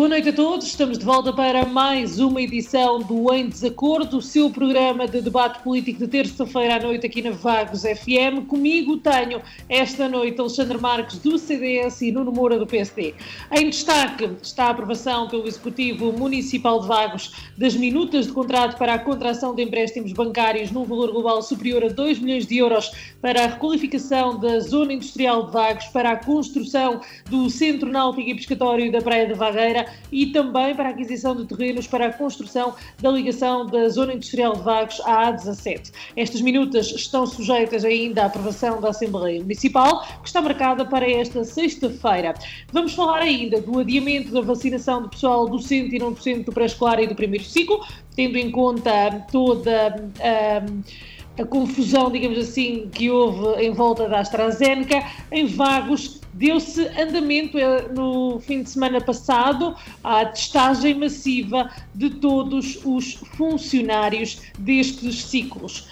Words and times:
Boa 0.00 0.08
noite 0.08 0.30
a 0.30 0.32
todos, 0.32 0.66
estamos 0.66 0.96
de 0.96 1.04
volta 1.04 1.30
para 1.30 1.66
mais 1.66 2.18
uma 2.18 2.40
edição 2.40 3.00
do 3.00 3.30
Em 3.34 3.46
Desacordo, 3.46 4.16
o 4.16 4.22
seu 4.22 4.48
programa 4.48 5.06
de 5.06 5.20
debate 5.20 5.62
político 5.62 5.98
de 5.98 6.08
terça-feira 6.08 6.76
à 6.76 6.80
noite 6.80 7.04
aqui 7.04 7.20
na 7.20 7.32
Vagos 7.32 7.82
FM. 7.82 8.46
Comigo 8.48 8.96
tenho 8.96 9.42
esta 9.68 10.08
noite 10.08 10.40
Alexandre 10.40 10.78
Marques 10.78 11.18
do 11.18 11.36
CDS 11.36 12.00
e 12.00 12.12
Nuno 12.12 12.32
Moura 12.32 12.58
do 12.58 12.66
PSD. 12.66 13.12
Em 13.52 13.68
destaque 13.68 14.30
está 14.42 14.68
a 14.68 14.70
aprovação 14.70 15.28
pelo 15.28 15.46
Executivo 15.46 16.10
Municipal 16.12 16.80
de 16.80 16.88
Vagos 16.88 17.50
das 17.58 17.76
minutas 17.76 18.26
de 18.26 18.32
contrato 18.32 18.78
para 18.78 18.94
a 18.94 18.98
contração 18.98 19.54
de 19.54 19.62
empréstimos 19.62 20.14
bancários 20.14 20.70
num 20.70 20.84
valor 20.84 21.12
global 21.12 21.42
superior 21.42 21.84
a 21.84 21.88
2 21.88 22.20
milhões 22.20 22.46
de 22.46 22.56
euros 22.56 22.90
para 23.20 23.44
a 23.44 23.46
requalificação 23.48 24.40
da 24.40 24.60
zona 24.60 24.94
industrial 24.94 25.44
de 25.44 25.52
Vagos, 25.52 25.84
para 25.88 26.12
a 26.12 26.16
construção 26.16 27.02
do 27.28 27.50
Centro 27.50 27.90
Náutico 27.90 28.30
e 28.30 28.34
Pescatório 28.34 28.90
da 28.90 29.02
Praia 29.02 29.26
de 29.26 29.34
Vagueira 29.34 29.89
e 30.10 30.26
também 30.26 30.74
para 30.74 30.88
a 30.88 30.92
aquisição 30.92 31.34
de 31.36 31.44
terrenos 31.46 31.86
para 31.86 32.06
a 32.06 32.12
construção 32.12 32.74
da 33.00 33.10
ligação 33.10 33.66
da 33.66 33.88
Zona 33.88 34.14
Industrial 34.14 34.54
de 34.54 34.62
Vagos 34.62 35.00
à 35.00 35.32
A17. 35.32 35.92
Estas 36.16 36.40
minutas 36.40 36.90
estão 36.92 37.26
sujeitas 37.26 37.84
ainda 37.84 38.22
à 38.22 38.26
aprovação 38.26 38.80
da 38.80 38.90
Assembleia 38.90 39.40
Municipal, 39.40 40.04
que 40.22 40.28
está 40.28 40.40
marcada 40.40 40.84
para 40.84 41.08
esta 41.10 41.44
sexta-feira. 41.44 42.34
Vamos 42.72 42.94
falar 42.94 43.20
ainda 43.20 43.60
do 43.60 43.78
adiamento 43.78 44.32
da 44.32 44.40
vacinação 44.40 45.02
do 45.02 45.08
pessoal 45.08 45.48
docente 45.48 45.96
e 45.96 45.98
não 45.98 46.12
do 46.12 46.52
pré-escolar 46.52 47.00
e 47.00 47.06
do 47.06 47.14
primeiro 47.14 47.44
ciclo, 47.44 47.84
tendo 48.14 48.36
em 48.36 48.50
conta 48.50 49.24
toda 49.30 50.10
a. 50.20 51.19
a 51.38 51.44
confusão, 51.44 52.10
digamos 52.10 52.38
assim, 52.38 52.88
que 52.92 53.10
houve 53.10 53.62
em 53.62 53.72
volta 53.72 54.08
da 54.08 54.20
AstraZeneca, 54.20 55.02
em 55.30 55.46
Vagos 55.46 56.20
Deu-se 56.32 56.86
andamento 56.98 57.58
eh, 57.58 57.88
no 57.88 58.38
fim 58.40 58.62
de 58.62 58.70
semana 58.70 59.00
passado 59.00 59.74
à 60.02 60.24
testagem 60.24 60.94
massiva 60.94 61.70
de 61.94 62.08
todos 62.08 62.78
os 62.84 63.14
funcionários 63.36 64.40
destes 64.58 65.24
ciclos. 65.24 65.88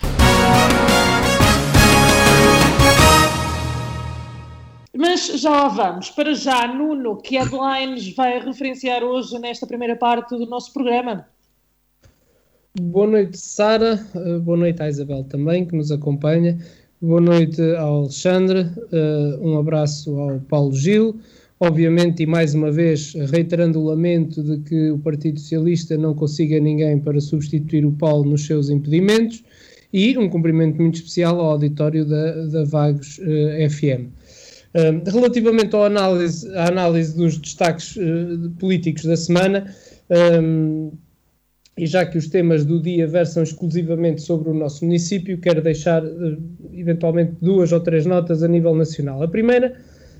Mas 4.96 5.26
já 5.26 5.50
lá 5.50 5.68
vamos. 5.68 6.10
Para 6.10 6.34
já, 6.34 6.68
Nuno, 6.68 7.16
que 7.16 7.36
headlines 7.36 8.14
vai 8.14 8.38
referenciar 8.38 9.02
hoje 9.02 9.38
nesta 9.38 9.66
primeira 9.66 9.96
parte 9.96 10.36
do 10.36 10.46
nosso 10.46 10.72
programa? 10.72 11.26
Boa 12.74 13.06
noite, 13.06 13.38
Sara. 13.38 13.98
Eh, 14.14 14.38
boa 14.38 14.56
noite 14.56 14.82
à 14.82 14.88
Isabel 14.88 15.24
também, 15.24 15.64
que 15.64 15.74
nos 15.74 15.90
acompanha. 15.90 16.58
Boa 17.00 17.20
noite 17.20 17.62
ao 17.76 18.00
Alexandre, 18.02 18.62
uh, 18.92 19.40
um 19.40 19.56
abraço 19.58 20.14
ao 20.18 20.40
Paulo 20.40 20.74
Gil. 20.74 21.18
Obviamente, 21.60 22.22
e 22.22 22.26
mais 22.26 22.54
uma 22.54 22.70
vez, 22.70 23.14
reiterando 23.30 23.80
o 23.80 23.84
lamento 23.84 24.42
de 24.42 24.58
que 24.58 24.90
o 24.90 24.98
Partido 24.98 25.40
Socialista 25.40 25.96
não 25.96 26.14
consiga 26.14 26.60
ninguém 26.60 26.98
para 26.98 27.20
substituir 27.20 27.86
o 27.86 27.92
Paulo 27.92 28.28
nos 28.28 28.46
seus 28.46 28.68
impedimentos, 28.68 29.42
e 29.92 30.18
um 30.18 30.28
cumprimento 30.28 30.80
muito 30.80 30.96
especial 30.96 31.40
ao 31.40 31.52
auditório 31.52 32.04
da, 32.04 32.46
da 32.46 32.64
Vagos 32.64 33.18
eh, 33.22 33.68
FM. 33.70 34.12
Eh, 34.74 35.02
relativamente 35.06 35.74
à 35.74 35.86
análise, 35.86 36.48
à 36.54 36.68
análise 36.68 37.16
dos 37.16 37.38
destaques 37.38 37.96
políticos 38.58 39.04
da 39.04 39.16
semana, 39.16 39.74
e 41.78 41.86
já 41.86 42.04
que 42.04 42.18
os 42.18 42.26
temas 42.26 42.64
do 42.64 42.82
dia 42.82 43.06
versam 43.06 43.44
exclusivamente 43.44 44.20
sobre 44.20 44.50
o 44.50 44.54
nosso 44.54 44.84
município, 44.84 45.38
quero 45.38 45.62
deixar 45.62 46.04
uh, 46.04 46.36
eventualmente 46.72 47.34
duas 47.40 47.70
ou 47.70 47.78
três 47.78 48.04
notas 48.04 48.42
a 48.42 48.48
nível 48.48 48.74
nacional. 48.74 49.22
A 49.22 49.28
primeira 49.28 49.74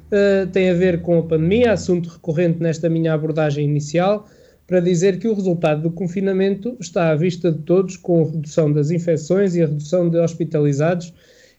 uh, 0.07 0.47
tem 0.53 0.71
a 0.71 0.75
ver 0.75 1.03
com 1.03 1.19
a 1.19 1.23
pandemia, 1.25 1.73
assunto 1.73 2.11
recorrente 2.11 2.61
nesta 2.63 2.89
minha 2.89 3.13
abordagem 3.13 3.65
inicial, 3.65 4.29
para 4.69 4.79
dizer 4.79 5.19
que 5.19 5.27
o 5.27 5.35
resultado 5.35 5.83
do 5.83 5.91
confinamento 5.91 6.77
está 6.79 7.11
à 7.11 7.17
vista 7.17 7.51
de 7.51 7.59
todos, 7.63 7.97
com 7.97 8.23
a 8.23 8.31
redução 8.31 8.73
das 8.73 8.93
infecções 8.93 9.57
e 9.57 9.63
a 9.63 9.67
redução 9.67 10.09
de 10.09 10.19
hospitalizados. 10.19 11.13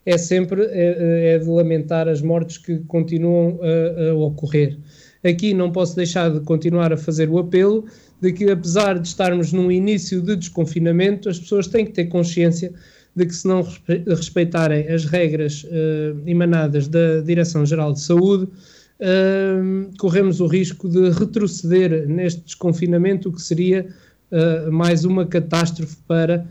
É 0.06 0.18
sempre 0.18 0.64
é, 0.68 1.34
é 1.34 1.38
de 1.38 1.50
lamentar 1.50 2.08
as 2.08 2.22
mortes 2.22 2.58
que 2.58 2.80
continuam 2.88 3.60
a, 3.62 4.12
a 4.12 4.16
ocorrer. 4.16 4.78
Aqui 5.24 5.54
não 5.54 5.72
posso 5.72 5.96
deixar 5.96 6.32
de 6.32 6.40
continuar 6.42 6.94
a 6.94 6.98
fazer 6.98 7.30
o 7.30 7.38
apelo 7.38 7.86
de 8.22 8.34
que, 8.34 8.50
apesar 8.50 9.00
de 9.00 9.08
estarmos 9.08 9.54
num 9.54 9.72
início 9.72 10.22
de 10.22 10.36
desconfinamento, 10.36 11.30
as 11.30 11.40
pessoas 11.40 11.68
têm 11.68 11.86
que 11.86 11.92
ter 11.92 12.06
consciência 12.06 12.74
de 13.16 13.26
que, 13.26 13.34
se 13.34 13.48
não 13.48 13.66
respeitarem 14.08 14.88
as 14.88 15.06
regras 15.06 15.64
uh, 15.64 16.22
emanadas 16.26 16.88
da 16.88 17.22
Direção-Geral 17.22 17.94
de 17.94 18.02
Saúde, 18.02 18.44
uh, 18.44 19.98
corremos 19.98 20.40
o 20.40 20.48
risco 20.48 20.88
de 20.88 21.10
retroceder 21.10 22.08
neste 22.08 22.42
desconfinamento, 22.42 23.30
o 23.30 23.32
que 23.34 23.42
seria 23.42 23.88
uh, 24.32 24.72
mais 24.72 25.06
uma 25.06 25.26
catástrofe 25.26 25.98
para 26.08 26.46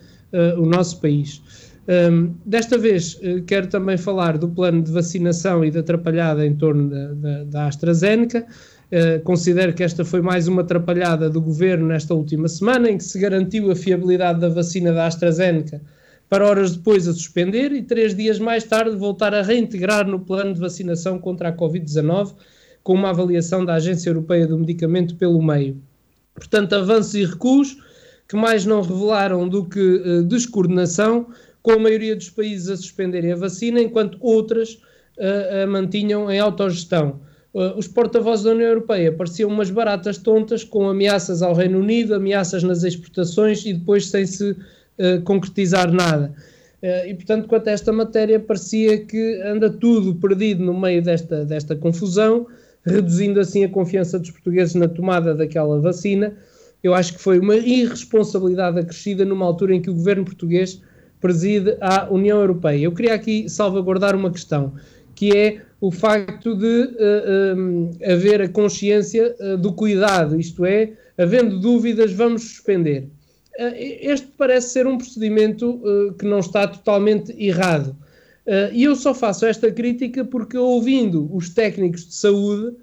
o 0.58 0.66
nosso 0.66 1.00
país. 1.00 1.40
Um, 1.88 2.34
desta 2.44 2.76
vez 2.76 3.18
quero 3.46 3.66
também 3.68 3.96
falar 3.96 4.36
do 4.36 4.46
plano 4.46 4.82
de 4.82 4.92
vacinação 4.92 5.64
e 5.64 5.70
da 5.70 5.80
atrapalhada 5.80 6.44
em 6.44 6.54
torno 6.54 6.90
da, 6.90 7.14
da, 7.14 7.44
da 7.44 7.66
AstraZeneca. 7.66 8.46
Uh, 8.90 9.22
considero 9.22 9.74
que 9.74 9.82
esta 9.82 10.02
foi 10.02 10.22
mais 10.22 10.48
uma 10.48 10.62
atrapalhada 10.62 11.28
do 11.28 11.42
governo 11.42 11.88
nesta 11.88 12.14
última 12.14 12.48
semana, 12.48 12.90
em 12.90 12.96
que 12.96 13.04
se 13.04 13.18
garantiu 13.18 13.70
a 13.70 13.76
fiabilidade 13.76 14.40
da 14.40 14.48
vacina 14.48 14.92
da 14.92 15.06
AstraZeneca 15.06 15.82
para 16.28 16.46
horas 16.46 16.76
depois 16.76 17.08
a 17.08 17.12
suspender 17.12 17.72
e 17.72 17.82
três 17.82 18.14
dias 18.14 18.38
mais 18.38 18.64
tarde 18.64 18.96
voltar 18.96 19.34
a 19.34 19.42
reintegrar 19.42 20.06
no 20.06 20.20
plano 20.20 20.54
de 20.54 20.60
vacinação 20.60 21.18
contra 21.18 21.48
a 21.48 21.52
Covid-19, 21.52 22.34
com 22.82 22.94
uma 22.94 23.10
avaliação 23.10 23.64
da 23.64 23.74
Agência 23.74 24.10
Europeia 24.10 24.46
do 24.46 24.58
Medicamento 24.58 25.16
pelo 25.16 25.42
meio. 25.42 25.80
Portanto, 26.34 26.74
avanços 26.74 27.14
e 27.14 27.24
recuos 27.24 27.76
que 28.28 28.36
mais 28.36 28.66
não 28.66 28.82
revelaram 28.82 29.48
do 29.48 29.64
que 29.64 29.80
uh, 29.80 30.22
descoordenação, 30.22 31.26
com 31.62 31.72
a 31.72 31.78
maioria 31.78 32.14
dos 32.14 32.30
países 32.30 32.68
a 32.68 32.76
suspenderem 32.76 33.32
a 33.32 33.36
vacina, 33.36 33.80
enquanto 33.80 34.18
outras 34.20 34.74
uh, 35.18 35.64
a 35.64 35.66
mantinham 35.66 36.30
em 36.30 36.38
autogestão 36.38 37.20
os 37.54 37.88
porta-vozes 37.88 38.44
da 38.44 38.50
União 38.50 38.68
Europeia 38.68 39.10
pareciam 39.12 39.50
umas 39.50 39.70
baratas 39.70 40.18
tontas 40.18 40.62
com 40.62 40.88
ameaças 40.88 41.42
ao 41.42 41.54
Reino 41.54 41.78
Unido, 41.78 42.14
ameaças 42.14 42.62
nas 42.62 42.84
exportações 42.84 43.64
e 43.64 43.72
depois 43.72 44.06
sem 44.06 44.26
se 44.26 44.50
uh, 44.50 45.22
concretizar 45.24 45.90
nada. 45.90 46.32
Uh, 46.82 47.08
e, 47.08 47.14
portanto, 47.14 47.48
quanto 47.48 47.68
a 47.68 47.72
esta 47.72 47.92
matéria, 47.92 48.38
parecia 48.38 48.98
que 49.04 49.40
anda 49.42 49.70
tudo 49.70 50.14
perdido 50.14 50.62
no 50.62 50.78
meio 50.78 51.02
desta, 51.02 51.44
desta 51.44 51.74
confusão, 51.74 52.46
reduzindo 52.84 53.40
assim 53.40 53.64
a 53.64 53.68
confiança 53.68 54.18
dos 54.18 54.30
portugueses 54.30 54.74
na 54.74 54.86
tomada 54.86 55.34
daquela 55.34 55.80
vacina. 55.80 56.34
Eu 56.82 56.94
acho 56.94 57.14
que 57.14 57.20
foi 57.20 57.38
uma 57.38 57.56
irresponsabilidade 57.56 58.78
acrescida 58.78 59.24
numa 59.24 59.46
altura 59.46 59.74
em 59.74 59.82
que 59.82 59.90
o 59.90 59.94
governo 59.94 60.24
português 60.24 60.80
preside 61.20 61.76
a 61.80 62.08
União 62.12 62.38
Europeia. 62.40 62.84
Eu 62.84 62.92
queria 62.92 63.14
aqui 63.14 63.48
salvaguardar 63.48 64.14
uma 64.14 64.30
questão, 64.30 64.74
que 65.14 65.36
é 65.36 65.62
o 65.80 65.90
facto 65.90 66.56
de 66.56 66.66
uh, 66.66 66.96
eh, 66.98 67.54
um, 67.56 67.90
eh, 68.00 68.12
haver 68.12 68.42
a 68.42 68.48
consciência 68.48 69.34
uh, 69.38 69.56
do 69.56 69.72
cuidado, 69.72 70.38
isto 70.38 70.64
é, 70.64 70.92
havendo 71.16 71.60
dúvidas, 71.60 72.12
vamos 72.12 72.42
suspender. 72.42 73.08
Uh, 73.58 73.74
este 73.76 74.26
parece 74.36 74.70
ser 74.70 74.86
um 74.88 74.98
procedimento 74.98 75.80
que 76.18 76.26
não 76.26 76.40
está 76.40 76.66
totalmente 76.66 77.32
errado. 77.38 77.96
e 78.72 78.84
eu 78.84 78.96
só 78.96 79.14
faço 79.14 79.44
esta 79.44 79.70
crítica 79.70 80.24
porque, 80.24 80.56
ouvindo 80.56 81.28
os 81.34 81.50
técnicos 81.50 82.06
de 82.06 82.14
saúde, 82.14 82.76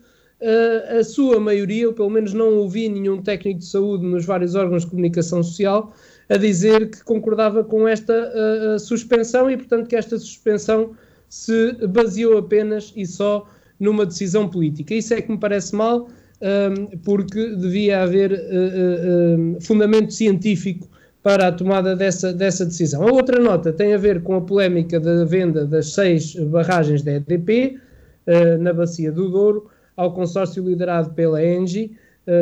a 1.00 1.04
sua 1.04 1.40
maioria, 1.40 1.84
eu 1.84 1.94
pelo 1.94 2.10
menos 2.10 2.34
não 2.34 2.54
ouvi 2.58 2.88
nenhum 2.88 3.22
técnico 3.22 3.60
de 3.60 3.66
saúde 3.66 4.06
nos 4.06 4.26
vários 4.26 4.54
órgãos 4.54 4.84
de 4.84 4.92
comunicação 4.92 5.42
social, 5.42 5.94
a 6.30 6.38
dizer 6.38 6.92
que 6.92 7.04
concordava 7.04 7.64
com 7.64 7.88
esta 7.88 8.78
suspensão 8.78 9.50
e, 9.50 9.58
portanto, 9.58 9.88
que 9.88 9.96
esta 9.96 10.20
suspensão 10.20 10.96
se 11.30 11.74
baseou 11.88 12.38
apenas 12.38 12.94
e 12.96 13.06
só 13.06 13.48
numa 13.80 14.06
decisão 14.06 14.48
política. 14.48 14.94
Isso 14.94 15.14
é 15.14 15.22
que 15.22 15.32
me 15.32 15.38
parece 15.38 15.76
mal, 15.76 16.08
porque 17.04 17.56
devia 17.56 18.04
haver 18.04 18.32
uh, 18.32 19.56
uh, 19.58 19.62
fundamento 19.62 20.14
científico 20.14 20.88
para 21.24 21.48
a 21.48 21.52
tomada 21.52 21.96
dessa, 21.96 22.32
dessa 22.32 22.66
decisão. 22.66 23.08
A 23.08 23.12
outra 23.12 23.40
nota 23.40 23.74
tem 23.74 23.94
a 23.94 23.98
ver 23.98 24.22
com 24.22 24.36
a 24.36 24.42
polémica 24.42 25.00
da 25.00 25.26
venda 25.26 25.66
das 25.66 25.94
seis 25.94 26.36
barragens 26.36 27.02
da 27.02 27.14
EDP 27.14 27.80
uh, 28.28 28.62
na 28.62 28.74
Bacia 28.74 29.12
do 29.12 29.30
Douro 29.30 29.70
ao 29.98 30.14
consórcio 30.14 30.64
liderado 30.64 31.14
pela 31.14 31.44
Engie, 31.44 31.96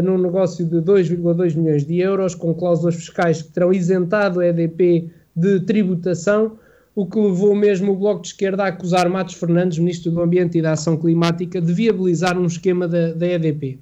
num 0.04 0.18
negócio 0.18 0.66
de 0.66 0.78
2,2 0.78 1.56
milhões 1.56 1.86
de 1.86 2.00
euros, 2.00 2.34
com 2.34 2.52
cláusulas 2.52 2.96
fiscais 2.96 3.44
que 3.44 3.52
terão 3.52 3.72
isentado 3.72 4.40
a 4.40 4.48
EDP 4.48 5.12
de 5.36 5.60
tributação, 5.60 6.58
o 6.96 7.06
que 7.06 7.20
levou 7.20 7.56
mesmo 7.56 7.92
o 7.92 7.96
Bloco 7.96 8.22
de 8.22 8.28
Esquerda 8.28 8.64
a 8.64 8.68
acusar 8.68 9.10
Matos 9.10 9.36
Fernandes, 9.36 9.80
Ministro 9.80 10.12
do 10.12 10.22
Ambiente 10.22 10.58
e 10.58 10.62
da 10.62 10.74
Ação 10.74 10.96
Climática, 10.98 11.60
de 11.60 11.74
viabilizar 11.74 12.38
um 12.38 12.46
esquema 12.46 12.88
da, 12.88 13.14
da 13.14 13.28
EDP. 13.28 13.80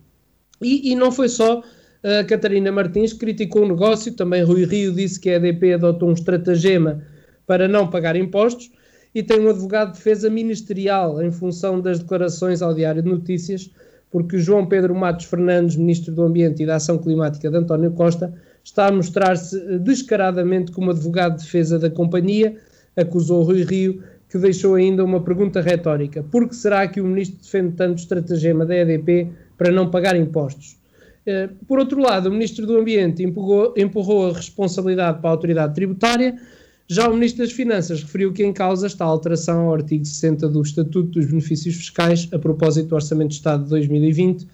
E, 0.62 0.92
e, 0.92 0.96
não 0.96 1.12
foi 1.12 1.28
só 1.28 1.62
a 2.04 2.24
Catarina 2.24 2.72
Martins 2.72 3.14
que 3.14 3.20
criticou 3.20 3.64
o 3.64 3.68
negócio, 3.68 4.14
também 4.14 4.44
Rui 4.44 4.66
Rio 4.66 4.94
disse 4.94 5.20
que 5.20 5.30
a 5.30 5.36
EDP 5.36 5.74
adotou 5.74 6.10
um 6.10 6.14
estratagema 6.14 7.04
para 7.46 7.68
não 7.68 7.88
pagar 7.88 8.16
impostos 8.16 8.72
e 9.14 9.22
tem 9.22 9.42
um 9.42 9.50
advogado 9.50 9.92
de 9.92 9.98
defesa 9.98 10.30
ministerial 10.30 11.22
em 11.22 11.32
função 11.32 11.82
das 11.82 12.00
declarações 12.00 12.62
ao 12.62 12.74
Diário 12.74 13.04
de 13.04 13.10
Notícias, 13.10 13.70
porque 14.10 14.38
João 14.38 14.66
Pedro 14.66 14.96
Matos 14.96 15.26
Fernandes, 15.26 15.76
Ministro 15.76 16.14
do 16.14 16.24
Ambiente 16.24 16.64
e 16.64 16.66
da 16.66 16.76
Ação 16.76 16.98
Climática 16.98 17.50
de 17.50 17.58
António 17.58 17.92
Costa, 17.92 18.34
está 18.64 18.88
a 18.88 18.92
mostrar-se 18.92 19.80
descaradamente 19.80 20.72
como 20.72 20.92
advogado 20.92 21.38
de 21.38 21.44
defesa 21.44 21.78
da 21.78 21.90
companhia, 21.90 22.56
acusou 22.96 23.44
Rui 23.44 23.64
Rio, 23.64 24.04
que 24.30 24.38
deixou 24.38 24.76
ainda 24.76 25.04
uma 25.04 25.22
pergunta 25.22 25.62
retórica: 25.62 26.24
por 26.24 26.48
que 26.48 26.56
será 26.56 26.88
que 26.88 27.02
o 27.02 27.06
Ministro 27.06 27.40
defende 27.42 27.76
tanto 27.76 27.94
o 27.94 28.02
estratagema 28.02 28.66
da 28.66 28.76
EDP 28.76 29.30
para 29.58 29.72
não 29.72 29.90
pagar 29.90 30.16
impostos? 30.16 30.78
Eh, 31.26 31.50
por 31.68 31.80
outro 31.80 32.02
lado, 32.02 32.30
o 32.30 32.32
Ministro 32.32 32.66
do 32.66 32.78
Ambiente 32.78 33.24
empurrou, 33.24 33.74
empurrou 33.78 34.30
a 34.30 34.34
responsabilidade 34.34 35.20
para 35.20 35.30
a 35.30 35.34
autoridade 35.34 35.76
tributária, 35.76 36.36
já 36.94 37.08
o 37.08 37.14
Ministro 37.14 37.46
das 37.46 37.54
Finanças 37.54 38.04
referiu 38.04 38.34
que 38.34 38.44
em 38.44 38.52
causa 38.52 38.86
está 38.86 39.06
a 39.06 39.08
alteração 39.08 39.68
ao 39.68 39.76
artigo 39.76 40.04
60 40.04 40.50
do 40.50 40.62
Estatuto 40.62 41.12
dos 41.12 41.26
Benefícios 41.26 41.76
Fiscais, 41.76 42.28
a 42.34 42.38
propósito 42.38 42.90
do 42.90 42.96
Orçamento 42.96 43.30
de 43.30 43.36
Estado 43.36 43.64
de 43.64 43.70
2020. 43.70 44.46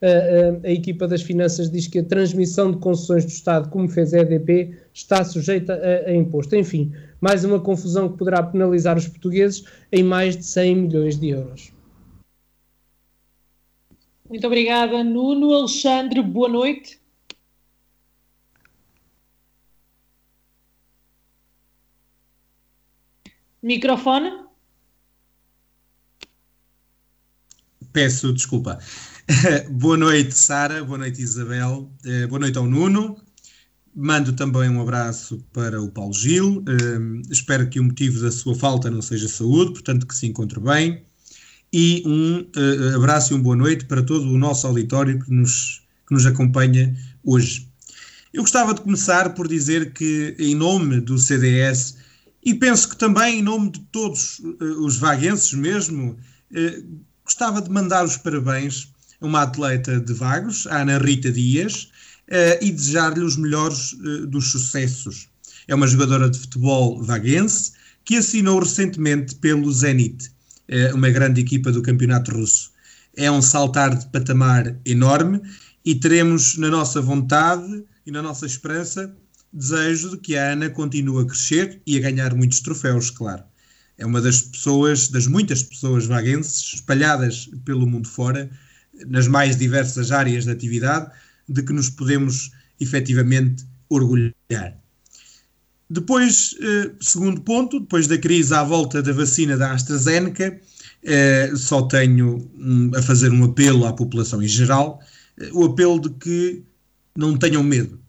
A, 0.00 0.06
a, 0.06 0.68
a 0.68 0.70
equipa 0.70 1.08
das 1.08 1.20
Finanças 1.20 1.68
diz 1.68 1.88
que 1.88 1.98
a 1.98 2.04
transmissão 2.04 2.70
de 2.70 2.78
concessões 2.78 3.24
do 3.24 3.30
Estado, 3.30 3.68
como 3.70 3.88
fez 3.88 4.14
a 4.14 4.20
EDP, 4.20 4.72
está 4.94 5.24
sujeita 5.24 5.74
a, 5.74 6.10
a 6.10 6.14
imposto. 6.14 6.54
Enfim, 6.54 6.92
mais 7.20 7.44
uma 7.44 7.60
confusão 7.60 8.10
que 8.10 8.18
poderá 8.18 8.42
penalizar 8.42 8.96
os 8.96 9.06
portugueses 9.06 9.64
em 9.92 10.02
mais 10.02 10.36
de 10.36 10.44
100 10.44 10.76
milhões 10.76 11.18
de 11.18 11.28
euros. 11.28 11.72
Muito 14.28 14.46
obrigada, 14.46 15.02
Nuno. 15.02 15.52
Alexandre, 15.52 16.22
boa 16.22 16.48
noite. 16.48 17.00
Microfone. 23.62 24.46
Peço 27.92 28.32
desculpa. 28.32 28.78
boa 29.70 29.96
noite, 29.96 30.32
Sara. 30.32 30.84
Boa 30.84 30.98
noite, 30.98 31.20
Isabel. 31.20 31.90
Uh, 32.04 32.28
boa 32.28 32.38
noite 32.38 32.56
ao 32.56 32.66
Nuno. 32.66 33.16
Mando 33.94 34.32
também 34.32 34.70
um 34.70 34.80
abraço 34.80 35.44
para 35.52 35.82
o 35.82 35.90
Paulo 35.90 36.14
Gil. 36.14 36.58
Uh, 36.58 37.22
espero 37.30 37.68
que 37.68 37.80
o 37.80 37.84
motivo 37.84 38.20
da 38.20 38.30
sua 38.30 38.54
falta 38.54 38.90
não 38.90 39.02
seja 39.02 39.28
saúde, 39.28 39.72
portanto, 39.72 40.06
que 40.06 40.14
se 40.14 40.26
encontre 40.26 40.60
bem. 40.60 41.02
E 41.72 42.02
um 42.06 42.40
uh, 42.40 42.96
abraço 42.96 43.32
e 43.32 43.36
uma 43.36 43.42
boa 43.42 43.56
noite 43.56 43.84
para 43.86 44.02
todo 44.02 44.24
o 44.28 44.38
nosso 44.38 44.66
auditório 44.66 45.18
que 45.18 45.32
nos, 45.32 45.82
que 46.06 46.14
nos 46.14 46.24
acompanha 46.24 46.96
hoje. 47.24 47.68
Eu 48.32 48.42
gostava 48.42 48.74
de 48.74 48.80
começar 48.80 49.34
por 49.34 49.48
dizer 49.48 49.92
que, 49.92 50.36
em 50.38 50.54
nome 50.54 51.00
do 51.00 51.18
CDS, 51.18 51.96
e 52.44 52.54
penso 52.54 52.88
que 52.88 52.96
também 52.96 53.40
em 53.40 53.42
nome 53.42 53.70
de 53.70 53.80
todos 53.92 54.38
uh, 54.38 54.84
os 54.84 54.96
vaguenses 54.96 55.52
mesmo, 55.52 56.16
uh, 56.52 57.00
gostava 57.24 57.60
de 57.60 57.70
mandar 57.70 58.04
os 58.04 58.16
parabéns 58.16 58.92
a 59.20 59.26
uma 59.26 59.42
atleta 59.42 60.00
de 60.00 60.12
Vagos, 60.12 60.66
a 60.68 60.82
Ana 60.82 60.98
Rita 60.98 61.30
Dias, 61.30 61.90
e 62.60 62.70
desejar-lhe 62.70 63.24
os 63.24 63.36
melhores 63.36 63.96
dos 64.28 64.50
sucessos. 64.52 65.28
É 65.66 65.74
uma 65.74 65.86
jogadora 65.86 66.30
de 66.30 66.38
futebol 66.38 67.02
vaguense 67.02 67.72
que 68.04 68.16
assinou 68.16 68.60
recentemente 68.60 69.34
pelo 69.36 69.72
Zenit, 69.72 70.30
uma 70.94 71.10
grande 71.10 71.40
equipa 71.40 71.72
do 71.72 71.82
campeonato 71.82 72.32
russo. 72.32 72.70
É 73.16 73.30
um 73.30 73.42
saltar 73.42 73.96
de 73.96 74.06
patamar 74.06 74.76
enorme 74.84 75.40
e 75.84 75.94
teremos 75.94 76.56
na 76.56 76.68
nossa 76.68 77.00
vontade 77.00 77.84
e 78.06 78.10
na 78.10 78.22
nossa 78.22 78.46
esperança 78.46 79.14
desejo 79.52 80.10
de 80.10 80.18
que 80.18 80.36
a 80.36 80.52
Ana 80.52 80.70
continue 80.70 81.24
a 81.24 81.26
crescer 81.26 81.82
e 81.84 81.98
a 81.98 82.00
ganhar 82.00 82.34
muitos 82.34 82.60
troféus, 82.60 83.10
claro. 83.10 83.42
É 83.98 84.06
uma 84.06 84.20
das 84.20 84.42
pessoas, 84.42 85.08
das 85.08 85.26
muitas 85.26 85.62
pessoas 85.62 86.06
vaguenses 86.06 86.74
espalhadas 86.74 87.50
pelo 87.64 87.86
mundo 87.86 88.08
fora, 88.08 88.48
nas 89.08 89.26
mais 89.26 89.56
diversas 89.56 90.12
áreas 90.12 90.44
de 90.44 90.52
atividade, 90.52 91.10
de 91.50 91.62
que 91.62 91.72
nos 91.72 91.90
podemos 91.90 92.50
efetivamente 92.80 93.64
orgulhar. 93.88 94.78
Depois, 95.88 96.54
eh, 96.62 96.92
segundo 97.00 97.40
ponto, 97.40 97.80
depois 97.80 98.06
da 98.06 98.16
crise 98.16 98.54
à 98.54 98.62
volta 98.62 99.02
da 99.02 99.12
vacina 99.12 99.56
da 99.56 99.72
AstraZeneca, 99.72 100.60
eh, 101.02 101.52
só 101.56 101.82
tenho 101.82 102.48
a 102.96 103.02
fazer 103.02 103.30
um 103.32 103.44
apelo 103.44 103.84
à 103.84 103.92
população 103.92 104.42
em 104.42 104.48
geral, 104.48 105.00
eh, 105.38 105.50
o 105.52 105.64
apelo 105.64 106.00
de 106.00 106.10
que 106.10 106.62
não 107.16 107.36
tenham 107.36 107.62
medo 107.64 108.00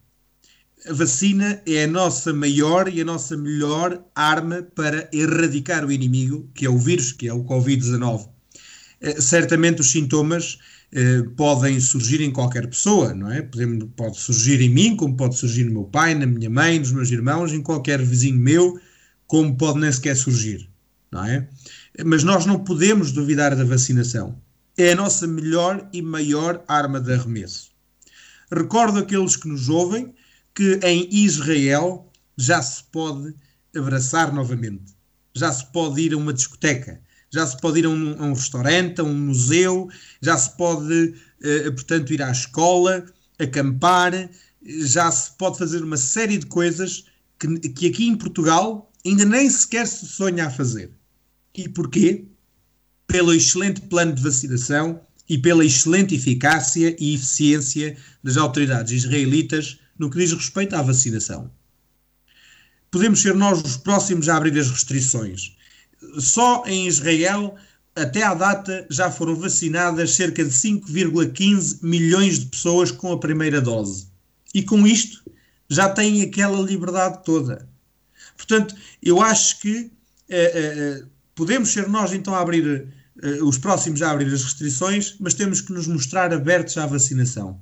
a 0.88 0.94
vacina 0.94 1.62
é 1.68 1.84
a 1.84 1.88
nossa 1.88 2.34
maior 2.34 2.88
e 2.88 3.02
a 3.02 3.06
nossa 3.06 3.38
melhor 3.38 4.04
arma 4.16 4.64
para 4.76 5.08
erradicar 5.14 5.86
o 5.86 5.92
inimigo, 5.92 6.50
que 6.56 6.66
é 6.66 6.70
o 6.70 6.78
vírus, 6.78 7.12
que 7.12 7.28
é 7.28 7.34
o 7.34 7.44
Covid-19. 7.44 8.28
Eh, 9.00 9.22
certamente 9.22 9.82
os 9.82 9.92
sintomas 9.92 10.58
eh, 10.94 11.24
podem 11.38 11.80
surgir 11.80 12.22
em 12.22 12.32
qualquer 12.32 12.68
pessoa, 12.68 13.14
não 13.14 13.32
é? 13.32 13.42
Podemos, 13.42 13.88
pode 13.96 14.20
surgir 14.20 14.60
em 14.62 14.70
mim, 14.70 14.96
como 14.96 15.16
pode 15.16 15.38
surgir 15.38 15.64
no 15.64 15.72
meu 15.72 15.84
pai, 15.86 16.14
na 16.16 16.26
minha 16.26 16.50
mãe, 16.50 16.80
nos 16.80 16.92
meus 16.92 17.10
irmãos, 17.10 17.54
em 17.54 17.62
qualquer 17.62 18.02
vizinho 18.02 18.38
meu, 18.38 18.78
como 19.26 19.56
pode 19.56 19.80
nem 19.80 19.90
sequer 19.90 20.18
surgir, 20.18 20.70
não 21.10 21.24
é? 21.24 21.48
Mas 22.06 22.26
nós 22.26 22.46
não 22.46 22.62
podemos 22.64 23.14
duvidar 23.14 23.56
da 23.56 23.64
vacinação. 23.64 24.38
É 24.78 24.92
a 24.92 24.96
nossa 24.96 25.26
melhor 25.26 25.88
e 25.94 26.02
maior 26.02 26.62
arma 26.68 27.00
de 27.00 27.14
arremesso. 27.14 27.72
Recordo 28.52 29.00
aqueles 29.00 29.38
que 29.38 29.48
nos 29.48 29.70
ouvem 29.70 30.14
que 30.54 30.78
em 30.84 31.08
Israel 31.10 32.12
já 32.38 32.62
se 32.62 32.84
pode 32.92 33.34
abraçar 33.74 34.34
novamente, 34.34 34.94
já 35.34 35.54
se 35.54 35.66
pode 35.72 36.02
ir 36.02 36.14
a 36.14 36.18
uma 36.18 36.34
discoteca, 36.34 37.00
já 37.31 37.48
se 37.48 37.57
pode 37.60 37.80
ir 37.80 37.86
a 37.86 37.89
um, 37.89 38.16
a 38.19 38.25
um 38.25 38.33
restaurante, 38.33 39.00
a 39.00 39.04
um 39.04 39.13
museu, 39.13 39.89
já 40.22 40.38
se 40.38 40.56
pode, 40.57 41.16
uh, 41.44 41.72
portanto, 41.74 42.13
ir 42.13 42.22
à 42.22 42.31
escola, 42.31 43.06
acampar, 43.39 44.29
já 44.63 45.10
se 45.12 45.32
pode 45.38 45.58
fazer 45.58 45.84
uma 45.84 45.98
série 45.98 46.38
de 46.38 46.46
coisas 46.46 47.06
que, 47.39 47.58
que 47.70 47.88
aqui 47.88 48.08
em 48.08 48.15
Portugal 48.15 48.91
ainda 49.06 49.25
nem 49.25 49.50
sequer 49.50 49.88
se 49.88 50.06
sonha 50.06 50.48
a 50.48 50.50
fazer. 50.50 50.91
E 51.56 51.67
porquê? 51.67 52.25
Pelo 53.08 53.34
excelente 53.34 53.82
plano 53.82 54.13
de 54.13 54.22
vacinação 54.22 55.01
e 55.27 55.38
pela 55.38 55.65
excelente 55.65 56.15
eficácia 56.15 56.96
e 57.00 57.15
eficiência 57.15 57.98
das 58.24 58.38
autoridades 58.38 58.91
israelitas 58.91 59.79
no 59.98 60.10
que 60.10 60.17
diz 60.17 60.34
respeito 60.34 60.75
à 60.75 60.82
vacinação. 60.82 61.51
Podemos 62.89 63.22
ser 63.22 63.34
nós 63.34 63.62
os 63.62 63.77
próximos 63.77 64.27
a 64.27 64.38
abrir 64.38 64.58
as 64.60 64.70
restrições. 64.70 65.56
Só 66.17 66.63
em 66.65 66.88
Israel, 66.88 67.55
até 67.96 68.24
à 68.24 68.34
data, 68.34 68.86
já 68.89 69.12
foram 69.12 69.36
vacinadas 69.36 70.12
cerca 70.12 70.43
de 70.43 70.51
5,15 70.51 71.79
milhões 71.81 72.39
de 72.39 72.46
pessoas 72.48 72.91
com 72.91 73.12
a 73.12 73.20
primeira 73.20 73.62
dose. 73.62 74.08
E 74.53 74.63
com 74.63 74.86
isto, 74.86 75.24
já 75.70 75.89
têm 75.89 76.22
aquela 76.22 76.60
liberdade 76.62 77.24
toda. 77.24 77.67
Portanto, 78.36 78.75
eu 79.01 79.22
acho 79.22 79.60
que 79.60 79.91
eh, 80.29 80.51
eh, 80.55 81.03
podemos 81.36 81.70
ser 81.70 81.88
nós 81.88 82.12
então 82.12 82.34
a 82.34 82.41
abrir, 82.41 82.88
eh, 83.22 83.43
os 83.43 83.58
próximos 83.58 84.01
a 84.01 84.12
abrir 84.12 84.34
as 84.34 84.43
restrições, 84.43 85.15
mas 85.20 85.34
temos 85.34 85.62
que 85.62 85.72
nos 85.72 85.88
mostrar 85.88 86.34
abertos 86.34 86.77
à 86.77 86.86
vacinação 86.86 87.60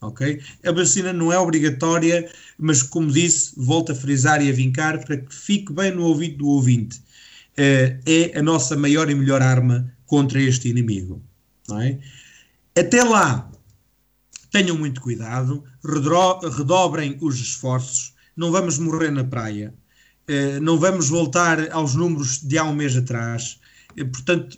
ok? 0.00 0.40
A 0.64 0.72
vacina 0.72 1.12
não 1.12 1.32
é 1.32 1.38
obrigatória, 1.38 2.30
mas 2.58 2.82
como 2.82 3.10
disse, 3.10 3.52
volto 3.56 3.92
a 3.92 3.94
frisar 3.94 4.42
e 4.42 4.48
a 4.48 4.52
vincar 4.52 5.04
para 5.04 5.16
que 5.16 5.34
fique 5.34 5.72
bem 5.72 5.92
no 5.92 6.04
ouvido 6.04 6.38
do 6.38 6.48
ouvinte. 6.48 7.02
Uh, 7.58 7.98
é 8.06 8.38
a 8.38 8.42
nossa 8.42 8.76
maior 8.76 9.10
e 9.10 9.14
melhor 9.14 9.42
arma 9.42 9.92
contra 10.06 10.40
este 10.40 10.68
inimigo. 10.68 11.20
É? 11.82 11.98
Até 12.80 13.02
lá, 13.02 13.50
tenham 14.52 14.78
muito 14.78 15.00
cuidado, 15.00 15.64
redobrem 16.56 17.18
os 17.20 17.34
esforços, 17.36 18.14
não 18.36 18.52
vamos 18.52 18.78
morrer 18.78 19.10
na 19.10 19.24
praia, 19.24 19.74
uh, 20.28 20.60
não 20.62 20.78
vamos 20.78 21.08
voltar 21.08 21.70
aos 21.72 21.94
números 21.94 22.40
de 22.40 22.56
há 22.56 22.64
um 22.64 22.74
mês 22.74 22.96
atrás. 22.96 23.58
Uh, 24.00 24.06
portanto, 24.06 24.56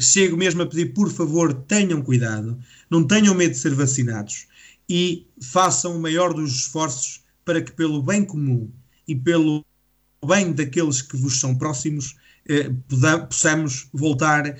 chego 0.00 0.36
mesmo 0.36 0.62
a 0.62 0.66
pedir, 0.66 0.94
por 0.94 1.12
favor, 1.12 1.52
tenham 1.52 2.00
cuidado, 2.02 2.58
não 2.88 3.06
tenham 3.06 3.34
medo 3.34 3.52
de 3.52 3.58
ser 3.58 3.74
vacinados 3.74 4.46
e 4.88 5.26
façam 5.42 5.96
o 5.96 6.00
maior 6.00 6.32
dos 6.32 6.52
esforços 6.52 7.22
para 7.44 7.60
que, 7.60 7.72
pelo 7.72 8.02
bem 8.02 8.24
comum 8.24 8.70
e 9.06 9.14
pelo 9.14 9.64
bem 10.26 10.52
daqueles 10.52 11.02
que 11.02 11.16
vos 11.16 11.38
são 11.38 11.54
próximos, 11.54 12.14
eh, 12.14 12.18
possamos 13.28 13.88
voltar 13.92 14.56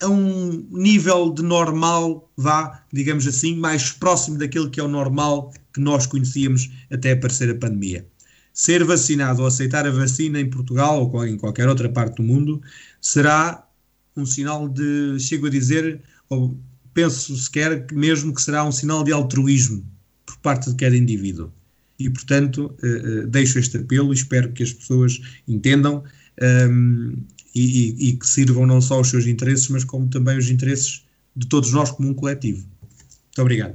a 0.00 0.08
um 0.08 0.66
nível 0.70 1.32
de 1.32 1.42
normal, 1.42 2.30
vá, 2.36 2.82
digamos 2.92 3.26
assim, 3.26 3.54
mais 3.56 3.92
próximo 3.92 4.38
daquele 4.38 4.70
que 4.70 4.80
é 4.80 4.82
o 4.82 4.88
normal 4.88 5.52
que 5.72 5.80
nós 5.80 6.06
conhecíamos 6.06 6.70
até 6.90 7.12
aparecer 7.12 7.50
a 7.50 7.54
pandemia. 7.54 8.06
Ser 8.52 8.82
vacinado 8.82 9.42
ou 9.42 9.46
aceitar 9.46 9.86
a 9.86 9.90
vacina 9.90 10.40
em 10.40 10.48
Portugal 10.48 11.10
ou 11.12 11.26
em 11.26 11.36
qualquer 11.36 11.68
outra 11.68 11.88
parte 11.88 12.16
do 12.16 12.22
mundo 12.22 12.60
será 13.00 13.66
um 14.16 14.26
sinal 14.26 14.68
de, 14.68 15.18
chego 15.20 15.46
a 15.46 15.50
dizer, 15.50 16.02
ou 16.28 16.58
penso 16.92 17.36
sequer 17.36 17.86
mesmo 17.92 18.34
que 18.34 18.42
será 18.42 18.64
um 18.64 18.72
sinal 18.72 19.04
de 19.04 19.12
altruísmo 19.12 19.84
por 20.26 20.36
parte 20.38 20.70
de 20.70 20.76
cada 20.76 20.96
indivíduo. 20.96 21.52
E, 21.98 22.08
portanto, 22.08 22.74
uh, 22.82 23.24
uh, 23.24 23.26
deixo 23.26 23.58
este 23.58 23.76
apelo 23.76 24.12
e 24.12 24.16
espero 24.16 24.50
que 24.52 24.62
as 24.62 24.72
pessoas 24.72 25.20
entendam 25.46 26.02
um, 26.42 27.16
e, 27.54 28.08
e, 28.08 28.16
que 28.16 28.26
sirvam 28.26 28.66
não 28.66 28.80
só 28.80 29.00
os 29.00 29.10
seus 29.10 29.26
interesses, 29.26 29.68
mas 29.68 29.84
como 29.84 30.08
também 30.08 30.38
os 30.38 30.50
interesses 30.50 31.04
de 31.34 31.46
todos 31.46 31.72
nós 31.72 31.90
como 31.90 32.08
um 32.08 32.14
coletivo. 32.14 32.64
Muito 33.26 33.40
obrigado. 33.40 33.74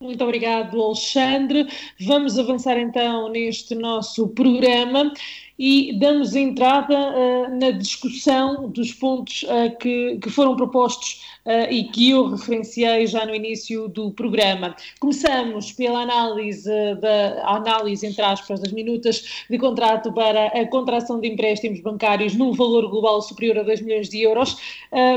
Muito 0.00 0.22
obrigado, 0.22 0.80
Alexandre. 0.80 1.66
Vamos 2.00 2.38
avançar 2.38 2.78
então 2.78 3.30
neste 3.30 3.74
nosso 3.74 4.28
programa 4.28 5.12
e 5.58 5.98
damos 5.98 6.34
entrada 6.34 6.94
uh, 6.94 7.58
na 7.58 7.70
discussão 7.70 8.68
dos 8.68 8.92
pontos 8.92 9.42
uh, 9.44 9.76
que, 9.78 10.18
que, 10.18 10.28
foram 10.28 10.54
propostos 10.54 11.22
uh, 11.46 11.72
e 11.72 11.84
que 11.84 12.10
eu 12.10 12.28
referenciei 12.28 13.06
já 13.06 13.24
no 13.24 13.34
início 13.34 13.88
do 13.88 14.10
programa. 14.10 14.76
Começamos 15.00 15.72
pela 15.72 16.00
análise, 16.00 16.70
da, 17.00 17.42
análise, 17.46 18.06
entre 18.06 18.22
aspas, 18.22 18.60
das 18.60 18.72
minutas 18.72 19.44
de 19.48 19.58
contrato 19.58 20.12
para 20.12 20.46
a 20.48 20.66
contração 20.66 21.20
de 21.20 21.28
empréstimos 21.28 21.80
bancários 21.80 22.34
num 22.34 22.52
valor 22.52 22.88
global 22.90 23.22
superior 23.22 23.58
a 23.58 23.62
2 23.62 23.80
milhões 23.80 24.08
de 24.08 24.22
euros 24.22 24.56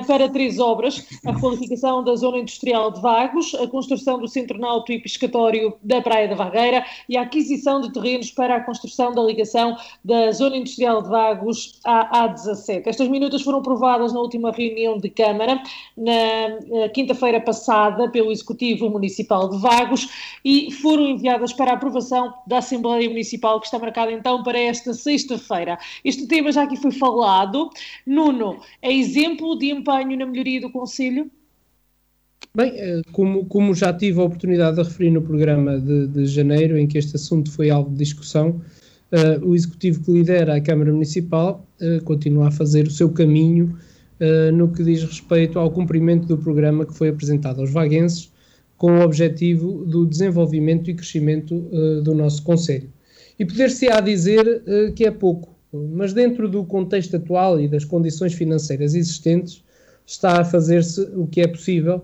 para 0.07 0.29
três 0.29 0.59
obras, 0.59 1.05
a 1.25 1.37
qualificação 1.39 2.03
da 2.03 2.15
zona 2.15 2.39
industrial 2.39 2.91
de 2.91 3.01
Vagos, 3.01 3.55
a 3.55 3.67
construção 3.67 4.19
do 4.19 4.27
centro 4.27 4.57
náutico 4.59 4.91
e 4.93 5.01
pescatório 5.01 5.73
da 5.81 6.01
Praia 6.01 6.27
da 6.27 6.35
Vagueira 6.35 6.85
e 7.07 7.17
a 7.17 7.21
aquisição 7.21 7.81
de 7.81 7.91
terrenos 7.91 8.31
para 8.31 8.57
a 8.57 8.61
construção 8.61 9.11
da 9.11 9.21
ligação 9.21 9.77
da 10.03 10.28
Zona 10.31 10.57
Industrial 10.57 11.01
de 11.01 11.09
Vagos 11.09 11.79
à 11.85 12.27
A17. 12.27 12.83
Estas 12.85 13.07
minutas 13.07 13.41
foram 13.41 13.59
aprovadas 13.59 14.13
na 14.13 14.19
última 14.19 14.51
reunião 14.51 14.97
de 14.97 15.09
Câmara, 15.09 15.61
na 15.97 16.89
quinta-feira 16.93 17.39
passada, 17.39 18.09
pelo 18.09 18.31
Executivo 18.31 18.89
Municipal 18.89 19.49
de 19.49 19.57
Vagos 19.57 20.09
e 20.43 20.71
foram 20.71 21.07
enviadas 21.07 21.53
para 21.53 21.73
aprovação 21.73 22.33
da 22.47 22.59
Assembleia 22.59 23.07
Municipal, 23.09 23.59
que 23.59 23.67
está 23.67 23.79
marcada 23.79 24.11
então 24.11 24.43
para 24.43 24.57
esta 24.59 24.93
sexta-feira. 24.93 25.77
Este 26.03 26.27
tema 26.27 26.51
já 26.51 26.63
aqui 26.63 26.77
foi 26.77 26.91
falado. 26.91 27.69
Nuno, 28.05 28.59
é 28.81 28.93
exemplo 28.93 29.57
de 29.57 29.71
empenho 29.71 30.17
na 30.17 30.25
melhoria 30.25 30.61
do 30.61 30.69
Conselho? 30.69 31.29
Bem, 32.53 32.71
eh, 32.75 33.01
como, 33.11 33.45
como 33.45 33.75
já 33.75 33.93
tive 33.93 34.19
a 34.19 34.23
oportunidade 34.23 34.77
de 34.77 34.83
referir 34.83 35.11
no 35.11 35.21
programa 35.21 35.79
de, 35.79 36.07
de 36.07 36.25
janeiro, 36.25 36.77
em 36.77 36.87
que 36.87 36.97
este 36.97 37.15
assunto 37.15 37.51
foi 37.51 37.69
alvo 37.69 37.91
de 37.91 37.97
discussão, 37.97 38.61
Uh, 39.11 39.43
o 39.43 39.55
executivo 39.55 40.03
que 40.03 40.11
lidera 40.11 40.55
a 40.55 40.61
Câmara 40.61 40.91
Municipal 40.91 41.67
uh, 41.81 42.03
continua 42.03 42.49
a 42.49 42.51
fazer 42.51 42.85
o 42.85 42.91
seu 42.91 43.09
caminho 43.09 43.75
uh, 44.21 44.51
no 44.51 44.71
que 44.71 44.83
diz 44.83 45.03
respeito 45.03 45.57
ao 45.57 45.71
cumprimento 45.71 46.27
do 46.27 46.37
programa 46.37 46.85
que 46.85 46.93
foi 46.93 47.09
apresentado 47.09 47.59
aos 47.59 47.71
vaguenses, 47.71 48.31
com 48.77 48.99
o 48.99 49.01
objetivo 49.01 49.83
do 49.83 50.05
desenvolvimento 50.05 50.91
e 50.91 50.93
crescimento 50.93 51.69
do 52.01 52.15
nosso 52.15 52.41
Conselho. 52.43 52.89
E 53.37 53.43
poder-se-á 53.43 53.99
dizer 53.99 54.63
que 54.95 55.03
é 55.03 55.11
pouco, 55.11 55.53
mas 55.73 56.13
dentro 56.13 56.47
do 56.47 56.63
contexto 56.63 57.17
atual 57.17 57.59
e 57.59 57.67
das 57.67 57.83
condições 57.83 58.33
financeiras 58.33 58.95
existentes, 58.95 59.61
está 60.05 60.39
a 60.39 60.45
fazer-se 60.45 61.01
o 61.13 61.27
que 61.27 61.41
é 61.41 61.47
possível 61.47 62.01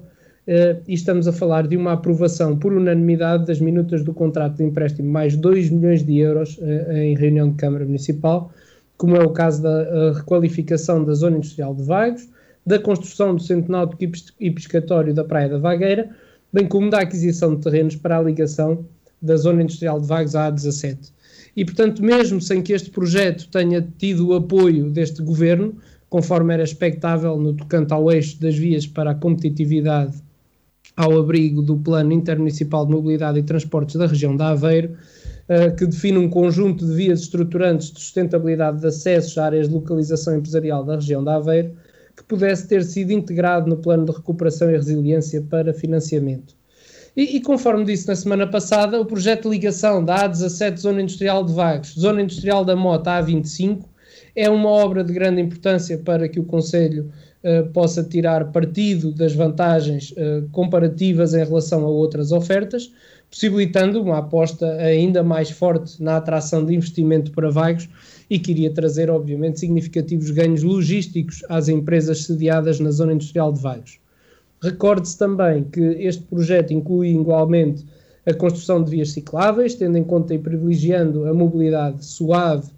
Uh, 0.48 0.80
e 0.88 0.94
estamos 0.94 1.28
a 1.28 1.34
falar 1.34 1.66
de 1.68 1.76
uma 1.76 1.94
aprovação 1.94 2.56
por 2.56 2.72
unanimidade 2.72 3.48
das 3.48 3.60
minutas 3.60 4.04
do 4.04 4.14
contrato 4.14 4.58
de 4.58 4.64
empréstimo 4.64 5.12
mais 5.12 5.36
2 5.36 5.72
milhões 5.72 6.04
de 6.04 6.20
euros 6.20 6.60
uh, 6.60 6.92
em 6.92 7.16
reunião 7.16 7.50
de 7.50 7.56
Câmara 7.56 7.84
Municipal, 7.84 8.52
como 8.96 9.16
é 9.16 9.24
o 9.24 9.32
caso 9.32 9.64
da 9.64 10.14
requalificação 10.14 11.04
da 11.04 11.16
zona 11.16 11.38
industrial 11.38 11.74
de 11.74 11.82
Vagos, 11.82 12.30
da 12.64 12.78
construção 12.78 13.36
do 13.36 13.42
centro 13.42 13.72
náutico 13.72 14.04
e 14.40 14.52
pescatório 14.52 15.16
da 15.16 15.24
Praia 15.24 15.50
da 15.50 15.58
Vagueira, 15.58 16.10
bem 16.54 16.68
como 16.68 16.92
da 16.92 17.00
aquisição 17.00 17.56
de 17.56 17.62
terrenos 17.62 17.96
para 17.96 18.20
a 18.20 18.22
ligação 18.22 18.86
da 19.20 19.36
zona 19.38 19.64
industrial 19.64 20.00
de 20.00 20.08
Vagos 20.08 20.36
à 20.36 20.52
A17. 20.52 21.12
E, 21.56 21.66
portanto, 21.66 22.04
mesmo 22.04 22.40
sem 22.40 22.62
que 22.62 22.74
este 22.74 22.92
projeto 22.92 23.48
tenha 23.50 23.86
tido 23.98 24.28
o 24.28 24.34
apoio 24.34 24.92
deste 24.92 25.24
governo, 25.24 25.76
conforme 26.10 26.54
era 26.54 26.64
expectável 26.64 27.38
no 27.38 27.54
tocante 27.54 27.94
ao 27.94 28.12
eixo 28.12 28.40
das 28.40 28.56
vias 28.56 28.86
para 28.86 29.12
a 29.12 29.16
competitividade 29.16 30.25
ao 30.96 31.18
abrigo 31.18 31.62
do 31.62 31.78
Plano 31.78 32.14
Intermunicipal 32.14 32.86
de 32.86 32.92
Mobilidade 32.92 33.40
e 33.40 33.44
Transportes 33.44 33.96
da 33.96 34.08
região 34.08 34.36
da 34.36 34.50
Aveiro, 34.50 34.96
uh, 35.50 35.76
que 35.76 35.86
define 35.86 36.18
um 36.18 36.30
conjunto 36.30 36.86
de 36.86 36.94
vias 36.94 37.22
estruturantes 37.22 37.92
de 37.92 38.00
sustentabilidade 38.00 38.80
de 38.80 38.88
acessos 38.88 39.38
a 39.38 39.46
áreas 39.46 39.68
de 39.68 39.74
localização 39.74 40.38
empresarial 40.38 40.84
da 40.84 40.96
região 40.96 41.24
da 41.24 41.36
Aveiro, 41.36 41.74
que 42.16 42.24
pudesse 42.24 42.68
ter 42.68 42.84
sido 42.84 43.12
integrado 43.12 43.70
no 43.70 43.78
Plano 43.78 44.06
de 44.06 44.12
Recuperação 44.12 44.70
e 44.70 44.74
Resiliência 44.74 45.42
para 45.42 45.74
financiamento. 45.74 46.56
E, 47.16 47.38
e, 47.38 47.42
conforme 47.42 47.86
disse 47.86 48.08
na 48.08 48.16
semana 48.16 48.46
passada, 48.46 49.00
o 49.00 49.06
projeto 49.06 49.44
de 49.44 49.50
ligação 49.56 50.04
da 50.04 50.30
A17 50.30 50.78
Zona 50.78 51.02
Industrial 51.02 51.46
de 51.46 51.54
Vagos, 51.54 51.94
Zona 51.98 52.22
Industrial 52.22 52.66
da 52.66 52.76
Mota 52.76 53.12
A25, 53.12 53.86
é 54.36 54.50
uma 54.50 54.70
obra 54.70 55.02
de 55.02 55.14
grande 55.14 55.42
importância 55.42 55.98
para 55.98 56.28
que 56.28 56.40
o 56.40 56.44
Conselho 56.44 57.10
eh, 57.35 57.35
possa 57.74 58.04
tirar 58.04 58.52
partido 58.52 59.12
das 59.12 59.34
vantagens 59.34 60.12
uh, 60.12 60.48
comparativas 60.52 61.34
em 61.34 61.44
relação 61.44 61.86
a 61.86 61.90
outras 61.90 62.32
ofertas, 62.32 62.92
possibilitando 63.30 64.02
uma 64.02 64.20
aposta 64.20 64.66
ainda 64.78 65.22
mais 65.22 65.52
forte 65.52 66.02
na 66.02 66.18
atração 66.18 66.66
de 66.66 66.74
investimento 66.74 67.32
para 67.32 67.52
Vagos 67.52 67.88
e 68.30 68.40
que 68.40 68.52
iria 68.52 68.74
trazer, 68.74 69.10
obviamente, 69.10 69.60
significativos 69.60 70.32
ganhos 70.32 70.64
logísticos 70.64 71.44
às 71.50 71.68
empresas 71.68 72.24
sediadas 72.24 72.80
na 72.80 72.92
zona 72.92 73.14
industrial 73.14 73.52
de 73.52 73.62
Vagos. 73.62 74.00
Recorde-se 74.62 75.18
também 75.18 75.64
que 75.66 75.82
este 75.82 76.24
projeto 76.24 76.74
inclui 76.74 77.10
igualmente 77.10 77.86
a 78.26 78.34
construção 78.34 78.84
de 78.84 78.90
vias 78.90 79.12
cicláveis, 79.12 79.76
tendo 79.76 79.98
em 79.98 80.04
conta 80.04 80.34
e 80.34 80.40
privilegiando 80.40 81.26
a 81.26 81.34
mobilidade 81.34 82.04
suave 82.04 82.72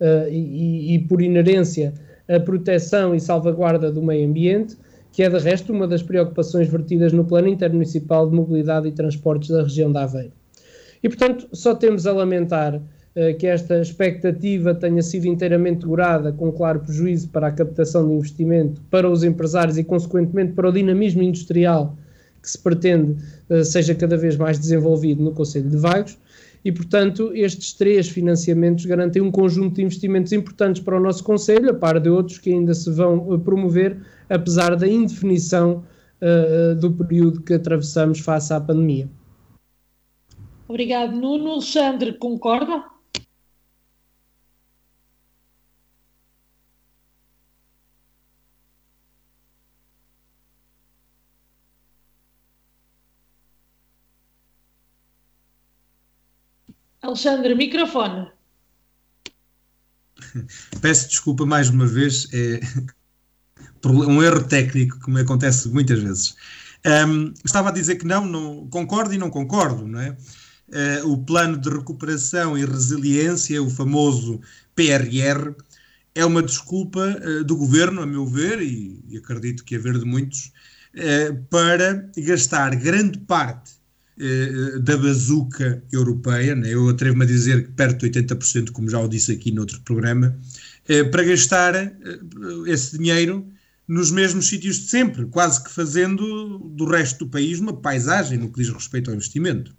uh, 0.00 0.28
e, 0.30 0.94
e, 0.94 0.98
por 1.00 1.20
inerência, 1.20 1.92
a 2.28 2.40
proteção 2.40 3.14
e 3.14 3.20
salvaguarda 3.20 3.90
do 3.90 4.02
meio 4.02 4.28
ambiente, 4.28 4.76
que 5.12 5.22
é 5.22 5.28
de 5.28 5.38
resto 5.38 5.72
uma 5.72 5.86
das 5.86 6.02
preocupações 6.02 6.68
vertidas 6.68 7.12
no 7.12 7.24
Plano 7.24 7.48
Intermunicipal 7.48 8.28
de 8.28 8.34
Mobilidade 8.34 8.88
e 8.88 8.92
Transportes 8.92 9.50
da 9.50 9.62
região 9.62 9.92
da 9.92 10.04
Aveiro. 10.04 10.32
E, 11.02 11.08
portanto, 11.08 11.48
só 11.52 11.74
temos 11.74 12.06
a 12.06 12.12
lamentar 12.12 12.76
uh, 12.76 13.36
que 13.38 13.46
esta 13.46 13.80
expectativa 13.80 14.74
tenha 14.74 15.02
sido 15.02 15.26
inteiramente 15.26 15.84
gorada, 15.84 16.32
com 16.32 16.50
claro 16.50 16.80
prejuízo 16.80 17.28
para 17.28 17.48
a 17.48 17.52
captação 17.52 18.08
de 18.08 18.14
investimento 18.14 18.80
para 18.90 19.10
os 19.10 19.22
empresários 19.22 19.76
e, 19.76 19.84
consequentemente, 19.84 20.52
para 20.52 20.68
o 20.68 20.72
dinamismo 20.72 21.22
industrial 21.22 21.96
que 22.40 22.50
se 22.50 22.58
pretende 22.58 23.16
uh, 23.50 23.64
seja 23.64 23.94
cada 23.94 24.16
vez 24.16 24.36
mais 24.36 24.58
desenvolvido 24.58 25.22
no 25.22 25.32
Conselho 25.32 25.68
de 25.68 25.76
Vagos 25.76 26.16
e, 26.64 26.70
portanto, 26.70 27.32
estes 27.34 27.72
três 27.72 28.08
financiamentos 28.08 28.86
garantem 28.86 29.20
um 29.20 29.30
conjunto 29.30 29.76
de 29.76 29.82
investimentos 29.82 30.32
importantes 30.32 30.80
para 30.80 30.96
o 30.96 31.00
nosso 31.00 31.24
Conselho, 31.24 31.70
a 31.70 31.74
par 31.74 31.98
de 31.98 32.08
outros 32.08 32.38
que 32.38 32.52
ainda 32.52 32.72
se 32.72 32.90
vão 32.90 33.34
eh, 33.34 33.38
promover, 33.38 34.00
apesar 34.28 34.76
da 34.76 34.86
indefinição 34.86 35.84
uh, 36.20 36.74
do 36.76 36.92
período 36.92 37.42
que 37.42 37.54
atravessamos 37.54 38.20
face 38.20 38.52
à 38.52 38.60
pandemia. 38.60 39.08
Obrigado, 40.68 41.12
Nuno. 41.12 41.54
Alexandre, 41.54 42.12
concorda? 42.14 42.91
Alexandre, 57.02 57.54
microfone. 57.56 58.30
Peço 60.80 61.08
desculpa 61.08 61.44
mais 61.44 61.68
uma 61.68 61.84
vez, 61.84 62.28
é 62.32 62.60
um 63.84 64.22
erro 64.22 64.44
técnico, 64.44 65.00
como 65.00 65.18
acontece 65.18 65.68
muitas 65.68 66.00
vezes. 66.00 66.36
Um, 66.86 67.34
estava 67.44 67.70
a 67.70 67.72
dizer 67.72 67.96
que 67.96 68.06
não, 68.06 68.24
não 68.24 68.68
concordo 68.68 69.12
e 69.12 69.18
não 69.18 69.30
concordo, 69.30 69.86
não 69.86 70.00
é? 70.00 70.16
Uh, 71.02 71.12
o 71.12 71.18
plano 71.18 71.58
de 71.58 71.68
recuperação 71.68 72.56
e 72.56 72.64
resiliência, 72.64 73.60
o 73.60 73.68
famoso 73.68 74.40
PRR, 74.76 75.54
é 76.14 76.24
uma 76.24 76.42
desculpa 76.42 77.18
uh, 77.20 77.44
do 77.44 77.56
governo, 77.56 78.00
a 78.00 78.06
meu 78.06 78.24
ver, 78.24 78.62
e, 78.62 79.02
e 79.08 79.18
acredito 79.18 79.64
que 79.64 79.74
haver 79.74 79.98
de 79.98 80.04
muitos, 80.04 80.52
uh, 80.94 81.36
para 81.50 82.08
gastar 82.16 82.76
grande 82.76 83.18
parte 83.18 83.81
da 84.82 84.96
bazuca 84.96 85.82
europeia, 85.90 86.54
né? 86.54 86.74
eu 86.74 86.88
atrevo-me 86.88 87.24
a 87.24 87.26
dizer 87.26 87.64
que 87.64 87.72
perto 87.72 88.08
de 88.08 88.20
80%, 88.20 88.70
como 88.70 88.88
já 88.88 89.00
o 89.00 89.08
disse 89.08 89.32
aqui 89.32 89.50
noutro 89.50 89.80
programa, 89.80 90.38
eh, 90.88 91.04
para 91.04 91.22
gastar 91.22 91.74
eh, 91.74 91.92
esse 92.66 92.98
dinheiro 92.98 93.46
nos 93.86 94.10
mesmos 94.10 94.48
sítios 94.48 94.76
de 94.76 94.88
sempre, 94.88 95.26
quase 95.26 95.62
que 95.62 95.70
fazendo 95.70 96.58
do 96.58 96.84
resto 96.84 97.24
do 97.24 97.30
país 97.30 97.60
uma 97.60 97.74
paisagem 97.74 98.38
no 98.38 98.50
que 98.50 98.60
diz 98.60 98.70
respeito 98.70 99.10
ao 99.10 99.16
investimento. 99.16 99.74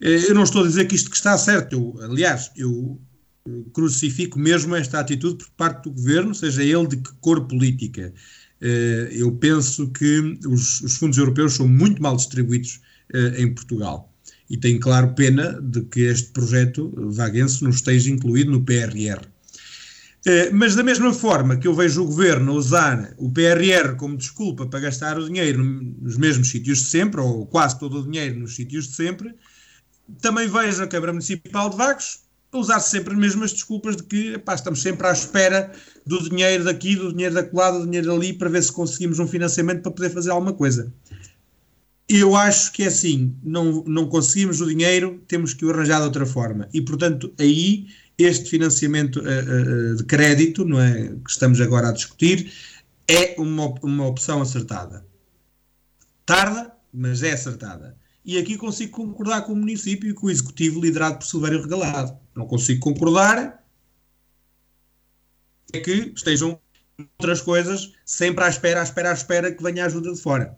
Eh, 0.00 0.30
eu 0.30 0.34
não 0.34 0.44
estou 0.44 0.62
a 0.62 0.66
dizer 0.66 0.86
que 0.86 0.94
isto 0.94 1.10
que 1.10 1.16
está 1.16 1.36
certo, 1.38 1.72
eu, 1.74 2.02
aliás, 2.02 2.50
eu 2.56 3.00
eh, 3.46 3.50
crucifico 3.72 4.38
mesmo 4.38 4.74
esta 4.74 5.00
atitude 5.00 5.44
por 5.44 5.50
parte 5.52 5.84
do 5.84 5.90
governo, 5.90 6.34
seja 6.34 6.62
ele 6.62 6.86
de 6.86 6.96
que 6.96 7.12
cor 7.20 7.46
política. 7.46 8.12
Eh, 8.60 9.08
eu 9.12 9.32
penso 9.32 9.90
que 9.90 10.38
os, 10.46 10.80
os 10.80 10.96
fundos 10.96 11.18
europeus 11.18 11.54
são 11.54 11.68
muito 11.68 12.02
mal 12.02 12.16
distribuídos 12.16 12.80
em 13.12 13.52
Portugal 13.54 14.10
e 14.48 14.56
tenho, 14.56 14.78
claro, 14.78 15.14
pena 15.14 15.60
de 15.60 15.82
que 15.82 16.00
este 16.00 16.30
projeto 16.30 16.92
vaguense 16.96 17.62
não 17.62 17.70
esteja 17.70 18.10
incluído 18.10 18.50
no 18.50 18.62
PRR. 18.62 19.26
Mas 20.52 20.74
da 20.74 20.82
mesma 20.82 21.12
forma 21.12 21.56
que 21.56 21.68
eu 21.68 21.74
vejo 21.74 22.02
o 22.02 22.06
governo 22.06 22.54
usar 22.54 23.14
o 23.18 23.30
PRR 23.30 23.94
como 23.96 24.16
desculpa 24.16 24.66
para 24.66 24.80
gastar 24.80 25.18
o 25.18 25.26
dinheiro 25.26 25.62
nos 25.62 26.16
mesmos 26.16 26.50
sítios 26.50 26.78
de 26.78 26.84
sempre, 26.86 27.20
ou 27.20 27.46
quase 27.46 27.78
todo 27.78 28.00
o 28.00 28.02
dinheiro 28.04 28.38
nos 28.38 28.54
sítios 28.54 28.88
de 28.88 28.94
sempre, 28.94 29.34
também 30.20 30.48
vejo 30.48 30.82
a 30.82 30.86
Câmara 30.86 31.12
Municipal 31.12 31.70
de 31.70 31.76
Vagos 31.76 32.20
usar 32.52 32.80
sempre 32.80 33.12
as 33.12 33.18
mesmas 33.18 33.52
desculpas 33.52 33.96
de 33.96 34.04
que 34.04 34.40
estamos 34.54 34.80
sempre 34.80 35.06
à 35.06 35.12
espera 35.12 35.72
do 36.06 36.22
dinheiro 36.28 36.64
daqui, 36.64 36.94
do 36.94 37.10
dinheiro 37.10 37.34
da 37.34 37.42
colada, 37.42 37.78
do 37.78 37.84
dinheiro 37.84 38.06
dali, 38.06 38.32
para 38.32 38.48
ver 38.48 38.62
se 38.62 38.72
conseguimos 38.72 39.18
um 39.18 39.26
financiamento 39.26 39.82
para 39.82 39.90
poder 39.90 40.10
fazer 40.10 40.30
alguma 40.30 40.52
coisa. 40.52 40.92
Eu 42.16 42.36
acho 42.36 42.70
que 42.70 42.84
é 42.84 42.86
assim, 42.86 43.36
não, 43.42 43.82
não 43.88 44.08
conseguimos 44.08 44.60
o 44.60 44.68
dinheiro, 44.68 45.20
temos 45.26 45.52
que 45.52 45.64
o 45.64 45.70
arranjar 45.70 45.98
de 45.98 46.04
outra 46.04 46.24
forma. 46.24 46.68
E, 46.72 46.80
portanto, 46.80 47.34
aí 47.40 47.88
este 48.16 48.50
financiamento 48.50 49.18
uh, 49.18 49.22
uh, 49.22 49.96
de 49.96 50.04
crédito, 50.04 50.64
não 50.64 50.80
é, 50.80 51.08
que 51.08 51.28
estamos 51.28 51.60
agora 51.60 51.88
a 51.88 51.92
discutir, 51.92 52.52
é 53.08 53.34
uma, 53.36 53.66
uma 53.82 54.06
opção 54.06 54.40
acertada. 54.40 55.04
Tarda, 56.24 56.72
mas 56.92 57.24
é 57.24 57.32
acertada. 57.32 57.96
E 58.24 58.38
aqui 58.38 58.56
consigo 58.56 58.92
concordar 58.92 59.42
com 59.42 59.52
o 59.52 59.56
município 59.56 60.08
e 60.08 60.14
com 60.14 60.28
o 60.28 60.30
executivo 60.30 60.80
liderado 60.80 61.18
por 61.18 61.26
Silvério 61.26 61.62
Regalado. 61.62 62.16
Não 62.32 62.46
consigo 62.46 62.78
concordar 62.78 63.60
é 65.72 65.80
que 65.80 66.12
estejam 66.14 66.60
outras 67.18 67.40
coisas 67.40 67.92
sempre 68.04 68.44
à 68.44 68.48
espera, 68.48 68.82
à 68.82 68.84
espera, 68.84 69.10
à 69.10 69.14
espera 69.14 69.50
que 69.50 69.60
venha 69.60 69.82
a 69.82 69.86
ajuda 69.86 70.12
de 70.12 70.20
fora. 70.20 70.56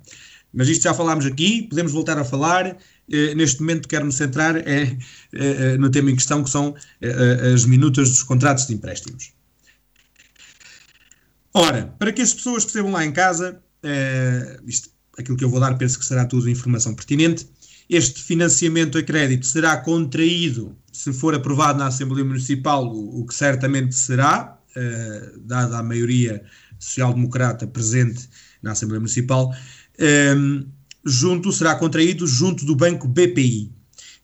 Mas 0.57 0.69
isto 0.69 0.85
já 0.85 0.95
falámos 0.95 1.27
aqui, 1.27 1.65
podemos 1.69 1.93
voltar 1.93 2.19
a 2.19 2.25
falar. 2.25 2.79
Eh, 3.11 3.35
neste 3.35 3.61
momento 3.61 3.87
quero-me 3.87 4.11
centrar 4.11 4.57
é, 4.57 4.97
no 5.79 5.91
tema 5.91 6.11
em 6.11 6.17
questão, 6.17 6.43
que 6.43 6.51
são 6.51 6.75
as 7.55 7.67
minutas 7.67 8.09
dos 8.09 8.23
contratos 8.23 8.67
de 8.67 8.75
empréstimos. 8.75 9.33
Ora, 11.53 11.95
para 11.99 12.11
que 12.11 12.23
as 12.23 12.33
pessoas 12.33 12.65
percebam 12.65 12.91
lá 12.91 13.05
em 13.05 13.13
casa, 13.13 13.61
isto, 14.67 14.91
aquilo 15.19 15.37
que 15.37 15.45
eu 15.45 15.51
vou 15.51 15.61
dar 15.61 15.77
penso 15.77 15.99
que 15.99 16.05
será 16.05 16.25
tudo 16.25 16.49
informação 16.49 16.95
pertinente, 16.95 17.47
este 17.89 18.23
financiamento 18.23 18.99
a 18.99 19.03
crédito 19.03 19.47
será 19.47 19.77
contraído 19.77 20.77
se 20.91 21.13
for 21.13 21.35
aprovado 21.35 21.79
na 21.79 21.87
Assembleia 21.87 22.25
Municipal, 22.25 22.87
o, 22.87 23.21
o 23.21 23.27
que 23.27 23.35
certamente 23.35 23.95
será, 23.95 24.59
dada 25.45 25.79
a 25.79 25.83
maioria 25.83 26.43
social-democrata 26.79 27.67
presente 27.67 28.29
na 28.63 28.73
Assembleia 28.73 29.01
Municipal, 29.01 29.55
um, 29.99 30.05
ehm, 30.05 30.65
junto, 31.05 31.53
será 31.53 31.75
contraído 31.77 32.27
junto 32.27 32.65
do 32.67 32.75
banco 32.75 33.07
BPI. 33.07 33.77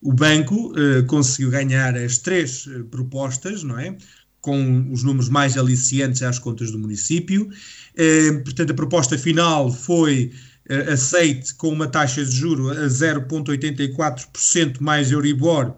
O 0.02 0.12
banco 0.12 0.72
uh, 0.72 1.04
conseguiu 1.06 1.50
ganhar 1.50 1.96
as 1.96 2.18
três 2.18 2.66
uh, 2.66 2.84
propostas, 2.86 3.62
não 3.62 3.78
é? 3.78 3.96
Com 4.40 4.90
os 4.90 5.04
números 5.04 5.28
mais 5.28 5.56
aliciantes 5.56 6.22
às 6.22 6.40
contas 6.40 6.72
do 6.72 6.78
município. 6.78 7.44
Uh, 7.44 8.42
portanto, 8.42 8.72
a 8.72 8.74
proposta 8.74 9.16
final 9.16 9.70
foi 9.72 10.32
uh, 10.68 10.90
aceite 10.92 11.54
com 11.54 11.68
uma 11.68 11.86
taxa 11.86 12.24
de 12.24 12.32
juro 12.32 12.70
a 12.70 12.86
0,84% 12.86 14.80
mais 14.80 15.12
Euribor 15.12 15.76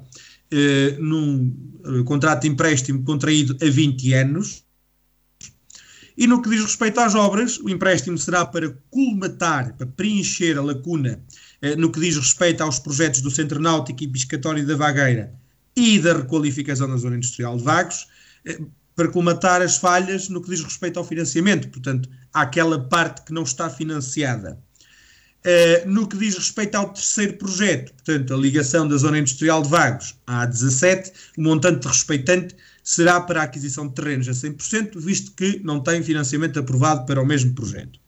num 1.01 1.53
contrato 2.05 2.43
de 2.43 2.49
empréstimo 2.49 3.03
contraído 3.03 3.57
a 3.61 3.69
20 3.69 4.15
anos. 4.15 4.64
E 6.17 6.27
no 6.27 6.41
que 6.41 6.49
diz 6.49 6.63
respeito 6.63 7.01
às 7.01 7.15
obras, 7.15 7.59
o 7.59 7.69
empréstimo 7.69 8.17
será 8.17 8.45
para 8.45 8.71
colmatar, 8.91 9.75
para 9.77 9.87
preencher 9.87 10.57
a 10.57 10.63
lacuna 10.63 11.21
no 11.79 11.91
que 11.91 11.99
diz 11.99 12.17
respeito 12.17 12.63
aos 12.63 12.79
projetos 12.79 13.21
do 13.21 13.31
Centro 13.31 13.61
Náutico 13.61 14.05
e 14.05 14.09
Piscatório 14.09 14.67
da 14.67 14.77
Vagueira 14.77 15.33
e 15.75 15.99
da 15.99 16.13
requalificação 16.13 16.89
da 16.89 16.97
Zona 16.97 17.17
Industrial 17.17 17.57
de 17.57 17.65
Vagos, 17.65 18.07
para 18.95 19.09
colmatar 19.09 19.61
as 19.63 19.77
falhas 19.77 20.29
no 20.29 20.41
que 20.41 20.51
diz 20.51 20.63
respeito 20.63 20.99
ao 20.99 21.05
financiamento. 21.05 21.69
Portanto, 21.69 22.09
há 22.33 22.43
aquela 22.43 22.79
parte 22.79 23.23
que 23.23 23.33
não 23.33 23.43
está 23.43 23.69
financiada. 23.69 24.59
Uh, 25.45 25.89
no 25.91 26.07
que 26.07 26.17
diz 26.17 26.37
respeito 26.37 26.75
ao 26.75 26.89
terceiro 26.89 27.35
projeto, 27.37 27.93
portanto, 27.93 28.33
a 28.33 28.37
ligação 28.37 28.89
da 28.89 28.97
zona 28.97 29.19
industrial 29.19 29.61
de 29.61 29.69
Vagos 29.69 30.15
à 30.27 30.47
17, 30.47 31.13
o 31.37 31.43
montante 31.43 31.87
respeitante 31.87 32.57
será 32.85 33.19
para 33.19 33.41
a 33.41 33.45
aquisição 33.45 33.89
de 33.89 33.95
terrenos 33.95 34.29
a 34.29 34.33
100%, 34.33 35.01
visto 35.01 35.33
que 35.33 35.59
não 35.65 35.81
tem 35.81 36.03
financiamento 36.03 36.61
aprovado 36.61 37.07
para 37.07 37.21
o 37.21 37.27
mesmo 37.27 37.55
projeto. 37.55 37.99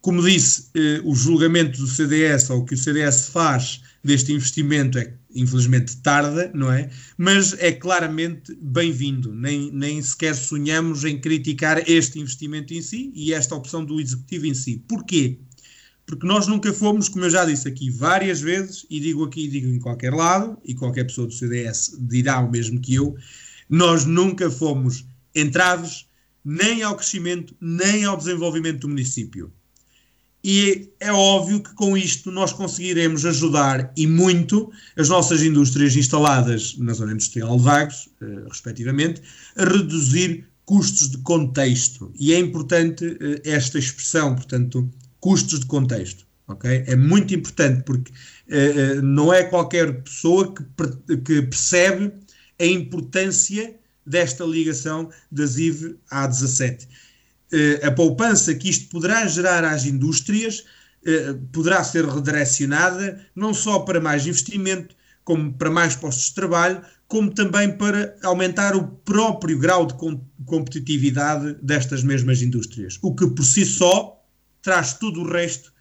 Como 0.00 0.22
disse, 0.22 0.70
uh, 0.76 1.10
o 1.10 1.16
julgamento 1.16 1.76
do 1.80 1.86
CDS, 1.88 2.48
ou 2.48 2.60
o 2.60 2.64
que 2.64 2.74
o 2.74 2.78
CDS 2.78 3.26
faz 3.26 3.82
deste 4.04 4.32
investimento, 4.32 4.98
é 4.98 5.12
infelizmente 5.34 5.96
tarda, 5.96 6.48
não 6.54 6.72
é? 6.72 6.88
Mas 7.18 7.54
é 7.58 7.72
claramente 7.72 8.56
bem-vindo. 8.62 9.34
Nem, 9.34 9.72
nem 9.72 10.00
sequer 10.00 10.36
sonhamos 10.36 11.04
em 11.04 11.20
criticar 11.20 11.82
este 11.90 12.20
investimento 12.20 12.72
em 12.72 12.80
si 12.80 13.10
e 13.16 13.34
esta 13.34 13.56
opção 13.56 13.84
do 13.84 14.00
executivo 14.00 14.46
em 14.46 14.54
si. 14.54 14.84
Porquê? 14.86 15.40
porque 16.06 16.24
nós 16.24 16.46
nunca 16.46 16.72
fomos, 16.72 17.08
como 17.08 17.24
eu 17.24 17.30
já 17.30 17.44
disse 17.44 17.66
aqui 17.66 17.90
várias 17.90 18.40
vezes, 18.40 18.86
e 18.88 19.00
digo 19.00 19.24
aqui 19.24 19.46
e 19.46 19.48
digo 19.48 19.66
em 19.66 19.80
qualquer 19.80 20.14
lado, 20.14 20.56
e 20.64 20.72
qualquer 20.72 21.04
pessoa 21.04 21.26
do 21.26 21.32
CDS 21.32 21.96
dirá 21.98 22.38
o 22.38 22.50
mesmo 22.50 22.80
que 22.80 22.94
eu, 22.94 23.16
nós 23.68 24.04
nunca 24.04 24.50
fomos 24.50 25.04
entraves 25.34 26.06
nem 26.44 26.82
ao 26.82 26.96
crescimento, 26.96 27.54
nem 27.60 28.04
ao 28.04 28.16
desenvolvimento 28.16 28.80
do 28.80 28.88
município. 28.88 29.52
E 30.44 30.92
é 31.00 31.10
óbvio 31.10 31.60
que 31.60 31.74
com 31.74 31.96
isto 31.96 32.30
nós 32.30 32.52
conseguiremos 32.52 33.26
ajudar 33.26 33.92
e 33.96 34.06
muito 34.06 34.70
as 34.96 35.08
nossas 35.08 35.42
indústrias 35.42 35.96
instaladas 35.96 36.76
na 36.78 36.92
zona 36.92 37.12
industrial 37.12 37.56
de 37.56 37.64
Vagos, 37.64 38.08
eh, 38.20 38.44
respectivamente, 38.48 39.20
a 39.56 39.64
reduzir 39.64 40.46
custos 40.64 41.10
de 41.10 41.18
contexto. 41.18 42.12
E 42.16 42.32
é 42.32 42.38
importante 42.38 43.18
eh, 43.20 43.42
esta 43.44 43.76
expressão, 43.76 44.36
portanto, 44.36 44.88
custos 45.18 45.58
de 45.58 45.66
contexto. 45.66 46.24
Okay? 46.46 46.84
É 46.86 46.94
muito 46.94 47.34
importante 47.34 47.82
porque 47.82 48.12
uh, 48.12 49.02
não 49.02 49.32
é 49.32 49.42
qualquer 49.42 50.02
pessoa 50.02 50.54
que, 50.54 51.16
que 51.16 51.42
percebe 51.42 52.12
a 52.58 52.64
importância 52.64 53.76
desta 54.06 54.44
ligação 54.44 55.10
das 55.30 55.56
IV 55.58 55.96
à 56.10 56.26
17. 56.26 56.86
Uh, 57.52 57.86
a 57.86 57.90
poupança 57.90 58.54
que 58.54 58.68
isto 58.68 58.88
poderá 58.88 59.26
gerar 59.26 59.64
às 59.64 59.84
indústrias 59.84 60.60
uh, 60.60 61.34
poderá 61.52 61.82
ser 61.84 62.04
redirecionada 62.04 63.24
não 63.34 63.54
só 63.54 63.80
para 63.80 64.00
mais 64.00 64.26
investimento, 64.26 64.94
como 65.24 65.52
para 65.52 65.70
mais 65.70 65.96
postos 65.96 66.26
de 66.26 66.34
trabalho, 66.34 66.82
como 67.08 67.32
também 67.32 67.76
para 67.76 68.16
aumentar 68.22 68.76
o 68.76 68.86
próprio 68.88 69.58
grau 69.58 69.86
de 69.86 69.94
com 69.94 70.20
competitividade 70.44 71.56
destas 71.62 72.02
mesmas 72.02 72.42
indústrias, 72.42 72.98
o 73.02 73.14
que 73.14 73.26
por 73.28 73.44
si 73.44 73.64
só 73.64 74.24
traz 74.62 74.94
tudo 74.94 75.22
o 75.22 75.28
resto 75.30 75.70
eh, 75.70 75.75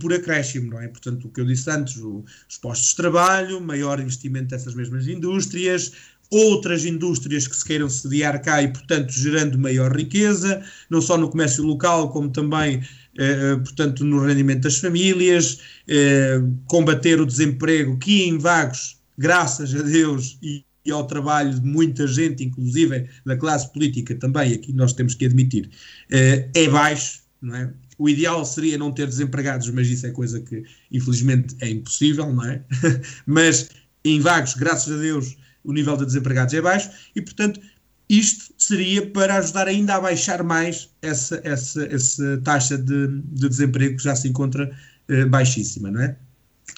por 0.00 0.12
acréscimo, 0.12 0.70
não 0.70 0.80
é? 0.80 0.88
Portanto, 0.88 1.26
o 1.26 1.30
que 1.30 1.40
eu 1.40 1.46
disse 1.46 1.70
antes, 1.70 1.96
os 1.96 2.58
postos 2.60 2.90
de 2.90 2.96
trabalho, 2.96 3.60
maior 3.60 4.00
investimento 4.00 4.48
dessas 4.48 4.74
mesmas 4.74 5.06
indústrias, 5.06 5.92
outras 6.30 6.84
indústrias 6.84 7.46
que 7.46 7.56
se 7.56 7.64
queiram 7.64 7.88
sediar 7.88 8.40
cá 8.42 8.62
e, 8.62 8.68
portanto, 8.68 9.10
gerando 9.10 9.58
maior 9.58 9.94
riqueza, 9.96 10.62
não 10.90 11.00
só 11.00 11.16
no 11.16 11.30
comércio 11.30 11.64
local, 11.64 12.10
como 12.10 12.30
também, 12.30 12.82
eh, 13.18 13.56
portanto, 13.56 14.04
no 14.04 14.24
rendimento 14.24 14.62
das 14.62 14.78
famílias, 14.78 15.60
eh, 15.86 16.40
combater 16.66 17.20
o 17.20 17.26
desemprego 17.26 17.96
que 17.98 18.24
em 18.24 18.38
Vagos, 18.38 18.98
graças 19.16 19.74
a 19.74 19.82
Deus 19.82 20.38
e, 20.42 20.64
e 20.84 20.90
ao 20.90 21.06
trabalho 21.06 21.54
de 21.54 21.66
muita 21.66 22.06
gente, 22.06 22.44
inclusive 22.44 23.08
da 23.24 23.36
classe 23.36 23.72
política 23.72 24.14
também, 24.14 24.52
aqui 24.52 24.72
nós 24.72 24.92
temos 24.92 25.14
que 25.14 25.24
admitir, 25.24 25.70
eh, 26.10 26.48
é 26.54 26.68
baixo, 26.68 27.22
não 27.40 27.56
é? 27.56 27.72
O 27.98 28.08
ideal 28.08 28.44
seria 28.44 28.78
não 28.78 28.92
ter 28.92 29.06
desempregados, 29.06 29.68
mas 29.70 29.88
isso 29.88 30.06
é 30.06 30.10
coisa 30.10 30.40
que 30.40 30.62
infelizmente 30.90 31.56
é 31.60 31.68
impossível, 31.68 32.32
não 32.32 32.44
é? 32.44 32.62
mas 33.26 33.70
em 34.04 34.20
vagos, 34.20 34.54
graças 34.54 34.92
a 34.92 35.00
Deus, 35.00 35.36
o 35.64 35.72
nível 35.72 35.96
de 35.96 36.06
desempregados 36.06 36.54
é 36.54 36.60
baixo 36.60 36.90
e, 37.14 37.20
portanto, 37.20 37.60
isto 38.08 38.54
seria 38.56 39.06
para 39.10 39.36
ajudar 39.36 39.68
ainda 39.68 39.96
a 39.96 40.00
baixar 40.00 40.42
mais 40.42 40.88
essa, 41.02 41.40
essa, 41.44 41.84
essa 41.84 42.40
taxa 42.42 42.78
de, 42.78 43.08
de 43.08 43.48
desemprego 43.48 43.96
que 43.96 44.02
já 44.02 44.16
se 44.16 44.28
encontra 44.28 44.70
eh, 45.08 45.26
baixíssima, 45.26 45.90
não 45.90 46.00
é? 46.00 46.16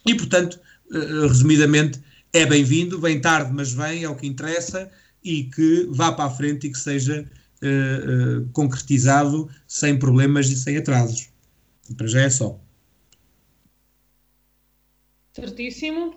E, 0.06 0.14
portanto, 0.14 0.58
eh, 0.92 1.26
resumidamente, 1.28 2.00
é 2.32 2.44
bem-vindo, 2.46 3.00
vem 3.00 3.20
tarde, 3.20 3.52
mas 3.52 3.72
vem, 3.72 4.02
é 4.02 4.08
o 4.08 4.16
que 4.16 4.26
interessa, 4.26 4.90
e 5.22 5.44
que 5.44 5.86
vá 5.90 6.12
para 6.12 6.24
a 6.24 6.30
frente 6.30 6.66
e 6.66 6.70
que 6.70 6.78
seja 6.78 7.28
uh, 7.62 8.48
concretizado 8.52 9.48
sem 9.66 9.98
problemas 9.98 10.48
e 10.50 10.56
sem 10.56 10.76
atrasos. 10.76 11.28
Para 11.96 12.06
já 12.06 12.22
é 12.22 12.30
só. 12.30 12.58
Certíssimo. 15.32 16.14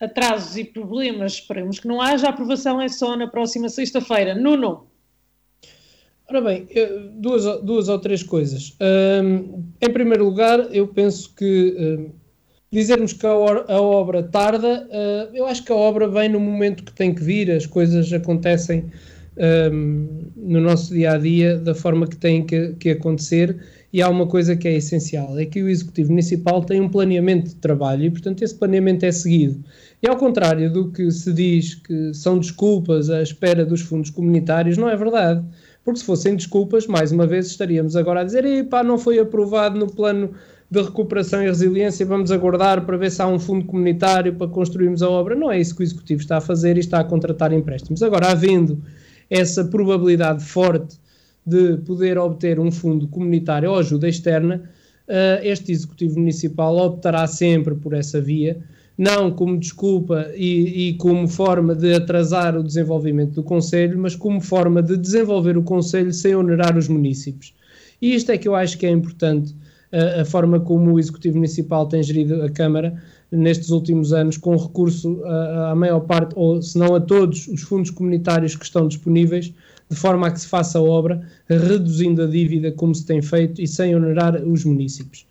atrasos 0.00 0.56
e 0.56 0.64
problemas, 0.64 1.34
esperemos 1.34 1.78
que 1.78 1.88
não 1.88 2.00
haja. 2.00 2.26
A 2.26 2.30
aprovação 2.30 2.80
é 2.80 2.88
só 2.88 3.16
na 3.16 3.26
próxima 3.26 3.68
sexta-feira. 3.68 4.34
Nuno. 4.34 4.86
Ora 6.28 6.40
bem, 6.40 6.66
duas, 7.16 7.44
duas 7.62 7.88
ou 7.88 7.98
três 7.98 8.22
coisas. 8.22 8.76
Um, 8.80 9.62
em 9.80 9.92
primeiro 9.92 10.24
lugar, 10.24 10.74
eu 10.74 10.88
penso 10.88 11.34
que 11.34 11.76
um, 11.78 12.12
dizermos 12.72 13.12
que 13.12 13.26
a, 13.26 13.30
a 13.30 13.80
obra 13.80 14.22
tarda, 14.22 14.88
uh, 14.88 15.36
eu 15.36 15.46
acho 15.46 15.62
que 15.62 15.70
a 15.70 15.76
obra 15.76 16.08
vem 16.08 16.28
no 16.28 16.40
momento 16.40 16.82
que 16.82 16.92
tem 16.92 17.14
que 17.14 17.22
vir, 17.22 17.50
as 17.50 17.66
coisas 17.66 18.12
acontecem 18.12 18.90
um, 19.36 20.30
no 20.36 20.60
nosso 20.60 20.92
dia 20.92 21.12
a 21.12 21.18
dia 21.18 21.58
da 21.58 21.74
forma 21.74 22.06
que 22.06 22.16
têm 22.16 22.44
que, 22.44 22.74
que, 22.78 22.90
acontecer. 22.90 23.56
E 23.92 24.02
há 24.02 24.08
uma 24.08 24.26
coisa 24.26 24.56
que 24.56 24.68
é 24.68 24.76
essencial: 24.76 25.38
é 25.38 25.44
que 25.44 25.62
o 25.62 25.68
Executivo 25.68 26.10
Municipal 26.10 26.64
tem 26.64 26.80
um 26.80 26.88
planeamento 26.88 27.50
de 27.50 27.56
trabalho 27.56 28.04
e, 28.04 28.10
portanto, 28.10 28.42
esse 28.42 28.54
planeamento 28.54 29.04
é 29.04 29.12
seguido. 29.12 29.62
E 30.02 30.08
ao 30.08 30.16
contrário 30.16 30.72
do 30.72 30.90
que 30.90 31.10
se 31.10 31.32
diz 31.32 31.74
que 31.74 32.12
são 32.12 32.38
desculpas 32.38 33.10
à 33.10 33.22
espera 33.22 33.64
dos 33.64 33.80
fundos 33.80 34.10
comunitários, 34.10 34.76
não 34.76 34.88
é 34.88 34.96
verdade 34.96 35.44
porque 35.84 36.00
se 36.00 36.06
fossem 36.06 36.34
desculpas, 36.34 36.86
mais 36.86 37.12
uma 37.12 37.26
vez 37.26 37.46
estaríamos 37.46 37.94
agora 37.94 38.20
a 38.20 38.24
dizer: 38.24 38.44
epá, 38.44 38.82
não 38.82 38.96
foi 38.96 39.18
aprovado 39.18 39.78
no 39.78 39.86
plano 39.86 40.30
de 40.70 40.80
recuperação 40.80 41.42
e 41.42 41.46
resiliência, 41.46 42.06
vamos 42.06 42.32
aguardar 42.32 42.84
para 42.86 42.96
ver 42.96 43.10
se 43.10 43.20
há 43.20 43.26
um 43.28 43.38
fundo 43.38 43.66
comunitário 43.66 44.34
para 44.34 44.48
construirmos 44.48 45.02
a 45.02 45.10
obra. 45.10 45.34
Não 45.34 45.52
é 45.52 45.60
isso 45.60 45.76
que 45.76 45.82
o 45.82 45.84
Executivo 45.84 46.22
está 46.22 46.38
a 46.38 46.40
fazer 46.40 46.76
e 46.76 46.80
está 46.80 47.00
a 47.00 47.04
contratar 47.04 47.52
empréstimos. 47.52 48.02
Agora, 48.02 48.30
havendo 48.30 48.82
essa 49.34 49.64
probabilidade 49.64 50.44
forte 50.44 50.98
de 51.44 51.76
poder 51.78 52.18
obter 52.18 52.58
um 52.58 52.70
fundo 52.70 53.06
comunitário 53.08 53.70
ou 53.70 53.78
ajuda 53.78 54.08
externa, 54.08 54.62
uh, 55.08 55.42
este 55.42 55.72
Executivo 55.72 56.18
Municipal 56.18 56.76
optará 56.76 57.26
sempre 57.26 57.74
por 57.74 57.92
essa 57.92 58.20
via 58.20 58.62
não 58.96 59.30
como 59.30 59.58
desculpa 59.58 60.30
e, 60.36 60.90
e, 60.90 60.94
como 60.94 61.26
forma 61.26 61.74
de 61.74 61.94
atrasar 61.94 62.56
o 62.56 62.62
desenvolvimento 62.62 63.32
do 63.32 63.42
Conselho, 63.42 63.98
mas 63.98 64.14
como 64.14 64.40
forma 64.40 64.80
de 64.80 64.96
desenvolver 64.96 65.58
o 65.58 65.62
Conselho 65.62 66.12
sem 66.12 66.34
onerar 66.34 66.78
os 66.78 66.88
municípios. 66.88 67.52
E 68.00 68.14
isto 68.14 68.30
é 68.30 68.38
que 68.38 68.46
eu 68.46 68.54
acho 68.54 68.78
que 68.78 68.86
é 68.86 68.90
importante, 68.90 69.54
a, 69.90 70.20
a 70.22 70.24
forma 70.24 70.60
como 70.60 70.92
o 70.92 70.98
Executivo 70.98 71.36
Municipal 71.36 71.88
tem 71.88 72.02
gerido 72.02 72.40
a 72.42 72.50
Câmara 72.50 73.02
nestes 73.34 73.70
últimos 73.70 74.12
anos, 74.12 74.36
com 74.36 74.56
recurso 74.56 75.22
à 75.24 75.74
maior 75.74 76.00
parte, 76.00 76.32
ou 76.36 76.60
se 76.62 76.78
não 76.78 76.94
a 76.94 77.00
todos, 77.00 77.46
os 77.48 77.62
fundos 77.62 77.90
comunitários 77.90 78.56
que 78.56 78.64
estão 78.64 78.88
disponíveis, 78.88 79.52
de 79.88 79.96
forma 79.96 80.26
a 80.26 80.30
que 80.30 80.40
se 80.40 80.48
faça 80.48 80.78
a 80.78 80.82
obra, 80.82 81.20
reduzindo 81.48 82.22
a 82.22 82.26
dívida 82.26 82.72
como 82.72 82.94
se 82.94 83.04
tem 83.04 83.20
feito 83.20 83.60
e 83.60 83.66
sem 83.66 83.94
onerar 83.94 84.42
os 84.42 84.64
municípios. 84.64 85.26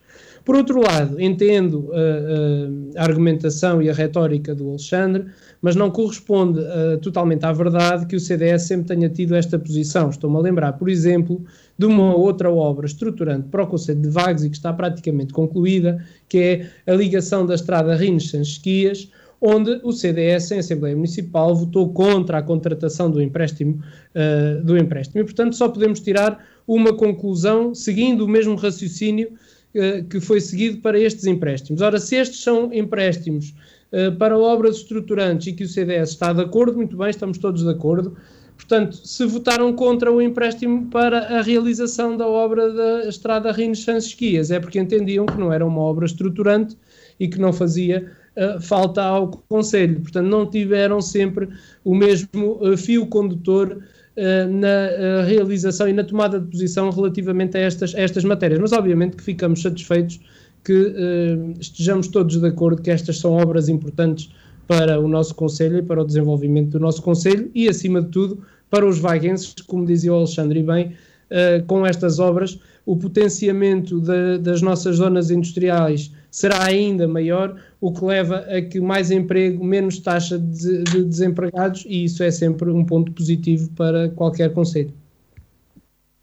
Por 0.46 0.56
outro 0.58 0.82
lado, 0.82 1.22
entendo 1.22 1.90
a, 1.94 1.96
uh, 1.96 2.70
uh, 2.70 2.92
a 2.98 3.04
argumentação 3.04 3.82
e 3.82 3.90
a 3.90 3.94
retórica 3.94 4.54
do 4.54 4.70
Alexandre, 4.70 5.28
mas 5.62 5.76
não 5.76 5.90
corresponde 5.90 6.60
uh, 6.60 6.98
totalmente 7.02 7.46
à 7.46 7.54
verdade 7.54 8.06
que 8.06 8.16
o 8.16 8.20
CDS 8.20 8.64
sempre 8.64 8.88
tenha 8.88 9.10
tido 9.10 9.36
esta 9.36 9.58
posição. 9.58 10.10
Estou-me 10.10 10.36
a 10.36 10.40
lembrar, 10.40 10.74
por 10.74 10.90
exemplo, 10.90 11.42
de 11.78 11.86
uma 11.86 12.16
outra 12.16 12.52
obra 12.52 12.86
estruturante 12.86 13.48
para 13.50 13.64
o 13.64 13.68
Conselho 13.68 14.02
de 14.02 14.10
Vagos 14.10 14.44
e 14.44 14.50
que 14.50 14.56
está 14.56 14.72
praticamente 14.72 15.34
concluída, 15.34 16.04
que 16.30 16.38
é 16.38 16.92
a 16.92 16.96
ligação 16.96 17.46
da 17.46 17.56
estrada 17.56 17.96
Rines-Sansquias, 17.96 19.10
onde 19.42 19.82
o 19.84 19.92
CDS, 19.92 20.52
em 20.52 20.60
Assembleia 20.60 20.96
Municipal, 20.96 21.54
votou 21.54 21.92
contra 21.92 22.38
a 22.38 22.42
contratação 22.42 23.12
do 23.12 23.22
empréstimo, 23.22 23.84
uh, 24.16 24.64
do 24.64 24.78
empréstimo. 24.78 25.20
E, 25.20 25.24
portanto, 25.24 25.56
só 25.56 25.68
podemos 25.68 26.00
tirar 26.00 26.46
uma 26.66 26.94
conclusão, 26.94 27.76
seguindo 27.76 28.24
o 28.24 28.28
mesmo 28.28 28.56
raciocínio 28.56 29.34
eh, 29.76 30.04
que 30.08 30.20
foi 30.20 30.40
seguido 30.40 30.82
para 30.82 31.00
estes 31.00 31.26
empréstimos. 31.26 31.82
Ora, 31.82 32.00
se 32.00 32.16
estes 32.16 32.44
são 32.44 32.72
empréstimos 32.72 33.56
uh, 33.92 34.16
para 34.18 34.38
obras 34.38 34.78
estruturantes 34.78 35.48
e 35.48 35.54
que 35.54 35.64
o 35.64 35.68
CDS 35.68 36.12
está 36.12 36.32
de 36.32 36.42
acordo, 36.42 36.78
muito 36.78 36.96
bem, 36.96 37.10
estamos 37.10 37.40
todos 37.40 37.64
de 37.64 37.70
acordo. 37.70 38.16
Portanto, 38.56 38.96
se 38.96 39.26
votaram 39.26 39.74
contra 39.74 40.12
o 40.12 40.22
empréstimo 40.22 40.88
para 40.90 41.40
a 41.40 41.42
realização 41.42 42.16
da 42.16 42.28
obra 42.28 42.72
da 42.72 43.08
Estrada 43.08 43.52
Rinos 43.52 43.84
Sansquias, 43.84 44.52
é 44.52 44.60
porque 44.60 44.80
entendiam 44.80 45.26
que 45.26 45.38
não 45.38 45.52
era 45.52 45.66
uma 45.66 45.82
obra 45.82 46.06
estruturante 46.06 46.78
e 47.20 47.28
que 47.28 47.40
não 47.40 47.52
fazia 47.52 48.12
uh, 48.38 48.62
falta 48.62 49.04
ao 49.04 49.30
Conselho. 49.50 50.00
Portanto, 50.02 50.28
não 50.28 50.50
tiveram 50.50 51.02
sempre 51.02 51.50
o 51.84 51.94
mesmo 51.94 52.60
uh, 52.62 52.78
fio 52.78 53.06
condutor 53.08 53.82
eh, 54.16 54.46
na 54.46 55.24
realização 55.26 55.90
e 55.90 55.94
na 55.94 56.04
tomada 56.04 56.40
de 56.40 56.46
posição 56.46 56.92
relativamente 56.92 57.58
a 57.58 57.62
estas, 57.62 57.96
a 57.96 58.00
estas 58.00 58.24
matérias. 58.24 58.60
Mas, 58.60 58.72
obviamente, 58.72 59.18
que 59.18 59.24
ficamos 59.24 59.64
satisfeitos 59.64 60.20
que 60.64 60.72
uh, 60.72 61.54
estejamos 61.60 62.08
todos 62.08 62.40
de 62.40 62.48
acordo 62.48 62.82
que 62.82 62.92
estas 62.92 63.18
são 63.20 63.32
obras 63.32 63.68
importantes 63.70 64.30
para 64.68 65.00
o 65.00 65.08
nosso 65.08 65.36
Conselho 65.36 65.78
e 65.78 65.82
para 65.82 66.02
o 66.02 66.06
desenvolvimento 66.06 66.72
do 66.72 66.80
nosso 66.80 67.02
Conselho 67.02 67.50
e, 67.54 67.68
acima 67.68 68.02
de 68.02 68.10
tudo, 68.10 68.44
para 68.70 68.86
os 68.86 68.98
vaguenses, 69.00 69.54
como 69.68 69.86
dizia 69.86 70.14
o 70.14 70.18
Alexandre 70.18 70.60
e 70.60 70.64
bem, 70.64 70.88
uh, 70.88 71.64
com 71.68 71.86
estas 71.86 72.20
obras, 72.20 72.60
o 72.86 72.98
potenciamento 72.98 74.00
de, 74.00 74.40
das 74.40 74.62
nossas 74.62 74.98
zonas 74.98 75.32
industriais 75.32 76.12
será 76.30 76.64
ainda 76.64 77.08
maior, 77.08 77.62
o 77.80 77.92
que 77.92 78.04
leva 78.04 78.38
a 78.40 78.62
que 78.62 78.82
mais 78.82 79.12
emprego, 79.12 79.64
menos 79.64 80.00
taxa 80.00 80.40
de, 80.40 80.84
de 80.84 81.04
desempregados, 81.04 81.86
e 81.88 82.06
isso 82.06 82.24
é 82.24 82.32
sempre 82.32 82.72
um 82.72 82.84
ponto 82.84 83.12
positivo 83.12 83.70
para 83.76 84.10
qualquer 84.10 84.52
conselho. 84.52 84.92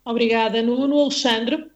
Obrigada, 0.05 0.61
Nuno. 0.61 0.99
Alexandre? 0.99 1.67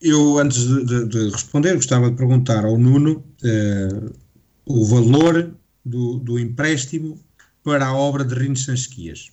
Eu, 0.00 0.38
antes 0.38 0.64
de, 0.64 0.84
de, 0.84 1.08
de, 1.08 1.30
responder, 1.30 1.74
gostava 1.74 2.08
de 2.08 2.16
perguntar 2.16 2.64
ao 2.64 2.78
Nuno 2.78 3.24
eh, 3.42 3.88
o 4.68 4.84
valor 4.84 5.54
do, 5.84 6.18
do 6.18 6.38
empréstimo 6.38 7.18
para 7.64 7.86
a 7.86 7.94
obra 7.94 8.24
de 8.24 8.34
Rines 8.34 8.64
Sansquias. 8.64 9.30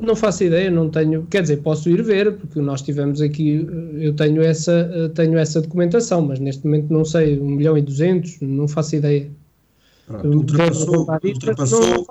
Não 0.00 0.14
faço 0.14 0.44
ideia, 0.44 0.70
não 0.70 0.88
tenho, 0.88 1.26
quer 1.26 1.42
dizer, 1.42 1.56
posso 1.56 1.88
ir 1.88 2.02
ver, 2.02 2.36
porque 2.36 2.60
nós 2.60 2.82
tivemos 2.82 3.20
aqui, 3.20 3.66
eu 3.94 4.14
tenho 4.14 4.42
essa, 4.42 5.10
tenho 5.14 5.36
essa 5.36 5.60
documentação, 5.60 6.22
mas 6.22 6.38
neste 6.38 6.64
momento 6.64 6.92
não 6.92 7.04
sei, 7.04 7.38
um 7.40 7.50
milhão 7.50 7.76
e 7.76 7.82
duzentos, 7.82 8.38
não 8.40 8.68
faço 8.68 8.94
ideia. 8.96 9.28
Pronto, 10.06 10.28
ultrapassou, 10.28 11.06
ultrapassou, 11.24 12.06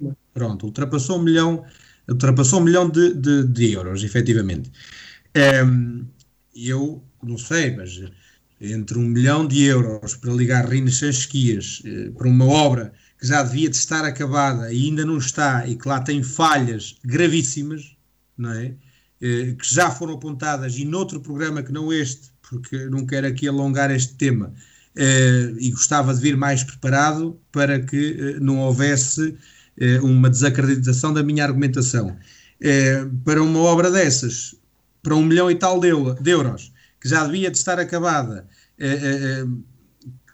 não, 0.00 0.16
pronto, 0.32 0.66
ultrapassou 0.66 1.18
um 1.18 1.22
milhão, 1.22 1.64
ultrapassou 2.08 2.60
um 2.60 2.64
milhão 2.64 2.88
de, 2.88 3.14
de, 3.14 3.46
de 3.46 3.72
euros, 3.72 4.02
efetivamente. 4.02 4.72
Um, 5.66 6.06
eu 6.56 7.02
não 7.22 7.36
sei, 7.36 7.76
mas 7.76 8.00
entre 8.60 8.98
um 8.98 9.04
milhão 9.04 9.46
de 9.46 9.62
euros 9.64 10.16
para 10.16 10.32
ligar 10.32 10.68
Rines 10.68 10.98
Sanchias 10.98 11.82
eh, 11.84 12.10
para 12.16 12.28
uma 12.28 12.46
obra 12.46 12.92
que 13.18 13.26
já 13.26 13.42
devia 13.42 13.68
de 13.68 13.76
estar 13.76 14.04
acabada 14.04 14.72
e 14.72 14.86
ainda 14.86 15.04
não 15.04 15.18
está 15.18 15.66
e 15.66 15.76
que 15.76 15.88
lá 15.88 16.00
tem 16.00 16.22
falhas 16.22 16.96
gravíssimas, 17.04 17.96
não 18.36 18.52
é? 18.52 18.74
Eh, 19.20 19.54
que 19.58 19.74
já 19.74 19.90
foram 19.90 20.14
apontadas 20.14 20.76
e 20.76 20.84
noutro 20.84 21.20
programa 21.20 21.62
que 21.62 21.72
não 21.72 21.92
este, 21.92 22.30
porque 22.48 22.86
não 22.86 23.06
quero 23.06 23.26
aqui 23.26 23.46
alongar 23.46 23.90
este 23.90 24.14
tema, 24.14 24.52
eh, 24.96 25.52
e 25.58 25.70
gostava 25.70 26.14
de 26.14 26.20
vir 26.20 26.36
mais 26.36 26.64
preparado 26.64 27.38
para 27.52 27.80
que 27.80 28.36
não 28.40 28.58
houvesse 28.58 29.36
uma 30.02 30.28
desacreditação 30.28 31.12
da 31.14 31.22
minha 31.22 31.44
argumentação. 31.44 32.16
para 33.24 33.40
uma 33.40 33.60
obra 33.60 33.92
dessas, 33.92 34.56
para 35.02 35.14
um 35.14 35.22
milhão 35.24 35.48
e 35.48 35.54
tal 35.54 35.78
de, 35.78 35.88
euros, 35.88 36.72
que 37.00 37.08
já 37.08 37.24
devia 37.24 37.50
de 37.50 37.56
estar 37.56 37.78
acabada, 37.78 38.48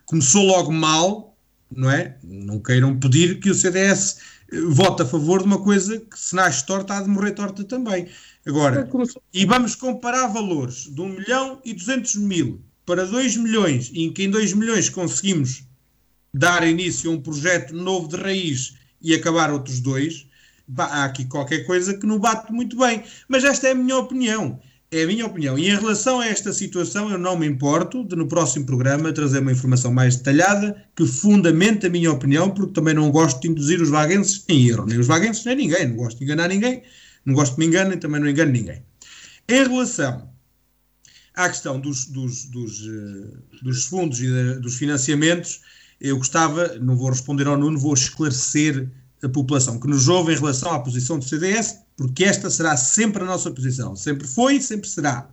começou 0.06 0.44
logo 0.44 0.72
mal, 0.72 1.36
não 1.70 1.90
é? 1.90 2.16
Não 2.22 2.60
queiram 2.60 2.98
pedir 2.98 3.40
que 3.40 3.50
o 3.50 3.54
CDS 3.54 4.18
eh, 4.52 4.60
vote 4.68 5.02
a 5.02 5.06
favor 5.06 5.40
de 5.40 5.46
uma 5.46 5.62
coisa 5.62 5.98
que 5.98 6.18
se 6.18 6.34
nasce 6.34 6.64
torta 6.64 6.94
há 6.94 7.02
de 7.02 7.08
morrer 7.08 7.32
torta 7.32 7.64
também. 7.64 8.08
Agora, 8.46 8.88
e 9.32 9.44
vamos 9.44 9.74
comparar 9.74 10.28
valores 10.28 10.94
de 10.94 11.00
1 11.00 11.08
milhão 11.08 11.60
e 11.64 11.72
200 11.72 12.16
mil 12.16 12.62
para 12.84 13.06
2 13.06 13.36
milhões, 13.38 13.90
em 13.94 14.12
que 14.12 14.24
em 14.24 14.30
2 14.30 14.52
milhões 14.52 14.88
conseguimos 14.88 15.64
dar 16.32 16.66
início 16.66 17.10
a 17.10 17.14
um 17.14 17.20
projeto 17.20 17.74
novo 17.74 18.08
de 18.08 18.16
raiz 18.16 18.76
e 19.00 19.14
acabar 19.14 19.52
outros 19.52 19.80
dois, 19.80 20.26
há 20.76 21.04
aqui 21.04 21.24
qualquer 21.26 21.64
coisa 21.64 21.94
que 21.94 22.06
não 22.06 22.18
bate 22.18 22.52
muito 22.52 22.76
bem. 22.76 23.02
Mas 23.28 23.44
esta 23.44 23.68
é 23.68 23.70
a 23.70 23.74
minha 23.74 23.96
opinião. 23.96 24.60
É 24.94 25.02
a 25.02 25.06
minha 25.08 25.26
opinião. 25.26 25.58
E 25.58 25.68
em 25.68 25.74
relação 25.74 26.20
a 26.20 26.26
esta 26.28 26.52
situação, 26.52 27.10
eu 27.10 27.18
não 27.18 27.36
me 27.36 27.44
importo 27.48 28.04
de 28.04 28.14
no 28.14 28.28
próximo 28.28 28.64
programa 28.64 29.12
trazer 29.12 29.40
uma 29.40 29.50
informação 29.50 29.92
mais 29.92 30.14
detalhada 30.14 30.86
que 30.94 31.04
fundamente 31.04 31.84
a 31.84 31.90
minha 31.90 32.12
opinião, 32.12 32.48
porque 32.48 32.74
também 32.74 32.94
não 32.94 33.10
gosto 33.10 33.40
de 33.40 33.48
induzir 33.48 33.82
os 33.82 33.88
vaguenses 33.88 34.44
em 34.48 34.68
erro. 34.68 34.86
Nem 34.86 35.00
os 35.00 35.08
vaguenses, 35.08 35.44
nem 35.44 35.56
ninguém. 35.56 35.88
Não 35.88 35.96
gosto 35.96 36.18
de 36.18 36.24
enganar 36.24 36.46
ninguém. 36.46 36.84
Não 37.26 37.34
gosto 37.34 37.54
de 37.54 37.58
me 37.58 37.66
enganar, 37.66 37.96
também 37.96 38.20
não 38.20 38.28
engano 38.28 38.52
ninguém. 38.52 38.84
Em 39.48 39.64
relação 39.64 40.30
à 41.34 41.48
questão 41.48 41.80
dos, 41.80 42.06
dos, 42.06 42.44
dos, 42.44 42.86
uh, 42.86 43.42
dos 43.64 43.86
fundos 43.86 44.20
e 44.20 44.60
dos 44.60 44.76
financiamentos, 44.76 45.60
eu 46.00 46.16
gostava, 46.18 46.78
não 46.78 46.96
vou 46.96 47.10
responder 47.10 47.48
ao 47.48 47.58
Nuno, 47.58 47.80
vou 47.80 47.94
esclarecer 47.94 48.88
a 49.24 49.28
população 49.28 49.80
que 49.80 49.88
nos 49.88 50.06
ouve 50.06 50.34
em 50.34 50.36
relação 50.36 50.70
à 50.70 50.78
posição 50.78 51.18
do 51.18 51.24
CDS, 51.24 51.80
porque 51.96 52.24
esta 52.24 52.50
será 52.50 52.76
sempre 52.76 53.22
a 53.22 53.26
nossa 53.26 53.50
posição. 53.50 53.94
Sempre 53.94 54.26
foi 54.26 54.56
e 54.56 54.62
sempre 54.62 54.88
será. 54.88 55.30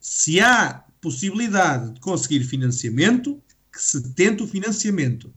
Se 0.00 0.40
há 0.40 0.84
possibilidade 1.00 1.92
de 1.92 2.00
conseguir 2.00 2.44
financiamento, 2.44 3.42
que 3.72 3.82
se 3.82 4.00
tente 4.14 4.42
o 4.42 4.46
financiamento. 4.46 5.32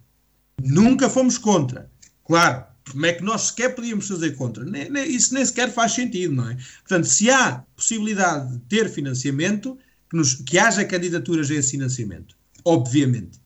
Nunca 0.62 1.10
fomos 1.10 1.38
contra. 1.38 1.92
Claro, 2.26 2.66
como 2.92 3.06
é 3.06 3.14
que 3.14 3.24
nós 3.24 3.44
sequer 3.44 3.76
podíamos 3.76 4.08
fazer 4.08 4.32
contra? 4.36 4.64
Nem, 4.64 4.90
nem, 4.90 5.10
isso 5.10 5.34
nem 5.34 5.46
sequer 5.46 5.72
faz 5.72 5.94
sentido, 5.94 6.34
não 6.34 6.50
é? 6.50 6.56
Portanto, 6.80 7.06
se 7.06 7.30
há 7.30 7.64
possibilidade 7.76 8.54
de 8.54 8.60
ter 8.60 8.90
financiamento, 8.90 9.78
que, 10.10 10.16
nos, 10.16 10.36
que 10.36 10.58
haja 10.58 10.86
candidaturas 10.86 11.52
a 11.52 11.56
esse 11.56 11.72
financiamento, 11.72 12.36
obviamente. 12.64 13.40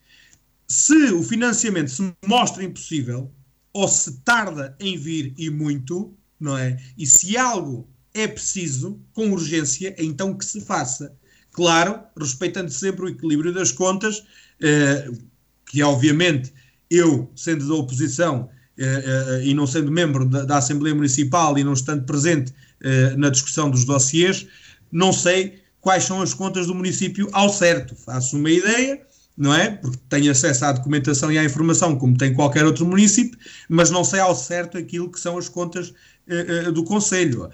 Se 0.68 1.12
o 1.12 1.24
financiamento 1.24 1.90
se 1.90 2.14
mostra 2.26 2.64
impossível, 2.64 3.32
ou 3.74 3.88
se 3.88 4.20
tarda 4.20 4.76
em 4.80 4.98
vir 4.98 5.34
e 5.38 5.50
muito, 5.50 6.16
não 6.42 6.58
é? 6.58 6.78
E 6.98 7.06
se 7.06 7.38
algo 7.38 7.88
é 8.14 8.28
preciso, 8.28 9.00
com 9.14 9.32
urgência, 9.32 9.96
então 9.98 10.38
que 10.38 10.44
se 10.44 10.62
faça. 10.62 11.14
Claro, 11.52 12.00
respeitando 12.18 12.72
sempre 12.72 13.06
o 13.06 13.10
equilíbrio 13.10 13.54
das 13.54 13.72
contas, 13.72 14.24
eh, 14.62 15.10
que 15.66 15.82
obviamente 15.82 16.54
eu, 16.90 17.32
sendo 17.36 17.66
da 17.66 17.74
oposição, 17.74 18.50
uh, 18.78 19.40
uh, 19.40 19.42
e 19.42 19.54
não 19.54 19.66
sendo 19.66 19.90
membro 19.90 20.26
da, 20.26 20.44
da, 20.44 20.58
Assembleia 20.58 20.94
Municipal 20.94 21.58
e 21.58 21.64
não 21.64 21.74
estando 21.74 22.06
presente 22.06 22.54
na 23.16 23.30
discussão 23.30 23.70
dos 23.70 23.86
dossiers, 23.86 24.48
não 24.92 25.14
sei 25.14 25.62
quais 25.80 26.04
são 26.04 26.20
as 26.20 26.34
contas 26.34 26.66
do 26.66 26.74
município 26.74 27.30
ao 27.32 27.48
certo. 27.48 27.96
Faço 27.96 28.36
uma 28.36 28.50
ideia, 28.50 29.00
não 29.38 29.54
é? 29.54 29.70
Porque 29.70 30.00
tenho 30.10 30.32
acesso 30.32 30.66
à 30.66 30.72
documentação 30.72 31.32
e 31.32 31.38
à 31.38 31.44
informação, 31.44 31.96
como 31.96 32.18
tem 32.18 32.34
qualquer 32.34 32.66
outro 32.66 32.84
município, 32.84 33.38
mas 33.70 33.92
não 33.92 34.04
sei 34.04 34.20
ao 34.20 34.36
certo 34.36 34.80
aquilo 34.80 35.12
que 35.12 35.20
são 35.20 35.38
as 35.38 35.48
contas 35.48 35.94
do 36.74 36.84
Conselho. 36.84 37.50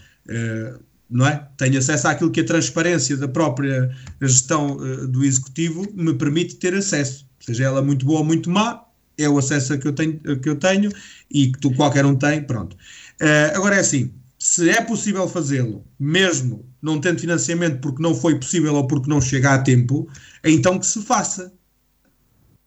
não 1.09 1.27
é? 1.27 1.47
Tenho 1.57 1.77
acesso 1.77 2.07
àquilo 2.07 2.31
que 2.31 2.41
a 2.41 2.45
transparência 2.45 3.15
da 3.17 3.27
própria 3.27 3.89
gestão 4.21 4.77
do 5.09 5.23
Executivo 5.23 5.87
me 5.93 6.13
permite 6.13 6.55
ter 6.55 6.73
acesso, 6.73 7.25
seja 7.39 7.65
ela 7.65 7.81
muito 7.81 8.05
boa 8.05 8.19
ou 8.19 8.25
muito 8.25 8.49
má, 8.49 8.83
é 9.17 9.27
o 9.27 9.37
acesso 9.37 9.77
que 9.79 9.87
eu 9.87 9.93
tenho, 9.93 10.19
que 10.39 10.49
eu 10.49 10.55
tenho 10.55 10.91
e 11.31 11.51
que 11.51 11.59
tu, 11.59 11.73
qualquer 11.73 12.05
um 12.05 12.15
tem, 12.15 12.43
pronto. 12.43 12.77
Agora 13.55 13.75
é 13.77 13.79
assim, 13.79 14.13
se 14.37 14.69
é 14.69 14.81
possível 14.81 15.27
fazê-lo, 15.27 15.83
mesmo 15.99 16.65
não 16.81 16.99
tendo 16.99 17.19
financiamento 17.19 17.79
porque 17.79 18.01
não 18.01 18.13
foi 18.13 18.37
possível 18.37 18.75
ou 18.75 18.85
porque 18.85 19.09
não 19.09 19.19
chega 19.19 19.53
a 19.53 19.59
tempo, 19.59 20.07
então 20.43 20.77
que 20.77 20.85
se 20.85 21.01
faça. 21.01 21.51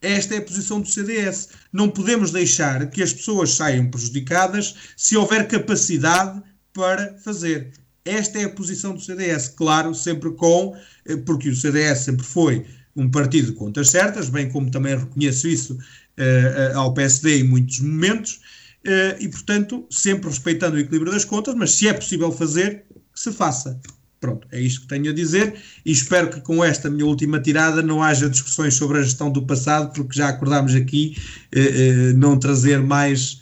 Esta 0.03 0.35
é 0.35 0.39
a 0.39 0.43
posição 0.43 0.81
do 0.81 0.89
CDS. 0.89 1.49
Não 1.73 1.91
podemos 1.91 2.31
deixar 2.31 2.89
que 2.91 3.03
as 3.03 3.13
pessoas 3.13 3.55
saiam 3.55 3.91
prejudicadas 3.91 4.75
se 4.97 5.17
houver 5.17 5.47
capacidade 5.47 6.43
para 6.73 7.19
fazer. 7.19 7.73
Esta 8.05 8.39
é 8.39 8.45
a 8.45 8.51
posição 8.51 8.95
do 8.95 9.01
CDS, 9.01 9.49
claro, 9.49 9.95
sempre 9.95 10.31
com, 10.33 10.75
eh, 11.07 11.17
porque 11.17 11.51
o 11.51 11.57
CDS 11.57 12.01
sempre 12.01 12.25
foi 12.25 12.65
um 12.97 13.11
partido 13.11 13.49
de 13.49 13.53
contas 13.53 13.91
certas, 13.91 14.29
bem 14.29 14.49
como 14.49 14.71
também 14.71 14.97
reconheço 14.97 15.47
isso 15.47 15.75
uh, 15.75 16.77
ao 16.77 16.93
PSD 16.95 17.41
em 17.41 17.45
muitos 17.45 17.81
momentos, 17.81 18.41
uh, 18.87 19.21
e 19.21 19.29
portanto, 19.29 19.87
sempre 19.91 20.29
respeitando 20.29 20.77
o 20.77 20.81
equilíbrio 20.81 21.13
das 21.13 21.25
contas, 21.25 21.55
mas 21.55 21.73
se 21.73 21.89
é 21.89 21.93
possível 21.93 22.33
fazer, 22.33 22.85
se 23.15 23.33
faça. 23.33 23.81
Pronto, 24.20 24.46
é 24.52 24.61
isto 24.61 24.83
que 24.83 24.88
tenho 24.88 25.11
a 25.11 25.14
dizer 25.14 25.54
e 25.85 25.90
espero 25.90 26.28
que 26.28 26.42
com 26.42 26.62
esta 26.62 26.90
minha 26.90 27.06
última 27.06 27.40
tirada 27.40 27.83
não 27.83 28.02
haja 28.02 28.28
discussões 28.28 28.74
sobre 28.74 28.98
a 28.98 29.02
gestão 29.02 29.33
do 29.33 29.46
passado, 29.46 29.94
porque 29.94 30.18
já 30.18 30.28
acordámos 30.28 30.74
aqui 30.74 31.16
uh, 31.54 32.16
não 32.18 32.38
trazer 32.38 32.80
mais 32.80 33.40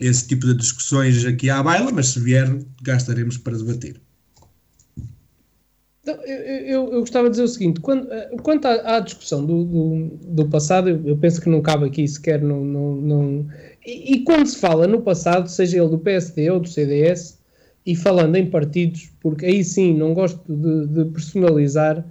esse 0.00 0.26
tipo 0.26 0.46
de 0.46 0.54
discussões 0.54 1.24
aqui 1.24 1.48
à 1.48 1.62
baila, 1.62 1.90
mas 1.92 2.08
se 2.08 2.20
vier, 2.20 2.58
gastaremos 2.82 3.38
para 3.38 3.56
debater. 3.56 4.00
Então, 6.02 6.16
eu, 6.24 6.36
eu, 6.36 6.92
eu, 6.94 7.00
gostava 7.00 7.28
de 7.28 7.32
dizer 7.32 7.44
o 7.44 7.48
seguinte: 7.48 7.80
quando, 7.80 8.10
eh, 8.12 8.36
quanto 8.42 8.66
à, 8.66 8.96
à 8.96 9.00
discussão 9.00 9.46
do, 9.46 9.64
do, 9.64 10.18
do 10.20 10.48
passado, 10.48 10.88
eu, 10.88 11.00
eu, 11.06 11.16
penso 11.16 11.40
que 11.40 11.48
não 11.48 11.62
cabe 11.62 11.86
aqui 11.86 12.06
sequer. 12.08 12.42
Não, 12.42 12.64
não, 12.64 12.96
não... 12.96 13.46
E, 13.86 14.14
e, 14.14 14.24
quando 14.24 14.46
se 14.46 14.58
fala 14.58 14.88
no 14.88 15.00
passado, 15.00 15.48
seja 15.48 15.78
ele 15.78 15.88
do 15.88 15.98
PSD 16.00 16.50
ou 16.50 16.58
do 16.58 16.68
CDS, 16.68 17.38
e 17.84 17.96
falando 17.96 18.36
em 18.36 18.48
partidos, 18.48 19.10
porque 19.20 19.46
aí 19.46 19.64
sim 19.64 19.96
não 19.96 20.14
gosto 20.14 20.40
de, 20.48 20.86
de 20.86 21.04
personalizar, 21.10 22.04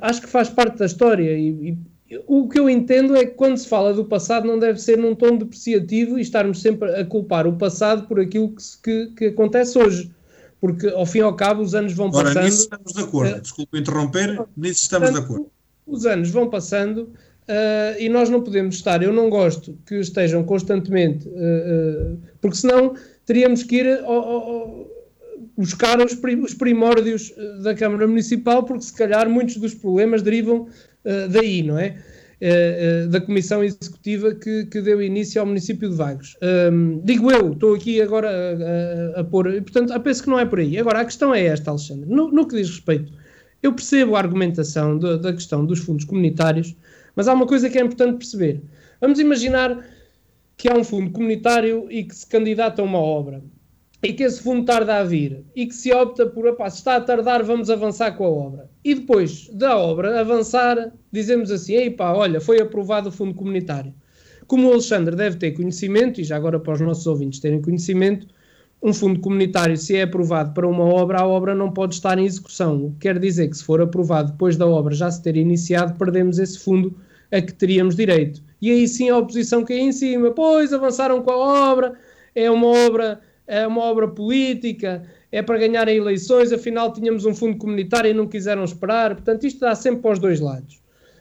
acho 0.00 0.22
que 0.22 0.28
faz 0.28 0.48
parte 0.48 0.78
da 0.78 0.86
história. 0.86 1.36
E, 1.36 1.70
e, 1.70 1.78
o 2.26 2.48
que 2.48 2.58
eu 2.58 2.68
entendo 2.68 3.16
é 3.16 3.24
que 3.24 3.32
quando 3.32 3.56
se 3.56 3.68
fala 3.68 3.94
do 3.94 4.04
passado, 4.04 4.46
não 4.46 4.58
deve 4.58 4.78
ser 4.78 4.98
num 4.98 5.14
tom 5.14 5.36
depreciativo 5.36 6.18
e 6.18 6.22
estarmos 6.22 6.60
sempre 6.60 6.94
a 6.94 7.04
culpar 7.04 7.46
o 7.46 7.54
passado 7.54 8.06
por 8.06 8.20
aquilo 8.20 8.50
que, 8.50 8.62
que, 8.82 9.14
que 9.14 9.24
acontece 9.26 9.78
hoje 9.78 10.10
porque 10.62 10.86
ao 10.86 11.04
fim 11.04 11.18
e 11.18 11.22
ao 11.22 11.34
cabo 11.34 11.60
os 11.60 11.74
anos 11.74 11.92
vão 11.92 12.08
Ora, 12.14 12.28
passando. 12.28 12.44
Nisso 12.44 12.62
estamos 12.62 12.92
de 12.92 13.00
acordo, 13.02 13.36
uh, 13.36 13.40
desculpe 13.40 13.78
interromper, 13.80 14.40
nisso 14.56 14.84
estamos 14.84 15.10
portanto, 15.10 15.26
de 15.26 15.32
acordo. 15.32 15.50
Os 15.84 16.06
anos 16.06 16.30
vão 16.30 16.48
passando 16.48 16.98
uh, 16.98 17.98
e 17.98 18.08
nós 18.08 18.30
não 18.30 18.40
podemos 18.40 18.76
estar, 18.76 19.02
eu 19.02 19.12
não 19.12 19.28
gosto 19.28 19.76
que 19.84 19.96
estejam 19.96 20.44
constantemente, 20.44 21.26
uh, 21.26 22.16
porque 22.40 22.56
senão 22.58 22.94
teríamos 23.26 23.64
que 23.64 23.74
ir 23.74 24.04
ao, 24.04 24.12
ao, 24.12 24.91
buscar 25.56 26.00
os, 26.00 26.12
os 26.42 26.54
primórdios 26.54 27.32
da 27.62 27.74
Câmara 27.74 28.06
Municipal, 28.06 28.64
porque 28.64 28.84
se 28.84 28.94
calhar 28.94 29.28
muitos 29.28 29.56
dos 29.56 29.74
problemas 29.74 30.22
derivam 30.22 30.68
daí, 31.30 31.62
não 31.62 31.78
é? 31.78 31.96
uh, 32.42 33.08
da 33.08 33.20
Comissão 33.20 33.62
Executiva 33.62 34.34
que, 34.34 34.66
que, 34.66 34.80
deu 34.80 35.00
início 35.00 35.40
ao 35.40 35.46
município 35.46 35.88
de 35.88 35.94
Vagos. 35.94 36.36
Digo 37.04 37.30
eu, 37.30 37.52
estou 37.52 37.74
aqui 37.74 38.00
agora 38.00 38.28
a, 38.28 39.18
a, 39.18 39.20
a 39.20 39.24
pôr, 39.24 39.62
portanto, 39.62 39.98
penso 40.00 40.24
que 40.24 40.30
não 40.30 40.38
é 40.38 40.44
por 40.44 40.58
aí. 40.58 40.78
Agora, 40.78 41.00
a 41.00 41.04
questão 41.04 41.34
é 41.34 41.44
esta, 41.44 41.70
Alexandre, 41.70 42.08
no, 42.08 42.30
no 42.30 42.46
que 42.46 42.56
diz 42.56 42.68
respeito, 42.68 43.12
eu 43.62 43.72
percebo 43.72 44.16
a 44.16 44.18
argumentação 44.18 44.98
de, 44.98 45.18
da 45.18 45.32
questão 45.32 45.64
dos 45.64 45.78
fundos 45.78 46.04
comunitários, 46.04 46.74
mas 47.14 47.28
há 47.28 47.32
uma 47.32 47.46
coisa 47.46 47.70
que 47.70 47.78
é 47.78 47.82
importante 47.82 48.18
perceber. 48.18 48.60
Vamos 49.00 49.18
imaginar 49.18 49.86
que 50.56 50.68
há 50.68 50.74
um 50.74 50.84
fundo 50.84 51.10
comunitário 51.10 51.86
e 51.90 52.04
que 52.04 52.14
se 52.14 52.26
candidata 52.26 52.82
a 52.82 52.84
uma 52.84 52.98
obra 52.98 53.42
e 54.02 54.12
que 54.12 54.24
esse 54.24 54.42
fundo 54.42 54.64
tarda 54.64 54.96
a 54.96 55.04
vir 55.04 55.44
e 55.54 55.66
que 55.66 55.74
se 55.74 55.92
opta 55.92 56.26
por, 56.26 56.46
opá, 56.46 56.68
se 56.68 56.78
está 56.78 56.96
a 56.96 57.00
tardar, 57.00 57.42
vamos 57.44 57.70
avançar 57.70 58.12
com 58.12 58.24
a 58.24 58.30
obra. 58.30 58.70
E 58.84 58.94
depois 58.94 59.48
da 59.52 59.78
obra 59.78 60.20
avançar, 60.20 60.92
dizemos 61.12 61.50
assim: 61.50 61.74
ei 61.74 61.90
pá, 61.90 62.12
olha, 62.12 62.40
foi 62.40 62.60
aprovado 62.60 63.10
o 63.10 63.12
fundo 63.12 63.34
comunitário. 63.34 63.94
Como 64.48 64.68
o 64.68 64.72
Alexandre 64.72 65.14
deve 65.14 65.36
ter 65.36 65.52
conhecimento, 65.52 66.20
e 66.20 66.24
já 66.24 66.36
agora 66.36 66.58
para 66.58 66.74
os 66.74 66.80
nossos 66.80 67.06
ouvintes 67.06 67.38
terem 67.38 67.62
conhecimento, 67.62 68.26
um 68.82 68.92
fundo 68.92 69.20
comunitário, 69.20 69.76
se 69.76 69.96
é 69.96 70.02
aprovado 70.02 70.52
para 70.52 70.66
uma 70.66 70.84
obra, 70.84 71.20
a 71.20 71.26
obra 71.26 71.54
não 71.54 71.70
pode 71.70 71.94
estar 71.94 72.18
em 72.18 72.24
execução. 72.24 72.86
O 72.86 72.90
que 72.94 72.98
quer 73.02 73.18
dizer 73.20 73.48
que 73.48 73.56
se 73.56 73.62
for 73.62 73.80
aprovado 73.80 74.32
depois 74.32 74.56
da 74.56 74.66
obra 74.66 74.92
já 74.92 75.08
se 75.08 75.22
ter 75.22 75.36
iniciado, 75.36 75.96
perdemos 75.96 76.40
esse 76.40 76.58
fundo 76.58 76.92
a 77.30 77.40
que 77.40 77.54
teríamos 77.54 77.94
direito. 77.94 78.42
E 78.60 78.70
aí 78.70 78.88
sim 78.88 79.08
a 79.08 79.16
oposição 79.16 79.64
cai 79.64 79.78
em 79.78 79.92
cima, 79.92 80.32
pois 80.32 80.72
avançaram 80.72 81.22
com 81.22 81.30
a 81.30 81.70
obra, 81.70 81.94
é 82.34 82.50
uma 82.50 82.66
obra 82.66 83.20
é 83.52 83.66
uma 83.66 83.82
obra 83.82 84.08
política, 84.08 85.02
é 85.30 85.42
para 85.42 85.58
ganhar 85.58 85.86
eleições, 85.86 86.52
afinal 86.52 86.90
tínhamos 86.90 87.26
um 87.26 87.34
fundo 87.34 87.58
comunitário 87.58 88.10
e 88.10 88.14
não 88.14 88.26
quiseram 88.26 88.64
esperar. 88.64 89.14
Portanto, 89.14 89.44
isto 89.44 89.60
dá 89.60 89.74
sempre 89.74 90.00
para 90.00 90.12
os 90.12 90.18
dois 90.18 90.40
lados. 90.40 90.76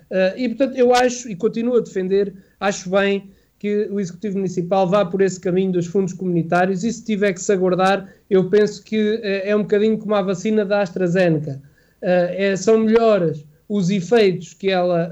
Uh, 0.10 0.38
e, 0.38 0.48
portanto, 0.50 0.78
eu 0.78 0.94
acho 0.94 1.30
e 1.30 1.36
continuo 1.36 1.76
a 1.76 1.82
defender, 1.82 2.34
acho 2.60 2.90
bem 2.90 3.32
que 3.60 3.88
o 3.92 4.00
Executivo 4.00 4.38
Municipal 4.38 4.88
vá 4.88 5.06
por 5.06 5.22
esse 5.22 5.40
caminho 5.40 5.74
dos 5.74 5.88
fundos 5.88 6.14
comunitários 6.14 6.84
e 6.84 6.92
se 6.92 7.04
tiver 7.04 7.34
que 7.34 7.42
se 7.42 7.52
aguardar, 7.52 8.10
eu 8.30 8.50
penso 8.50 8.82
que 8.84 9.16
uh, 9.16 9.20
é 9.24 9.56
um 9.56 9.62
bocadinho 9.62 9.98
como 9.98 10.16
a 10.16 10.22
vacina 10.22 10.66
da 10.66 10.82
AstraZeneca. 10.82 11.62
Uh, 12.02 12.32
é, 12.32 12.56
são 12.56 12.80
melhores 12.80 13.46
os 13.70 13.90
efeitos 13.90 14.54
que 14.54 14.70
ela 14.70 15.10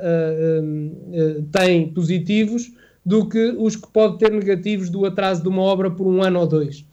tem 1.54 1.94
positivos 1.94 2.70
do 3.06 3.28
que 3.28 3.56
os 3.58 3.76
que 3.76 3.88
pode 3.88 4.20
ter 4.20 4.32
negativos 4.32 4.90
do 4.90 5.06
atraso 5.06 5.42
de 5.42 5.48
uma 5.48 5.62
obra 5.62 5.90
por 5.90 6.06
um 6.06 6.22
ano 6.22 6.42
ou 6.42 6.48
dois. 6.48 6.86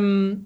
Um, 0.00 0.42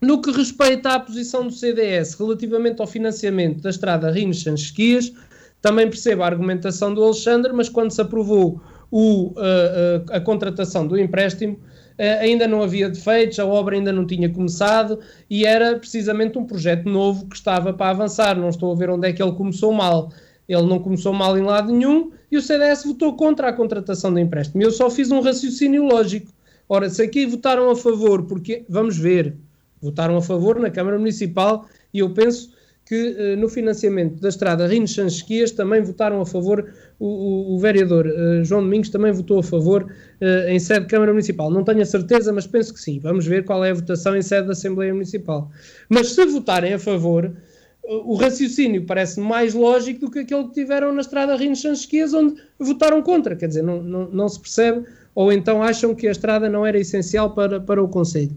no 0.00 0.20
que 0.20 0.32
respeita 0.32 0.94
à 0.94 1.00
posição 1.00 1.46
do 1.46 1.52
CDS 1.52 2.14
relativamente 2.14 2.80
ao 2.80 2.86
financiamento 2.86 3.62
da 3.62 3.70
estrada 3.70 4.10
Rinchen-Esquias, 4.10 5.12
também 5.60 5.88
percebo 5.88 6.24
a 6.24 6.26
argumentação 6.26 6.92
do 6.92 7.04
Alexandre, 7.04 7.52
mas 7.52 7.68
quando 7.68 7.92
se 7.92 8.00
aprovou 8.00 8.60
o, 8.90 9.28
uh, 9.28 10.04
a 10.10 10.20
contratação 10.20 10.86
do 10.86 10.98
empréstimo, 10.98 11.54
uh, 11.54 12.20
ainda 12.20 12.48
não 12.48 12.62
havia 12.62 12.88
defeitos, 12.88 13.38
a 13.38 13.46
obra 13.46 13.76
ainda 13.76 13.92
não 13.92 14.04
tinha 14.04 14.28
começado 14.28 14.98
e 15.30 15.46
era 15.46 15.78
precisamente 15.78 16.36
um 16.36 16.44
projeto 16.44 16.88
novo 16.88 17.28
que 17.28 17.36
estava 17.36 17.72
para 17.72 17.90
avançar. 17.90 18.36
Não 18.36 18.48
estou 18.48 18.72
a 18.72 18.74
ver 18.74 18.90
onde 18.90 19.08
é 19.08 19.12
que 19.12 19.22
ele 19.22 19.32
começou 19.32 19.72
mal. 19.72 20.10
Ele 20.48 20.66
não 20.66 20.80
começou 20.80 21.12
mal 21.12 21.38
em 21.38 21.42
lado 21.42 21.72
nenhum 21.72 22.10
e 22.30 22.36
o 22.36 22.42
CDS 22.42 22.84
votou 22.84 23.14
contra 23.14 23.48
a 23.48 23.52
contratação 23.52 24.12
do 24.12 24.18
empréstimo. 24.18 24.62
Eu 24.62 24.72
só 24.72 24.90
fiz 24.90 25.12
um 25.12 25.20
raciocínio 25.20 25.84
lógico. 25.84 26.32
Ora, 26.74 26.88
se 26.88 27.02
aqui 27.02 27.26
votaram 27.26 27.68
a 27.68 27.76
favor, 27.76 28.22
porque, 28.22 28.64
vamos 28.66 28.96
ver, 28.96 29.36
votaram 29.82 30.16
a 30.16 30.22
favor 30.22 30.58
na 30.58 30.70
Câmara 30.70 30.98
Municipal 30.98 31.66
e 31.92 31.98
eu 31.98 32.14
penso 32.14 32.50
que 32.86 33.10
uh, 33.10 33.36
no 33.38 33.46
financiamento 33.46 34.18
da 34.22 34.30
estrada 34.30 34.66
Rinos-Sanches 34.66 35.50
também 35.50 35.82
votaram 35.82 36.22
a 36.22 36.24
favor, 36.24 36.72
o, 36.98 37.06
o, 37.06 37.54
o 37.56 37.58
vereador 37.58 38.06
uh, 38.06 38.42
João 38.42 38.62
Domingos 38.62 38.88
também 38.88 39.12
votou 39.12 39.40
a 39.40 39.42
favor 39.42 39.82
uh, 39.82 40.48
em 40.48 40.58
sede 40.58 40.80
de 40.80 40.86
Câmara 40.86 41.12
Municipal. 41.12 41.50
Não 41.50 41.62
tenho 41.62 41.82
a 41.82 41.84
certeza, 41.84 42.32
mas 42.32 42.46
penso 42.46 42.72
que 42.72 42.80
sim. 42.80 42.98
Vamos 43.00 43.26
ver 43.26 43.44
qual 43.44 43.62
é 43.62 43.70
a 43.70 43.74
votação 43.74 44.16
em 44.16 44.22
sede 44.22 44.46
da 44.46 44.52
Assembleia 44.54 44.94
Municipal. 44.94 45.50
Mas 45.90 46.12
se 46.12 46.24
votarem 46.24 46.72
a 46.72 46.78
favor, 46.78 47.36
o 47.84 48.14
raciocínio 48.14 48.86
parece 48.86 49.20
mais 49.20 49.52
lógico 49.52 50.00
do 50.00 50.10
que 50.10 50.20
aquele 50.20 50.44
que 50.44 50.54
tiveram 50.54 50.90
na 50.94 51.02
estrada 51.02 51.36
Rinos-Sanches 51.36 52.14
onde 52.14 52.40
votaram 52.58 53.02
contra. 53.02 53.36
Quer 53.36 53.48
dizer, 53.48 53.62
não, 53.62 53.82
não, 53.82 54.08
não 54.10 54.26
se 54.26 54.40
percebe, 54.40 54.86
ou 55.14 55.32
então 55.32 55.62
acham 55.62 55.94
que 55.94 56.08
a 56.08 56.10
estrada 56.10 56.48
não 56.48 56.64
era 56.64 56.78
essencial 56.78 57.34
para, 57.34 57.60
para 57.60 57.82
o 57.82 57.88
Conselho. 57.88 58.36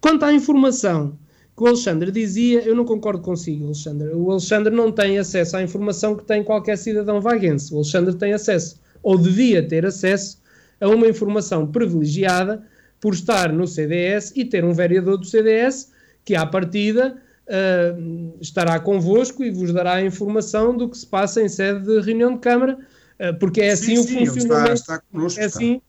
Quanto 0.00 0.24
à 0.24 0.32
informação 0.32 1.18
que 1.56 1.64
o 1.64 1.66
Alexandre 1.66 2.10
dizia, 2.10 2.62
eu 2.62 2.74
não 2.74 2.86
concordo 2.86 3.20
consigo, 3.20 3.66
Alexandre. 3.66 4.08
O 4.14 4.30
Alexandre 4.30 4.74
não 4.74 4.90
tem 4.90 5.18
acesso 5.18 5.58
à 5.58 5.62
informação 5.62 6.16
que 6.16 6.24
tem 6.24 6.42
qualquer 6.42 6.78
cidadão 6.78 7.20
vaguense. 7.20 7.72
O 7.74 7.76
Alexandre 7.76 8.14
tem 8.14 8.32
acesso, 8.32 8.80
ou 9.02 9.18
devia 9.18 9.62
ter 9.62 9.84
acesso, 9.84 10.40
a 10.80 10.88
uma 10.88 11.06
informação 11.06 11.66
privilegiada 11.66 12.66
por 12.98 13.12
estar 13.12 13.52
no 13.52 13.66
CDS 13.66 14.32
e 14.34 14.44
ter 14.44 14.64
um 14.64 14.72
vereador 14.72 15.18
do 15.18 15.26
CDS 15.26 15.92
que, 16.24 16.34
à 16.34 16.46
partida, 16.46 17.16
uh, 17.46 18.34
estará 18.40 18.80
convosco 18.80 19.44
e 19.44 19.50
vos 19.50 19.72
dará 19.72 19.94
a 19.94 20.02
informação 20.02 20.74
do 20.74 20.88
que 20.88 20.96
se 20.96 21.06
passa 21.06 21.42
em 21.42 21.48
sede 21.48 21.84
de 21.84 22.00
reunião 22.00 22.34
de 22.34 22.40
Câmara, 22.40 22.78
uh, 23.18 23.38
porque 23.38 23.60
é 23.60 23.72
assim 23.72 23.96
sim, 23.96 23.98
o 23.98 24.04
sim, 24.04 24.26
funcionamento. 24.26 24.72
Está, 24.72 24.94
está 24.94 25.02
connosco, 25.12 25.40
é 25.40 25.44
assim, 25.44 25.82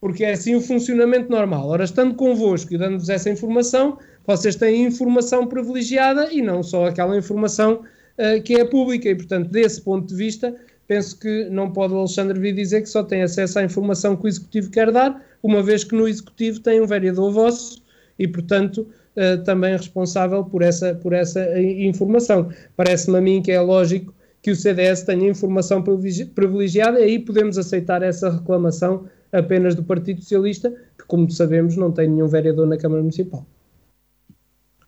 porque 0.00 0.24
é 0.24 0.32
assim 0.32 0.54
o 0.54 0.60
funcionamento 0.60 1.30
normal. 1.30 1.68
Ora, 1.68 1.84
estando 1.84 2.14
convosco 2.14 2.72
e 2.72 2.78
dando-vos 2.78 3.08
essa 3.08 3.28
informação, 3.30 3.98
vocês 4.26 4.54
têm 4.56 4.84
informação 4.84 5.46
privilegiada 5.46 6.32
e 6.32 6.40
não 6.40 6.62
só 6.62 6.86
aquela 6.86 7.16
informação 7.16 7.82
uh, 8.18 8.42
que 8.42 8.54
é 8.54 8.64
pública. 8.64 9.08
E, 9.08 9.14
portanto, 9.14 9.50
desse 9.50 9.80
ponto 9.80 10.06
de 10.06 10.14
vista, 10.14 10.54
penso 10.86 11.18
que 11.18 11.48
não 11.50 11.72
pode 11.72 11.94
o 11.94 11.98
Alexandre 11.98 12.38
vir 12.38 12.54
dizer 12.54 12.82
que 12.82 12.88
só 12.88 13.02
tem 13.02 13.22
acesso 13.22 13.58
à 13.58 13.64
informação 13.64 14.16
que 14.16 14.24
o 14.24 14.28
Executivo 14.28 14.70
quer 14.70 14.92
dar, 14.92 15.24
uma 15.42 15.62
vez 15.62 15.82
que 15.82 15.94
no 15.94 16.06
Executivo 16.06 16.60
tem 16.60 16.80
um 16.80 16.86
vereador 16.86 17.32
vosso 17.32 17.82
e, 18.18 18.28
portanto, 18.28 18.86
uh, 19.16 19.42
também 19.44 19.72
responsável 19.76 20.44
por 20.44 20.62
essa, 20.62 20.94
por 20.94 21.12
essa 21.12 21.60
informação. 21.60 22.50
Parece-me 22.76 23.18
a 23.18 23.20
mim 23.20 23.42
que 23.42 23.50
é 23.50 23.60
lógico 23.60 24.14
que 24.40 24.52
o 24.52 24.56
CDS 24.56 25.02
tenha 25.02 25.28
informação 25.28 25.82
privilegiada 25.82 27.00
e 27.00 27.04
aí 27.04 27.18
podemos 27.18 27.58
aceitar 27.58 28.02
essa 28.02 28.30
reclamação 28.30 29.06
apenas 29.32 29.74
do 29.74 29.82
Partido 29.82 30.20
Socialista, 30.20 30.70
que, 30.96 31.04
como 31.06 31.30
sabemos, 31.30 31.76
não 31.76 31.92
tem 31.92 32.08
nenhum 32.08 32.28
vereador 32.28 32.66
na 32.66 32.76
Câmara 32.76 33.02
Municipal. 33.02 33.46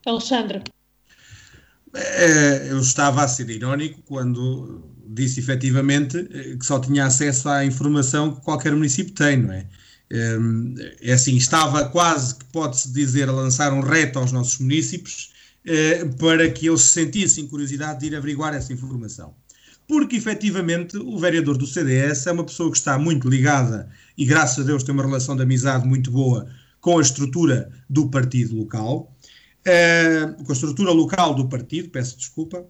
Alexandre. 0.06 0.62
É, 1.94 2.70
eu 2.70 2.78
estava 2.78 3.24
a 3.24 3.28
ser 3.28 3.50
irónico 3.50 4.00
quando 4.06 4.82
disse 5.06 5.40
efetivamente 5.40 6.16
eh, 6.32 6.56
que 6.56 6.64
só 6.64 6.78
tinha 6.78 7.04
acesso 7.04 7.48
à 7.48 7.64
informação 7.64 8.34
que 8.34 8.40
qualquer 8.42 8.72
município 8.72 9.12
tem, 9.12 9.38
não 9.38 9.52
é? 9.52 9.66
É, 10.12 10.38
é 11.02 11.12
assim, 11.12 11.36
estava 11.36 11.88
quase 11.88 12.36
que 12.36 12.44
pode-se 12.46 12.92
dizer 12.92 13.28
a 13.28 13.32
lançar 13.32 13.72
um 13.72 13.80
reto 13.80 14.18
aos 14.18 14.32
nossos 14.32 14.58
municípios 14.58 15.32
eh, 15.64 16.04
para 16.18 16.48
que 16.50 16.68
eles 16.68 16.82
sentissem 16.82 17.46
curiosidade 17.46 18.00
de 18.00 18.06
ir 18.06 18.16
averiguar 18.16 18.54
essa 18.54 18.72
informação. 18.72 19.34
Porque 19.90 20.16
efetivamente 20.16 20.96
o 20.96 21.18
vereador 21.18 21.58
do 21.58 21.66
CDS 21.66 22.26
é 22.26 22.32
uma 22.32 22.44
pessoa 22.44 22.70
que 22.70 22.76
está 22.76 22.96
muito 22.96 23.28
ligada 23.28 23.90
e 24.16 24.24
graças 24.24 24.60
a 24.60 24.66
Deus 24.66 24.84
tem 24.84 24.94
uma 24.94 25.02
relação 25.02 25.34
de 25.34 25.42
amizade 25.42 25.86
muito 25.86 26.10
boa 26.12 26.46
com 26.80 26.98
a 26.98 27.02
estrutura 27.02 27.70
do 27.88 28.08
partido 28.08 28.54
local 28.54 29.12
uh, 29.60 30.44
com 30.44 30.52
a 30.52 30.54
estrutura 30.54 30.92
local 30.92 31.34
do 31.34 31.48
partido, 31.48 31.90
peço 31.90 32.16
desculpa, 32.16 32.64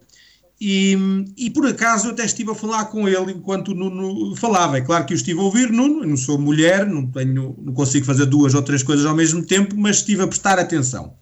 e, 0.61 0.94
e, 1.38 1.48
por 1.50 1.66
acaso 1.66 2.09
eu 2.09 2.12
até 2.12 2.22
estive 2.22 2.50
a 2.50 2.54
falar 2.54 2.85
com 2.87 3.09
ele 3.09 3.33
enquanto 3.33 3.68
o 3.68 3.74
Nuno 3.74 4.37
falava. 4.37 4.76
É 4.76 4.83
claro 4.83 5.06
que 5.06 5.14
eu 5.14 5.16
estive 5.16 5.40
a 5.40 5.42
ouvir 5.42 5.70
Nuno, 5.70 6.02
eu 6.02 6.09
não 6.09 6.18
sou 6.18 6.38
mulher, 6.38 6.87
não, 6.87 7.06
tenho, 7.06 7.56
não 7.59 7.72
consigo 7.72 8.04
fazer 8.04 8.26
duas 8.26 8.52
ou 8.52 8.61
três 8.61 8.83
coisas 8.83 9.06
ao 9.06 9.16
mesmo 9.16 9.42
tempo, 9.42 9.74
mas 9.78 9.96
estive 9.96 10.22
a 10.22 10.26
prestar 10.26 10.59
atenção 10.59 11.14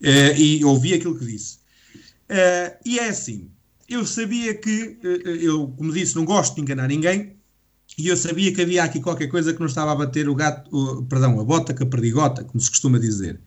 uh, 0.00 0.36
e 0.36 0.64
ouvi 0.64 0.94
aquilo 0.94 1.18
que 1.18 1.26
disse. 1.26 1.58
Uh, 2.30 2.78
e 2.84 3.00
é 3.00 3.08
assim, 3.08 3.50
eu 3.88 4.04
sabia 4.04 4.54
que, 4.54 4.98
uh, 5.02 5.28
eu, 5.28 5.68
como 5.76 5.92
disse, 5.92 6.14
não 6.16 6.24
gosto 6.24 6.54
de 6.56 6.60
enganar 6.60 6.88
ninguém, 6.88 7.38
e 7.96 8.08
eu 8.08 8.16
sabia 8.16 8.52
que 8.52 8.62
havia 8.62 8.84
aqui 8.84 9.00
qualquer 9.00 9.28
coisa 9.28 9.52
que 9.52 9.60
não 9.60 9.66
estava 9.66 9.92
a 9.92 9.96
bater 9.96 10.28
o 10.28 10.34
gato, 10.34 10.70
o, 10.74 11.02
perdão, 11.04 11.40
a 11.40 11.44
bota 11.44 11.74
com 11.74 11.84
a 11.84 11.86
perdigota, 11.86 12.44
como 12.44 12.60
se 12.60 12.70
costuma 12.70 12.98
dizer. 12.98 13.40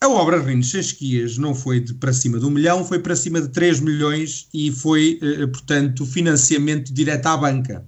A 0.00 0.08
obra 0.08 0.40
Reinos 0.40 0.70
Chasquias 0.70 1.36
não 1.36 1.54
foi 1.54 1.80
de 1.80 1.92
para 1.92 2.12
cima 2.12 2.38
de 2.38 2.46
um 2.46 2.50
milhão, 2.50 2.84
foi 2.86 3.00
para 3.00 3.14
cima 3.14 3.40
de 3.40 3.48
3 3.48 3.80
milhões 3.80 4.48
e 4.54 4.72
foi, 4.72 5.18
eh, 5.22 5.46
portanto, 5.46 6.06
financiamento 6.06 6.90
direto 6.92 7.26
à 7.26 7.36
banca. 7.36 7.86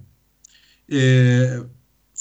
Eh, 0.87 1.63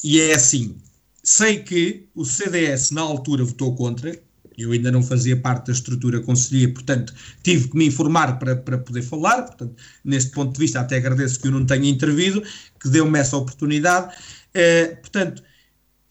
e 0.02 0.20
é 0.20 0.34
assim. 0.34 0.76
Sei 1.22 1.58
que 1.62 2.08
o 2.14 2.24
CDS 2.24 2.90
na 2.90 3.02
altura 3.02 3.44
votou 3.44 3.74
contra, 3.76 4.18
eu 4.56 4.72
ainda 4.72 4.90
não 4.90 5.02
fazia 5.02 5.36
parte 5.36 5.66
da 5.66 5.72
estrutura 5.72 6.20
conselhia, 6.20 6.72
portanto, 6.72 7.14
tive 7.42 7.68
que 7.68 7.76
me 7.76 7.86
informar 7.86 8.38
para, 8.38 8.56
para 8.56 8.78
poder 8.78 9.02
falar. 9.02 9.42
Portanto, 9.42 9.76
neste 10.04 10.30
ponto 10.32 10.52
de 10.52 10.58
vista, 10.58 10.80
até 10.80 10.96
agradeço 10.96 11.40
que 11.40 11.48
eu 11.48 11.52
não 11.52 11.64
tenha 11.64 11.88
intervido, 11.88 12.42
que 12.80 12.88
deu-me 12.88 13.18
essa 13.18 13.36
oportunidade. 13.36 14.14
Eh, 14.54 14.96
portanto, 14.96 15.42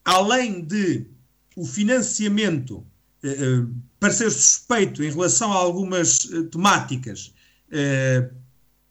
além 0.04 0.62
de 0.62 1.06
o 1.56 1.66
financiamento 1.66 2.86
para 4.00 4.12
ser 4.12 4.32
suspeito 4.32 5.04
em 5.04 5.12
relação 5.12 5.54
a 5.54 5.56
algumas 5.56 6.28
eh, 6.32 6.42
temáticas 6.52 7.32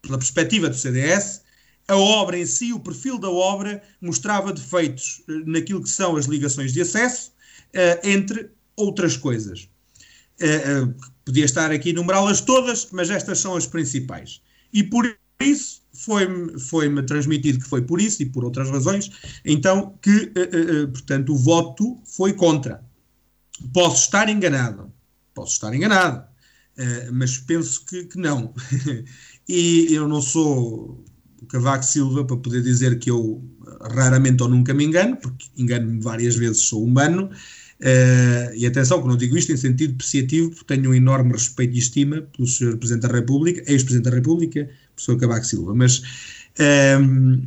pela 0.01 0.17
perspectiva 0.17 0.69
do 0.69 0.77
CDS, 0.77 1.43
a 1.87 1.97
obra 1.97 2.39
em 2.39 2.47
si, 2.47 2.73
o 2.73 2.81
perfil 2.81 3.19
da 3.19 3.29
obra, 3.29 3.83
mostrava 4.01 4.53
defeitos 4.53 5.23
naquilo 5.45 5.83
que 5.83 5.89
são 5.91 6.17
as 6.17 6.25
ligações 6.25 6.73
de 6.73 6.81
acesso, 6.81 7.33
entre 8.03 8.51
outras 8.81 9.17
coisas. 9.17 9.69
Podia 11.25 11.45
estar 11.45 11.71
aqui 11.71 11.91
enumerá-las 11.91 12.41
todas, 12.41 12.89
mas 12.93 13.11
estas 13.11 13.39
são 13.39 13.55
as 13.55 13.67
principais. 13.67 14.41
E 14.73 14.83
por 14.83 15.05
isso 15.41 15.83
foi-me 15.93 16.59
foi 16.59 17.03
transmitido 17.05 17.59
que 17.59 17.69
foi 17.69 17.83
por 17.83 18.01
isso 18.01 18.23
e 18.23 18.27
por 18.27 18.45
outras 18.45 18.71
razões, 18.71 19.11
então 19.45 19.99
que, 20.01 20.33
portanto, 20.93 21.35
o 21.35 21.37
voto 21.37 21.99
foi 22.05 22.33
contra. 22.33 22.83
Posso 23.73 24.05
estar 24.05 24.29
enganado, 24.29 24.91
posso 25.35 25.53
estar 25.53 25.75
enganado, 25.75 26.25
uh, 26.79 27.13
mas 27.13 27.39
penso 27.39 27.85
que, 27.85 28.05
que 28.05 28.19
não. 28.19 28.55
e 29.49 29.89
eu 29.91 30.09
não 30.09 30.23
sou 30.23 31.05
Cavaco 31.49 31.85
Silva 31.85 32.25
para 32.25 32.37
poder 32.37 32.63
dizer 32.63 32.99
que 32.99 33.11
eu 33.11 33.45
raramente 33.95 34.43
ou 34.43 34.49
nunca 34.49 34.73
me 34.73 34.85
engano, 34.85 35.17
porque 35.17 35.47
engano-me 35.57 36.01
várias 36.01 36.37
vezes, 36.37 36.63
sou 36.63 36.85
humano. 36.85 37.31
Uh, 37.81 38.55
e 38.55 38.67
atenção 38.67 39.01
que 39.01 39.09
não 39.09 39.17
digo 39.17 39.39
isto 39.39 39.53
em 39.53 39.57
sentido 39.57 39.93
depreciativo, 39.93 40.51
porque 40.51 40.75
tenho 40.75 40.91
um 40.91 40.95
enorme 40.95 41.33
respeito 41.33 41.75
e 41.75 41.79
estima 41.79 42.21
pelo 42.21 42.47
Sr. 42.47 42.77
Presidente 42.77 43.09
da 43.09 43.15
República, 43.15 43.61
ex-Presidente 43.67 44.11
da 44.11 44.17
República, 44.17 44.69
professor 44.95 45.19
Cavaco 45.19 45.47
Silva. 45.47 45.75
Mas 45.75 45.99
uh, 45.99 47.43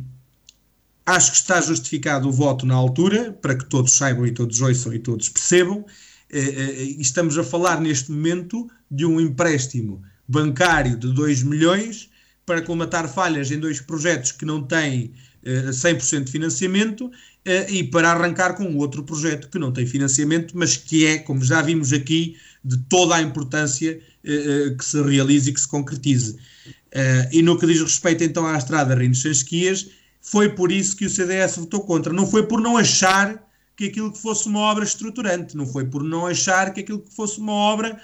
acho 1.06 1.30
que 1.30 1.36
está 1.36 1.60
justificado 1.60 2.28
o 2.28 2.32
voto 2.32 2.66
na 2.66 2.74
altura, 2.74 3.32
para 3.40 3.54
que 3.54 3.64
todos 3.66 3.92
saibam 3.92 4.26
e 4.26 4.32
todos 4.32 4.60
ouçam 4.60 4.92
e 4.92 4.98
todos 4.98 5.28
percebam. 5.28 5.84
Eh, 6.30 6.40
eh, 6.40 6.82
estamos 6.98 7.38
a 7.38 7.44
falar 7.44 7.80
neste 7.80 8.10
momento 8.10 8.68
de 8.90 9.04
um 9.04 9.20
empréstimo 9.20 10.02
bancário 10.26 10.96
de 10.96 11.12
2 11.12 11.42
milhões 11.42 12.10
para 12.46 12.62
colmatar 12.62 13.08
falhas 13.08 13.50
em 13.50 13.58
dois 13.58 13.80
projetos 13.80 14.32
que 14.32 14.44
não 14.44 14.62
têm 14.62 15.12
100% 15.44 16.16
eh, 16.16 16.20
de 16.24 16.32
financiamento 16.32 17.10
e 17.68 17.84
para 17.84 18.10
arrancar 18.10 18.54
com 18.54 18.76
outro 18.76 19.02
projeto 19.02 19.48
que 19.48 19.58
não 19.58 19.72
tem 19.72 19.86
financiamento, 19.86 20.56
mas 20.56 20.76
que 20.76 21.06
é, 21.06 21.18
como 21.18 21.44
já 21.44 21.60
vimos 21.60 21.92
aqui, 21.92 22.36
de 22.64 22.78
toda 22.88 23.16
a 23.16 23.22
importância 23.22 24.00
que 24.22 24.84
se 24.84 25.02
realize 25.02 25.50
e 25.50 25.52
que 25.52 25.60
se 25.60 25.68
concretize. 25.68 26.36
E 27.32 27.42
no 27.42 27.58
que 27.58 27.66
diz 27.66 27.80
respeito 27.80 28.24
então 28.24 28.46
à 28.46 28.56
estrada 28.56 28.94
Reinos-Sanchias, 28.94 29.88
foi 30.22 30.48
por 30.48 30.72
isso 30.72 30.96
que 30.96 31.04
o 31.04 31.10
CDS 31.10 31.56
votou 31.56 31.80
contra. 31.80 32.12
Não 32.12 32.26
foi 32.26 32.46
por 32.46 32.60
não 32.60 32.78
achar 32.78 33.46
que 33.76 33.86
aquilo 33.86 34.12
que 34.12 34.22
fosse 34.22 34.46
uma 34.46 34.60
obra 34.60 34.84
estruturante, 34.84 35.56
não 35.56 35.66
foi 35.66 35.84
por 35.84 36.02
não 36.02 36.26
achar 36.26 36.72
que 36.72 36.80
aquilo 36.80 37.00
que 37.00 37.14
fosse 37.14 37.38
uma 37.38 37.52
obra 37.52 38.00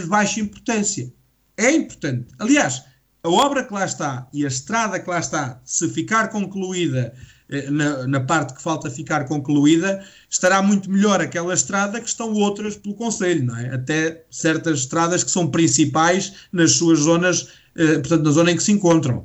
de 0.00 0.06
baixa 0.06 0.40
importância. 0.40 1.12
É 1.56 1.70
importante. 1.72 2.28
Aliás, 2.38 2.82
a 3.24 3.28
obra 3.28 3.64
que 3.64 3.72
lá 3.72 3.84
está 3.84 4.26
e 4.32 4.44
a 4.44 4.48
estrada 4.48 4.98
que 4.98 5.08
lá 5.08 5.20
está, 5.20 5.60
se 5.64 5.88
ficar 5.88 6.28
concluída 6.28 7.14
uh, 7.50 7.70
na, 7.70 8.06
na, 8.06 8.20
parte 8.20 8.54
que 8.54 8.62
falta 8.62 8.90
ficar 8.90 9.24
concluída, 9.26 10.04
estará 10.28 10.60
muito 10.60 10.90
melhor 10.90 11.20
aquela 11.20 11.54
estrada 11.54 12.00
que 12.00 12.08
estão 12.08 12.32
outras 12.32 12.76
pelo 12.76 12.94
Conselho, 12.94 13.44
não 13.44 13.56
é? 13.56 13.74
Até 13.74 14.24
certas 14.30 14.80
estradas 14.80 15.22
que 15.22 15.30
são 15.30 15.48
principais 15.48 16.32
nas 16.52 16.72
suas 16.72 17.00
zonas, 17.00 17.42
uh, 17.42 18.00
portanto, 18.00 18.24
na 18.24 18.30
zona 18.30 18.50
em 18.50 18.56
que 18.56 18.62
se 18.62 18.72
encontram. 18.72 19.24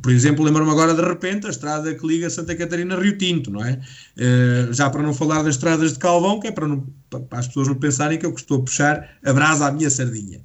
Por 0.00 0.10
exemplo, 0.10 0.42
lembro-me 0.42 0.70
agora 0.70 0.94
de 0.94 1.02
repente 1.02 1.46
a 1.46 1.50
estrada 1.50 1.94
que 1.94 2.06
liga 2.06 2.30
Santa 2.30 2.56
Catarina 2.56 2.96
a 2.96 3.00
Rio 3.00 3.18
Tinto, 3.18 3.50
não 3.50 3.62
é? 3.62 3.78
Uh, 4.16 4.72
já 4.72 4.88
para 4.88 5.02
não 5.02 5.12
falar 5.12 5.42
das 5.42 5.56
estradas 5.56 5.92
de 5.92 5.98
Calvão, 5.98 6.40
que 6.40 6.48
é 6.48 6.52
para, 6.52 6.66
não, 6.66 6.86
para, 7.10 7.38
as 7.38 7.46
pessoas 7.46 7.68
não 7.68 7.74
pensarem 7.74 8.18
que 8.18 8.24
eu 8.24 8.32
estou 8.32 8.60
a 8.60 8.64
puxar 8.64 9.18
a 9.22 9.32
brasa 9.34 9.66
à 9.66 9.70
minha 9.70 9.90
sardinha. 9.90 10.40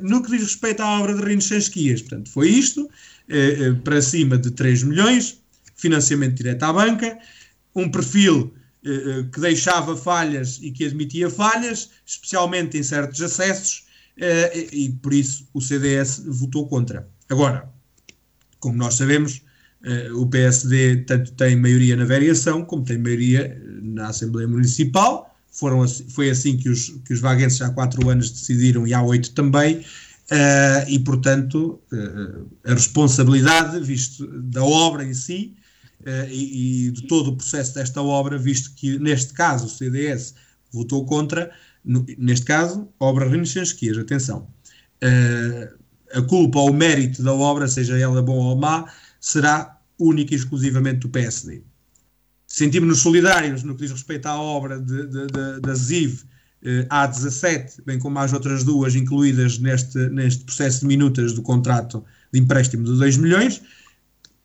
No 0.00 0.22
que 0.22 0.30
diz 0.30 0.42
respeito 0.42 0.80
à 0.80 1.00
obra 1.00 1.14
de 1.14 1.22
Rinos 1.22 1.46
Sansquias, 1.46 2.00
portanto, 2.02 2.30
foi 2.30 2.48
isto, 2.48 2.88
para 3.84 4.00
cima 4.02 4.38
de 4.38 4.50
3 4.50 4.82
milhões, 4.84 5.42
financiamento 5.74 6.34
direto 6.34 6.62
à 6.62 6.72
banca, 6.72 7.18
um 7.74 7.90
perfil 7.90 8.54
que 9.32 9.40
deixava 9.40 9.96
falhas 9.96 10.58
e 10.60 10.70
que 10.70 10.84
admitia 10.84 11.30
falhas, 11.30 11.90
especialmente 12.04 12.76
em 12.76 12.82
certos 12.82 13.20
acessos, 13.20 13.84
e 14.72 14.90
por 15.02 15.14
isso 15.14 15.48
o 15.54 15.60
CDS 15.60 16.22
votou 16.26 16.66
contra. 16.68 17.08
Agora, 17.28 17.68
como 18.60 18.76
nós 18.76 18.94
sabemos, 18.94 19.40
o 20.14 20.26
PSD 20.26 20.98
tanto 21.04 21.32
tem 21.32 21.56
maioria 21.56 21.96
na 21.96 22.04
variação 22.04 22.64
como 22.64 22.84
tem 22.84 22.98
maioria 22.98 23.60
na 23.82 24.08
Assembleia 24.08 24.46
Municipal. 24.46 25.31
Foram 25.52 25.82
assim, 25.82 26.08
foi 26.08 26.30
assim 26.30 26.56
que 26.56 26.70
os, 26.70 26.88
que 27.04 27.12
os 27.12 27.20
vaguenses 27.20 27.60
há 27.60 27.70
quatro 27.70 28.08
anos 28.08 28.30
decidiram 28.30 28.86
e 28.86 28.94
há 28.94 29.02
oito 29.02 29.32
também. 29.32 29.84
Uh, 30.30 30.88
e, 30.88 30.98
portanto, 31.00 31.78
uh, 31.92 32.46
a 32.64 32.72
responsabilidade 32.72 33.78
visto, 33.80 34.26
da 34.40 34.64
obra 34.64 35.04
em 35.04 35.12
si 35.12 35.54
e, 36.30 36.86
e, 36.86 36.90
de 36.90 37.02
todo 37.02 37.28
o 37.28 37.36
processo 37.36 37.74
desta 37.74 38.02
obra, 38.02 38.38
visto 38.38 38.72
que, 38.74 38.98
neste 38.98 39.34
caso, 39.34 39.66
o 39.66 39.68
CDS 39.68 40.34
votou 40.72 41.04
contra, 41.04 41.52
no, 41.84 42.04
neste 42.18 42.46
caso, 42.46 42.88
obra 42.98 43.28
Renascençquias, 43.28 43.96
atenção. 43.98 44.48
a 46.12 46.22
culpa 46.22 46.58
ou 46.58 46.70
o 46.70 46.74
mérito 46.74 47.22
da 47.22 47.32
obra, 47.32 47.68
seja 47.68 47.96
ela 47.96 48.20
bom 48.20 48.36
ou 48.36 48.56
má, 48.56 48.90
será 49.20 49.78
única 49.98 50.34
e 50.34 50.36
exclusivamente 50.36 51.00
do 51.00 51.08
PSD. 51.08 51.62
Sentimos-nos 52.52 53.00
solidários 53.00 53.62
no 53.62 53.74
que 53.74 53.80
diz 53.80 53.92
respeito 53.92 54.26
à 54.26 54.38
obra 54.38 54.78
da 54.78 55.74
ZIV 55.74 56.22
eh, 56.62 56.86
A17, 56.90 57.82
bem 57.86 57.98
como 57.98 58.18
as 58.18 58.30
outras 58.34 58.62
duas 58.62 58.94
incluídas 58.94 59.58
neste, 59.58 59.96
neste 60.10 60.44
processo 60.44 60.80
de 60.80 60.86
minutas 60.86 61.32
do 61.32 61.40
contrato 61.40 62.04
de 62.30 62.38
empréstimo 62.38 62.84
de 62.84 62.94
2 62.98 63.16
milhões. 63.16 63.62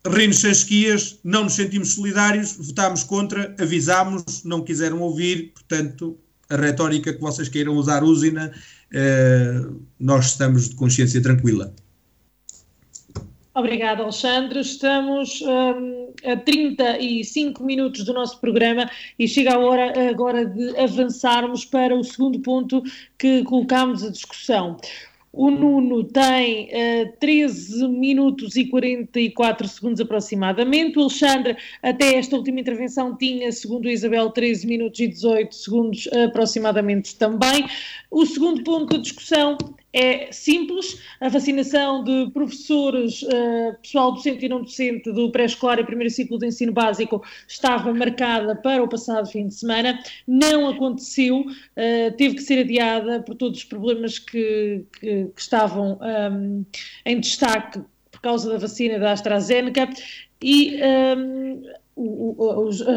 Reinos 0.06 0.40
Chasquias, 0.40 1.18
não 1.22 1.44
nos 1.44 1.52
sentimos 1.52 1.92
solidários, 1.92 2.56
votámos 2.58 3.04
contra, 3.04 3.54
avisámos, 3.60 4.42
não 4.42 4.64
quiseram 4.64 5.00
ouvir, 5.00 5.52
portanto, 5.52 6.16
a 6.48 6.56
retórica 6.56 7.12
que 7.12 7.20
vocês 7.20 7.50
queiram 7.50 7.76
usar, 7.76 8.02
usina, 8.02 8.50
eh, 8.90 9.66
nós 10.00 10.28
estamos 10.28 10.70
de 10.70 10.76
consciência 10.76 11.20
tranquila. 11.20 11.74
Obrigada, 13.58 14.04
Alexandre. 14.04 14.60
Estamos 14.60 15.42
um, 15.42 16.12
a 16.24 16.36
35 16.36 17.64
minutos 17.64 18.04
do 18.04 18.14
nosso 18.14 18.40
programa 18.40 18.88
e 19.18 19.26
chega 19.26 19.54
a 19.54 19.58
hora 19.58 20.08
agora 20.08 20.46
de 20.46 20.78
avançarmos 20.78 21.64
para 21.64 21.92
o 21.92 22.04
segundo 22.04 22.38
ponto 22.38 22.80
que 23.18 23.42
colocámos 23.42 24.04
a 24.04 24.12
discussão. 24.12 24.76
O 25.32 25.50
Nuno 25.50 26.04
tem 26.04 26.68
uh, 26.68 27.12
13 27.18 27.88
minutos 27.88 28.54
e 28.54 28.64
44 28.64 29.66
segundos 29.66 30.00
aproximadamente. 30.00 30.96
O 30.96 31.02
Alexandre, 31.02 31.56
até 31.82 32.14
esta 32.14 32.36
última 32.36 32.60
intervenção, 32.60 33.16
tinha, 33.16 33.50
segundo 33.50 33.88
a 33.88 33.92
Isabel, 33.92 34.30
13 34.30 34.68
minutos 34.68 35.00
e 35.00 35.08
18 35.08 35.52
segundos 35.52 36.08
aproximadamente 36.12 37.16
também. 37.16 37.66
O 38.08 38.24
segundo 38.24 38.62
ponto 38.62 38.94
da 38.94 39.02
discussão 39.02 39.58
é 39.92 40.30
simples. 40.30 41.00
A 41.20 41.28
vacinação 41.28 42.04
de 42.04 42.30
professores, 42.32 43.22
uh, 43.22 43.76
pessoal 43.82 44.12
docente 44.12 44.46
e 44.46 44.48
não 44.48 44.62
docente 44.62 45.10
do 45.12 45.30
pré-escolar 45.30 45.78
e 45.78 45.84
primeiro 45.84 46.12
ciclo 46.12 46.38
de 46.38 46.46
ensino 46.46 46.72
básico 46.72 47.22
estava 47.46 47.92
marcada 47.92 48.54
para 48.54 48.82
o 48.82 48.88
passado 48.88 49.28
fim 49.28 49.48
de 49.48 49.54
semana. 49.54 49.98
Não 50.26 50.68
aconteceu, 50.68 51.40
uh, 51.40 52.16
teve 52.16 52.36
que 52.36 52.42
ser 52.42 52.60
adiada 52.60 53.22
por 53.22 53.34
todos 53.34 53.58
os 53.58 53.64
problemas 53.64 54.18
que, 54.18 54.84
que, 55.00 55.26
que 55.34 55.40
estavam 55.40 55.98
um, 56.00 56.04
ehm, 56.04 56.66
em 57.06 57.20
destaque 57.20 57.80
por 58.10 58.20
causa 58.20 58.50
da 58.50 58.58
vacina 58.58 58.98
da 58.98 59.12
AstraZeneca 59.12 59.88
e 60.42 60.76
um, 61.16 61.62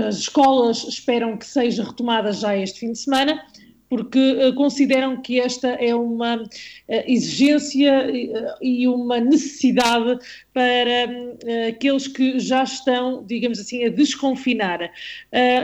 as 0.08 0.18
escolas 0.18 0.84
esperam 0.84 1.38
que 1.38 1.46
seja 1.46 1.84
retomada 1.84 2.32
já 2.32 2.56
este 2.56 2.82
fim 2.82 2.92
de 2.92 3.00
semana 3.00 3.44
porque 3.92 4.18
uh, 4.18 4.56
consideram 4.56 5.22
que 5.22 5.38
esta 5.38 5.68
é 5.68 5.94
uma 5.94 6.38
uh, 6.38 6.48
exigência 7.06 8.08
uh, 8.08 8.64
e 8.66 8.88
uma 8.88 9.20
necessidade 9.20 10.18
para 10.54 11.68
aqueles 11.68 12.08
que 12.08 12.39
já 12.39 12.64
estão, 12.64 13.26
digamos 13.26 13.60
assim, 13.60 13.84
a 13.84 13.89
desconfinar. 13.89 14.80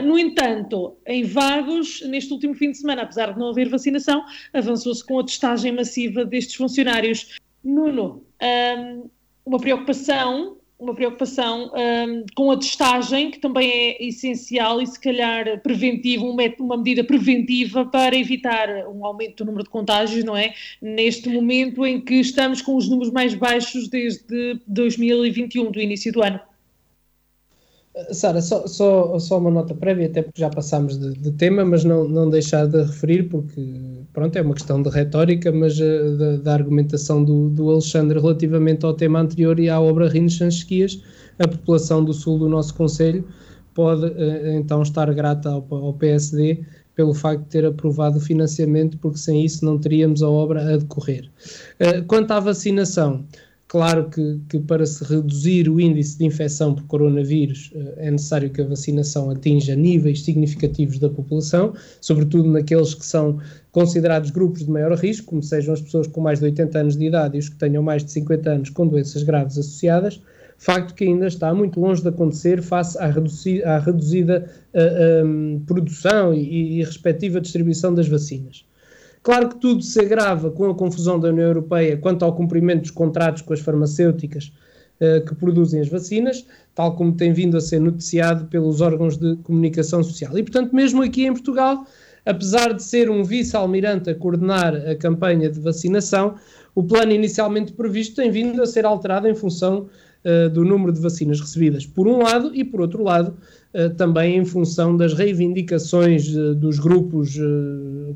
no 0.04 0.18
entanto, 0.18 0.96
em 1.06 1.24
Vagos, 1.24 2.02
neste 2.06 2.32
último 2.32 2.54
fim 2.54 2.70
de 2.70 2.78
semana, 2.78 3.02
apesar 3.02 3.32
de 3.32 3.38
não 3.38 3.50
haver 3.50 3.68
vacinação, 3.68 4.24
avançou-se 4.52 5.04
com 5.06 5.18
a 5.18 5.24
testagem 5.24 5.72
massiva 5.72 6.24
destes 6.24 6.54
funcionários. 6.54 7.38
Nuno, 7.62 8.24
um, 8.42 9.10
uma 9.44 9.58
preocupação 9.58 10.56
uma 10.78 10.94
preocupação 10.94 11.72
um, 11.74 12.24
com 12.36 12.50
a 12.52 12.56
testagem, 12.56 13.32
que 13.32 13.40
também 13.40 13.68
é 13.68 14.06
essencial 14.06 14.80
e 14.80 14.86
se 14.86 14.98
calhar 14.98 15.60
preventiva, 15.60 16.24
uma, 16.24 16.42
uma 16.60 16.76
medida 16.76 17.02
preventiva 17.02 17.84
para 17.84 18.16
evitar 18.16 18.68
um 18.88 19.04
aumento 19.04 19.38
do 19.38 19.46
número 19.46 19.64
de 19.64 19.70
contágios, 19.70 20.24
não 20.24 20.36
é? 20.36 20.54
Neste 20.80 21.28
momento 21.28 21.84
em 21.84 22.00
que 22.00 22.14
estamos 22.14 22.62
com 22.62 22.76
os 22.76 22.88
números 22.88 23.12
mais 23.12 23.34
baixos 23.34 23.88
desde 23.88 24.60
2021, 24.68 25.72
do 25.72 25.80
início 25.80 26.12
do 26.12 26.22
ano. 26.22 26.40
Sara, 28.12 28.40
só, 28.40 28.64
só, 28.68 29.18
só 29.18 29.38
uma 29.38 29.50
nota 29.50 29.74
prévia, 29.74 30.06
até 30.06 30.22
porque 30.22 30.40
já 30.40 30.48
passámos 30.48 30.96
de, 30.96 31.14
de, 31.14 31.32
tema, 31.32 31.64
mas 31.64 31.82
não, 31.82 32.06
não 32.06 32.30
deixar 32.30 32.66
de 32.66 32.82
referir, 32.82 33.24
porque 33.24 33.60
pronto, 34.18 34.34
é 34.34 34.42
uma 34.42 34.54
questão 34.54 34.82
de 34.82 34.90
retórica, 34.90 35.52
mas 35.52 35.78
uh, 35.78 36.16
da, 36.18 36.36
da, 36.38 36.54
argumentação 36.54 37.22
do, 37.22 37.48
do, 37.50 37.70
Alexandre 37.70 38.18
relativamente 38.18 38.84
ao 38.84 38.92
tema 38.92 39.20
anterior 39.20 39.60
e 39.60 39.68
à 39.68 39.80
obra 39.80 40.08
Rinos 40.08 40.36
Sanchesquias, 40.36 41.00
a 41.38 41.46
população 41.46 42.04
do 42.04 42.12
sul 42.12 42.36
do 42.36 42.48
nosso 42.48 42.74
Conselho 42.74 43.24
pode 43.74 44.06
uh, 44.06 44.48
então 44.56 44.82
estar 44.82 45.12
grata 45.14 45.50
ao, 45.50 45.64
ao, 45.70 45.92
PSD 45.92 46.64
pelo 46.96 47.14
facto 47.14 47.44
de 47.44 47.48
ter 47.48 47.64
aprovado 47.64 48.18
o 48.18 48.20
financiamento, 48.20 48.98
porque 48.98 49.18
sem 49.18 49.44
isso 49.44 49.64
não 49.64 49.78
teríamos 49.78 50.20
a 50.20 50.28
obra 50.28 50.74
a 50.74 50.76
decorrer. 50.76 51.30
Uh, 51.80 52.04
quanto 52.08 52.32
à 52.32 52.40
vacinação, 52.40 53.24
Claro 53.68 54.08
que, 54.08 54.40
que, 54.48 54.58
para 54.58 54.86
se 54.86 55.04
reduzir 55.04 55.68
o 55.68 55.78
índice 55.78 56.16
de 56.16 56.24
infecção 56.24 56.74
por 56.74 56.84
coronavírus 56.84 57.70
eh, 57.74 58.06
é 58.06 58.10
necessário 58.10 58.48
que 58.48 58.62
a 58.62 58.64
vacinação 58.64 59.30
atinja 59.30 59.76
níveis 59.76 60.24
significativos 60.24 60.98
da 60.98 61.10
população, 61.10 61.74
sobretudo 62.00 62.48
naqueles 62.50 62.94
que 62.94 63.04
são 63.04 63.38
considerados 63.70 64.30
grupos 64.30 64.64
de 64.64 64.70
maior 64.70 64.96
risco, 64.96 65.26
como 65.26 65.42
sejam 65.42 65.74
as 65.74 65.82
pessoas 65.82 66.06
com 66.06 66.18
mais 66.22 66.38
de 66.38 66.46
80 66.46 66.78
anos 66.78 66.96
de 66.96 67.04
idade 67.04 67.36
e 67.36 67.40
os 67.40 67.50
que 67.50 67.56
tenham 67.56 67.82
mais 67.82 68.02
de 68.02 68.10
50 68.10 68.50
anos 68.50 68.70
com 68.70 68.86
doenças 68.86 69.22
graves 69.22 69.58
associadas, 69.58 70.18
facto 70.56 70.94
que 70.94 71.04
ainda 71.04 71.26
está 71.26 71.52
muito 71.52 71.78
longe 71.78 72.00
de 72.00 72.08
acontecer 72.08 72.62
face 72.62 72.96
à, 72.98 73.04
à 73.04 73.78
reduzida 73.78 74.50
uh, 74.74 74.78
eh, 74.78 75.22
um, 75.22 75.56
ehm, 75.56 75.60
produção 75.66 76.32
e, 76.32 76.78
e 76.78 76.84
respectiva 76.84 77.38
distribuição 77.38 77.94
das 77.94 78.08
vacinas. 78.08 78.64
Claro 79.28 79.50
que 79.50 79.56
tudo 79.56 79.82
se 79.82 80.00
agrava 80.00 80.50
com 80.50 80.70
a 80.70 80.74
confusão 80.74 81.20
da 81.20 81.28
União 81.28 81.48
Europeia 81.48 81.98
quanto 81.98 82.24
ao 82.24 82.34
cumprimento 82.34 82.80
dos 82.80 82.90
contratos 82.90 83.42
com 83.42 83.52
as 83.52 83.60
farmacêuticas 83.60 84.50
uh, 85.02 85.22
que 85.22 85.34
produzem 85.34 85.82
as 85.82 85.88
vacinas, 85.90 86.46
tal 86.74 86.96
como 86.96 87.12
tem 87.12 87.30
vindo 87.34 87.54
a 87.54 87.60
ser 87.60 87.78
noticiado 87.78 88.46
pelos 88.46 88.80
órgãos 88.80 89.18
de 89.18 89.36
comunicação 89.42 90.02
social. 90.02 90.38
E, 90.38 90.42
portanto, 90.42 90.74
mesmo 90.74 91.02
aqui 91.02 91.26
em 91.26 91.32
Portugal, 91.34 91.84
apesar 92.24 92.72
de 92.72 92.82
ser 92.82 93.10
um 93.10 93.22
vice-almirante 93.22 94.08
a 94.08 94.14
coordenar 94.14 94.74
a 94.74 94.94
campanha 94.94 95.50
de 95.50 95.60
vacinação, 95.60 96.36
o 96.74 96.82
plano 96.82 97.12
inicialmente 97.12 97.74
previsto 97.74 98.16
tem 98.16 98.30
vindo 98.30 98.62
a 98.62 98.66
ser 98.66 98.86
alterado 98.86 99.28
em 99.28 99.34
função 99.34 99.90
uh, 100.24 100.48
do 100.48 100.64
número 100.64 100.90
de 100.90 101.02
vacinas 101.02 101.38
recebidas, 101.38 101.84
por 101.84 102.08
um 102.08 102.22
lado, 102.22 102.50
e 102.54 102.64
por 102.64 102.80
outro 102.80 103.02
lado, 103.02 103.36
uh, 103.74 103.94
também 103.94 104.38
em 104.38 104.44
função 104.46 104.96
das 104.96 105.12
reivindicações 105.12 106.34
uh, 106.34 106.54
dos 106.54 106.78
grupos 106.78 107.38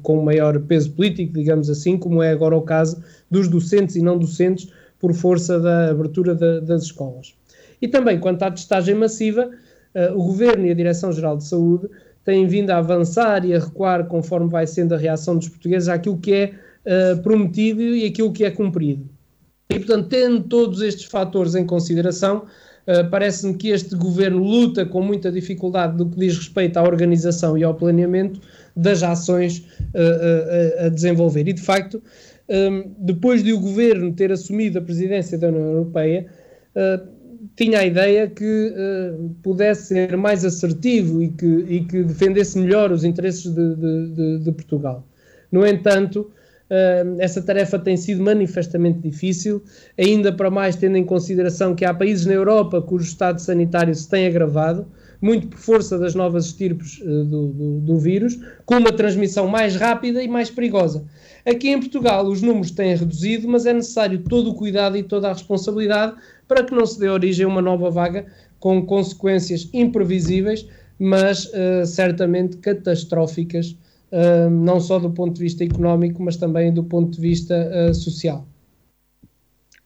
com 0.02 0.22
maior 0.22 0.58
peso 0.60 0.92
político, 0.92 1.32
digamos 1.34 1.68
assim, 1.68 1.98
como 1.98 2.22
é 2.22 2.30
agora 2.30 2.56
o 2.56 2.62
caso 2.62 3.02
dos 3.30 3.48
docentes 3.48 3.96
e 3.96 4.02
não 4.02 4.18
docentes, 4.18 4.72
por 4.98 5.12
força 5.12 5.58
da 5.58 5.90
abertura 5.90 6.34
da, 6.34 6.60
das 6.60 6.84
escolas. 6.84 7.34
E 7.80 7.88
também, 7.88 8.20
quanto 8.20 8.44
à 8.44 8.50
testagem 8.50 8.94
massiva, 8.94 9.50
o 10.14 10.22
Governo 10.22 10.66
e 10.66 10.70
a 10.70 10.74
Direção-Geral 10.74 11.36
de 11.36 11.44
Saúde 11.44 11.88
têm 12.24 12.46
vindo 12.46 12.70
a 12.70 12.78
avançar 12.78 13.44
e 13.44 13.52
a 13.52 13.58
recuar 13.58 14.06
conforme 14.06 14.48
vai 14.48 14.66
sendo 14.66 14.94
a 14.94 14.96
reação 14.96 15.36
dos 15.36 15.48
portugueses 15.48 15.88
àquilo 15.88 16.18
que 16.18 16.32
é 16.32 16.52
prometido 17.22 17.82
e 17.82 18.06
aquilo 18.06 18.32
que 18.32 18.44
é 18.44 18.50
cumprido. 18.50 19.08
E, 19.68 19.78
portanto, 19.78 20.08
tendo 20.08 20.44
todos 20.44 20.80
estes 20.82 21.06
fatores 21.06 21.54
em 21.54 21.66
consideração, 21.66 22.44
uh, 22.86 23.08
parece-me 23.10 23.54
que 23.54 23.68
este 23.68 23.94
governo 23.94 24.42
luta 24.42 24.84
com 24.84 25.02
muita 25.02 25.30
dificuldade 25.30 25.96
do 25.96 26.08
que 26.08 26.18
diz 26.18 26.36
respeito 26.36 26.76
à 26.76 26.82
organização 26.82 27.56
e 27.56 27.64
ao 27.64 27.74
planeamento 27.74 28.40
das 28.76 29.02
ações 29.02 29.58
uh, 29.58 30.86
a 30.86 30.88
desenvolver. 30.88 31.48
E, 31.48 31.52
de 31.52 31.62
facto, 31.62 32.02
um, 32.48 32.90
depois 32.98 33.42
de 33.42 33.52
o 33.52 33.60
governo 33.60 34.12
ter 34.12 34.32
assumido 34.32 34.78
a 34.78 34.82
presidência 34.82 35.38
da 35.38 35.48
União 35.48 35.64
Europeia, 35.64 36.26
tinha 37.54 37.80
a 37.80 37.86
ideia 37.86 38.26
que 38.28 38.74
pudesse 39.42 39.88
ser 39.88 40.16
mais 40.16 40.42
assertivo 40.42 41.22
e 41.22 41.28
que, 41.28 41.46
e 41.68 41.84
que 41.84 42.02
defendesse 42.02 42.58
melhor 42.58 42.90
os 42.90 43.04
interesses 43.04 43.52
de, 43.54 43.74
de, 43.76 44.08
de, 44.08 44.38
de 44.38 44.52
Portugal. 44.52 45.06
No 45.50 45.66
entanto, 45.66 46.30
essa 47.18 47.42
tarefa 47.42 47.78
tem 47.78 47.96
sido 47.96 48.22
manifestamente 48.22 49.00
difícil, 49.00 49.62
ainda 49.98 50.32
para 50.32 50.50
mais 50.50 50.76
tendo 50.76 50.96
em 50.96 51.04
consideração 51.04 51.74
que 51.74 51.84
há 51.84 51.92
países 51.92 52.24
na 52.24 52.32
Europa 52.32 52.80
cujo 52.80 53.04
estado 53.04 53.40
sanitário 53.40 53.94
se 53.94 54.08
tem 54.08 54.26
agravado, 54.26 54.86
muito 55.20 55.48
por 55.48 55.58
força 55.58 55.98
das 55.98 56.14
novas 56.14 56.46
estirpes 56.46 56.98
do, 56.98 57.48
do, 57.48 57.80
do 57.80 57.98
vírus, 57.98 58.38
com 58.64 58.76
uma 58.76 58.92
transmissão 58.92 59.46
mais 59.46 59.76
rápida 59.76 60.22
e 60.22 60.28
mais 60.28 60.50
perigosa. 60.50 61.04
Aqui 61.44 61.68
em 61.68 61.78
Portugal 61.78 62.26
os 62.26 62.40
números 62.40 62.70
têm 62.70 62.96
reduzido, 62.96 63.48
mas 63.48 63.66
é 63.66 63.72
necessário 63.72 64.20
todo 64.20 64.50
o 64.50 64.54
cuidado 64.54 64.96
e 64.96 65.02
toda 65.02 65.28
a 65.28 65.32
responsabilidade 65.32 66.14
para 66.48 66.64
que 66.64 66.74
não 66.74 66.86
se 66.86 66.98
dê 66.98 67.08
origem 67.08 67.44
a 67.44 67.48
uma 67.48 67.62
nova 67.62 67.90
vaga 67.90 68.26
com 68.58 68.84
consequências 68.86 69.68
imprevisíveis, 69.72 70.66
mas 70.98 71.46
uh, 71.46 71.84
certamente 71.84 72.58
catastróficas, 72.58 73.76
uh, 74.12 74.50
não 74.50 74.80
só 74.80 74.98
do 74.98 75.10
ponto 75.10 75.34
de 75.34 75.42
vista 75.42 75.64
económico, 75.64 76.22
mas 76.22 76.36
também 76.36 76.72
do 76.72 76.84
ponto 76.84 77.16
de 77.16 77.20
vista 77.20 77.54
uh, 77.54 77.94
social. 77.94 78.46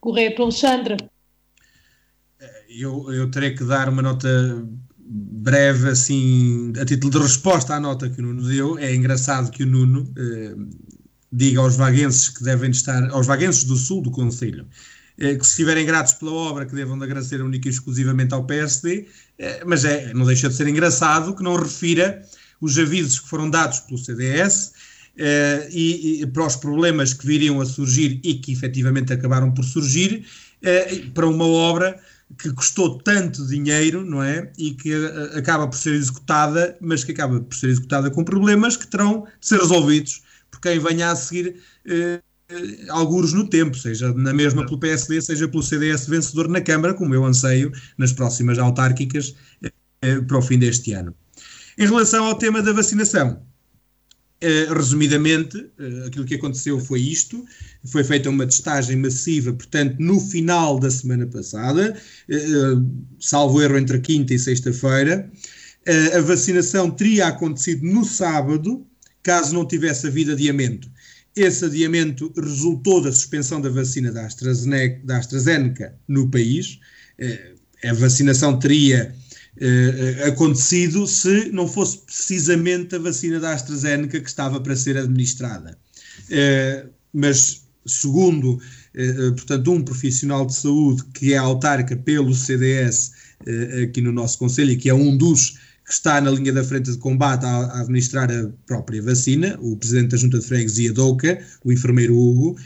Correto, 0.00 0.42
Alexandre. 0.42 0.96
Eu, 2.68 3.12
eu 3.12 3.30
terei 3.30 3.54
que 3.54 3.64
dar 3.64 3.88
uma 3.88 4.02
nota 4.02 4.28
breve, 4.98 5.88
assim, 5.88 6.72
a 6.80 6.84
título 6.84 7.12
de 7.12 7.18
resposta 7.18 7.74
à 7.74 7.80
nota 7.80 8.10
que 8.10 8.20
o 8.20 8.22
Nuno 8.22 8.46
deu. 8.46 8.78
É 8.78 8.94
engraçado 8.94 9.50
que 9.50 9.62
o 9.62 9.66
Nuno 9.66 10.12
diga 11.32 11.60
aos 11.60 11.76
vaguenses 11.76 12.28
que 12.28 12.42
devem 12.42 12.70
estar, 12.70 13.10
aos 13.10 13.26
vaguenses 13.26 13.64
do 13.64 13.76
sul 13.76 14.02
do 14.02 14.10
Conselho, 14.10 14.66
eh, 15.18 15.34
que 15.34 15.44
se 15.44 15.52
estiverem 15.52 15.86
gratos 15.86 16.14
pela 16.14 16.32
obra, 16.32 16.66
que 16.66 16.74
devam 16.74 16.98
de 16.98 17.04
agradecer 17.04 17.42
única 17.42 17.68
e 17.68 17.70
exclusivamente 17.70 18.34
ao 18.34 18.44
PSD, 18.44 19.06
eh, 19.38 19.62
mas 19.66 19.84
é, 19.84 20.12
não 20.14 20.24
deixa 20.24 20.48
de 20.48 20.54
ser 20.54 20.66
engraçado 20.68 21.34
que 21.34 21.42
não 21.42 21.56
refira 21.56 22.22
os 22.60 22.78
avisos 22.78 23.20
que 23.20 23.28
foram 23.28 23.50
dados 23.50 23.80
pelo 23.80 23.98
CDS 23.98 24.72
eh, 25.16 25.68
e, 25.70 26.22
e, 26.22 26.26
para 26.26 26.46
os 26.46 26.56
problemas 26.56 27.12
que 27.12 27.26
viriam 27.26 27.60
a 27.60 27.66
surgir 27.66 28.20
e 28.22 28.34
que 28.34 28.52
efetivamente 28.52 29.12
acabaram 29.12 29.52
por 29.52 29.64
surgir 29.64 30.26
para 31.14 31.28
uma 31.28 31.46
obra 31.46 32.00
que 32.38 32.50
custou 32.50 32.98
tanto 32.98 33.46
dinheiro, 33.46 34.04
não 34.04 34.20
é? 34.20 34.50
E 34.58 34.72
que 34.72 34.92
acaba 35.36 35.68
por 35.68 35.76
ser 35.76 35.94
executada, 35.94 36.76
mas 36.80 37.04
que 37.04 37.12
acaba 37.12 37.40
por 37.40 37.54
ser 37.54 37.68
executada 37.68 38.10
com 38.10 38.24
problemas 38.24 38.76
que 38.76 38.86
terão 38.88 39.28
de 39.40 39.46
ser 39.46 39.60
resolvidos 39.60 40.22
por 40.50 40.60
quem 40.60 40.80
venha 40.80 41.12
a 41.12 41.14
seguir 41.14 41.56
alguns 42.90 43.32
no 43.32 43.48
tempo, 43.48 43.76
seja 43.76 44.12
na 44.12 44.32
mesma 44.32 44.64
pelo 44.64 44.78
PSD, 44.78 45.20
seja 45.20 45.48
pelo 45.48 45.62
CDS 45.62 46.06
vencedor 46.06 46.48
na 46.48 46.60
Câmara, 46.60 46.94
como 46.94 47.14
eu 47.14 47.24
anseio 47.24 47.72
nas 47.98 48.12
próximas 48.12 48.58
autárquicas 48.58 49.34
para 50.26 50.38
o 50.38 50.42
fim 50.42 50.58
deste 50.58 50.92
ano. 50.92 51.14
Em 51.78 51.86
relação 51.86 52.24
ao 52.24 52.38
tema 52.38 52.62
da 52.62 52.72
vacinação, 52.72 53.42
eh, 54.40 54.66
resumidamente, 54.70 55.56
eh, 55.78 56.06
aquilo 56.06 56.26
que 56.26 56.34
aconteceu 56.34 56.78
foi 56.78 57.00
isto: 57.00 57.44
foi 57.84 58.04
feita 58.04 58.28
uma 58.28 58.46
testagem 58.46 58.96
massiva, 58.96 59.52
portanto, 59.52 59.96
no 59.98 60.20
final 60.20 60.78
da 60.78 60.90
semana 60.90 61.26
passada, 61.26 61.96
eh, 62.28 62.36
salvo 63.18 63.62
erro 63.62 63.78
entre 63.78 63.98
quinta 64.00 64.34
e 64.34 64.38
sexta-feira. 64.38 65.30
a 66.16 66.20
vacinação 66.20 66.90
teria 66.90 67.28
acontecido 67.28 67.86
no 67.86 68.04
sábado, 68.04 68.84
caso 69.22 69.54
não 69.54 69.64
tivesse 69.64 70.08
havido 70.08 70.32
adiamento. 70.32 70.90
Esse 71.36 71.64
adiamento 71.66 72.32
resultou 72.36 73.00
da 73.00 73.12
suspensão 73.12 73.60
da 73.60 73.68
vacina 73.70 74.10
da 74.10 74.26
AstraZeneca, 74.26 75.00
da 75.04 75.18
AstraZeneca 75.18 75.94
no 76.08 76.28
país. 76.28 76.80
A 77.84 77.92
vacinação 77.94 78.58
teria 78.58 79.14
eh, 79.60 80.24
acontecido 80.26 81.06
se 81.06 81.50
não 81.50 81.66
fosse 81.66 81.98
precisamente 81.98 82.94
a 82.94 82.98
vacina 82.98 83.40
da 83.40 83.52
AstraZeneca 83.52 84.20
que 84.20 84.28
estava 84.28 84.60
para 84.60 84.76
ser 84.76 84.96
administrada. 84.96 85.78
Eh, 86.30 86.86
mas, 87.12 87.62
segundo, 87.86 88.60
portanto, 89.36 89.72
um 89.72 89.82
profissional 89.82 90.46
de 90.46 90.54
saúde 90.54 91.02
que 91.14 91.32
é 91.32 91.36
autarca 91.36 91.96
pelo 91.96 92.34
CDS 92.34 93.12
aqui 93.82 94.00
no 94.00 94.12
nosso 94.12 94.38
Conselho 94.38 94.72
e 94.72 94.76
que 94.76 94.88
é 94.88 94.94
um 94.94 95.16
dos 95.16 95.58
que 95.86 95.92
está 95.92 96.20
na 96.20 96.30
linha 96.30 96.52
da 96.52 96.64
frente 96.64 96.90
de 96.90 96.98
combate 96.98 97.46
a, 97.46 97.80
administrar 97.80 98.30
a 98.30 98.48
própria 98.66 99.00
vacina, 99.00 99.56
o 99.60 99.76
presidente 99.76 100.10
da 100.10 100.16
Junta 100.16 100.38
de 100.40 100.44
Freguesia 100.44 100.92
DOCA, 100.92 101.38
o 101.64 101.72
enfermeiro 101.72 102.16
Hugo. 102.18 102.56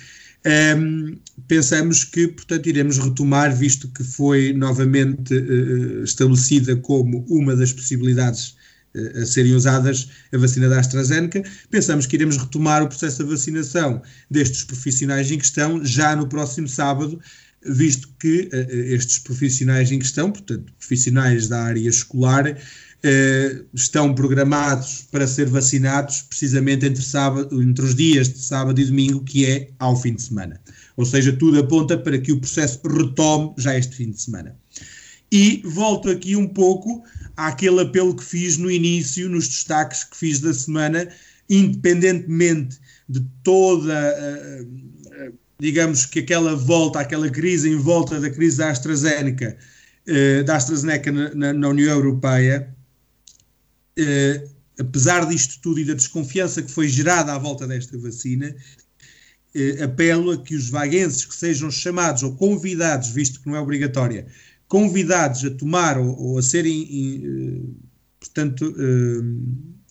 Um, 0.47 1.19
pensamos 1.47 2.05
que, 2.05 2.29
portanto, 2.29 2.67
iremos 2.67 2.99
retomar, 2.99 3.55
visto 3.55 3.89
que 3.89 4.03
foi 4.03 4.53
novamente 4.55 5.35
uh, 5.35 6.03
estabelecida 6.03 6.77
como 6.77 7.27
uma 7.29 7.55
das 7.55 7.73
possibilidades 7.73 8.57
uh, 8.95 9.21
a 9.21 9.27
serem 9.27 9.55
usadas 9.55 10.09
a 10.33 10.39
vacina 10.39 10.69
da 10.69 10.81
AstraZeneca, 10.81 11.43
pensamos 11.71 12.07
que 12.07 12.17
iremos 12.17 12.39
retomar 12.39 12.83
o 12.83 12.89
processo 12.89 13.23
de 13.23 13.31
vacinação 13.31 14.01
destes 14.31 14.65
profissionais 14.65 15.31
em 15.31 15.39
questão 15.39 15.85
já 15.85 16.17
no 16.17 16.27
próximo 16.27 16.69
sábado, 16.69 17.21
visto 17.63 18.09
que 18.19 18.49
uh, 18.51 18.95
estes 18.95 19.19
profissionais 19.19 19.93
em 19.93 19.99
questão, 19.99 20.33
portanto, 20.33 20.73
profissionais 20.79 21.49
da 21.49 21.65
área 21.65 21.87
escolar, 21.87 22.57
eh, 23.03 23.63
estão 23.73 24.15
programados 24.15 25.07
para 25.11 25.27
ser 25.27 25.47
vacinados 25.49 26.21
precisamente 26.21 26.85
entre, 26.85 27.03
sábado, 27.03 27.63
entre 27.63 27.83
os 27.83 27.95
dias 27.95 28.29
de 28.29 28.39
sábado 28.39 28.79
e 28.79 28.85
domingo, 28.85 29.25
que 29.25 29.47
é 29.47 29.71
ao 29.79 29.97
fim 29.97 30.15
de 30.15 30.21
semana. 30.21 30.61
Ou 30.99 31.07
seja, 31.07 31.33
tudo 31.33 31.59
aponta 31.59 31.97
para 31.97 32.19
que 32.19 32.31
o 32.31 32.39
processo 32.39 32.79
retome 32.87 33.55
já 33.57 33.75
este 33.79 33.97
fim 33.97 34.11
de 34.11 34.21
semana. 34.21 34.55
E 35.33 35.63
volto 35.65 36.11
aqui 36.11 36.37
um 36.37 36.47
pouco 36.47 37.03
àquele 37.37 37.81
apelo 37.81 38.15
que 38.15 38.25
fiz 38.25 38.59
no 38.59 38.71
início, 38.71 39.31
nos 39.31 39.49
destaques 39.49 40.05
que 40.05 40.17
fiz 40.17 40.41
da 40.41 40.53
semana, 40.53 41.09
independentemente 41.49 42.79
de 43.09 43.25
toda, 43.43 43.95
uh, 43.95 44.63
uh, 44.63 45.39
digamos 45.59 46.05
que 46.05 46.19
aquela 46.19 46.55
volta, 46.55 47.01
aquela 47.01 47.31
crise 47.31 47.71
em 47.71 47.77
volta 47.77 48.21
da 48.21 48.29
crise 48.29 48.59
da 48.59 48.71
AstraZeneca, 48.71 49.57
uh, 50.07 50.45
da 50.45 50.57
AstraZeneca 50.57 51.11
na, 51.11 51.53
na 51.55 51.69
União 51.69 51.97
Europeia, 51.97 52.77
eh, 53.97 54.49
apesar 54.79 55.27
disto 55.27 55.61
tudo 55.61 55.81
e 55.81 55.85
da 55.85 55.95
desconfiança 55.95 56.63
que 56.63 56.71
foi 56.71 56.89
gerada 56.89 57.35
à 57.35 57.39
volta 57.39 57.67
desta 57.67 57.99
vacina, 57.99 58.55
eh, 59.55 59.83
apelo 59.83 60.31
a 60.31 60.39
que 60.39 60.55
os 60.55 60.71
vaguenses 60.71 61.25
que 61.25 61.35
sejam 61.35 61.71
chamados 61.71 62.23
ou 62.23 62.35
convidados, 62.37 63.11
visto 63.11 63.41
que 63.41 63.49
não 63.49 63.57
é 63.57 63.61
obrigatória, 63.61 64.27
convidados 64.69 65.45
a 65.45 65.51
tomar 65.51 65.99
ou, 65.99 66.17
ou 66.19 66.39
a 66.39 66.43
serem, 66.43 66.87
eh, 67.25 67.61
portanto, 68.21 68.75
eh, 68.79 69.23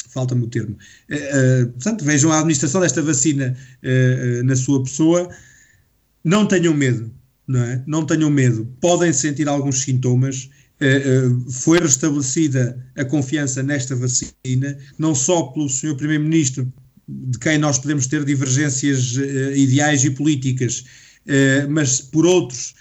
falta-me 0.08 0.44
o 0.44 0.48
termo, 0.48 0.76
portanto, 1.74 2.04
vejam 2.04 2.32
a 2.32 2.40
administração 2.40 2.82
desta 2.82 3.00
vacina 3.00 3.56
na 4.44 4.56
sua 4.56 4.84
pessoa, 4.84 5.30
não 6.24 6.48
tenham 6.48 6.74
medo, 6.74 7.12
não 7.48 7.64
é? 7.64 7.84
Não 7.86 8.04
tenham 8.04 8.28
medo. 8.32 8.68
Podem 8.82 9.14
sentir 9.14 9.48
alguns 9.48 9.84
sintomas, 9.84 10.50
foi 11.50 11.80
restabelecida 11.80 12.78
a 12.96 13.04
confiança 13.04 13.62
nesta 13.62 13.96
vacina, 13.96 14.78
não 14.98 15.14
só 15.14 15.44
pelo 15.44 15.70
Sr. 15.70 15.96
Primeiro-Ministro, 15.96 16.72
de 17.08 17.38
quem 17.40 17.58
nós 17.58 17.80
podemos 17.80 18.08
ter 18.08 18.24
divergências 18.24 19.18
uh, 19.18 19.56
ideais 19.56 20.04
e 20.04 20.12
políticas, 20.12 20.86
mas 21.70 22.02
por 22.02 22.26
outros, 22.26 22.74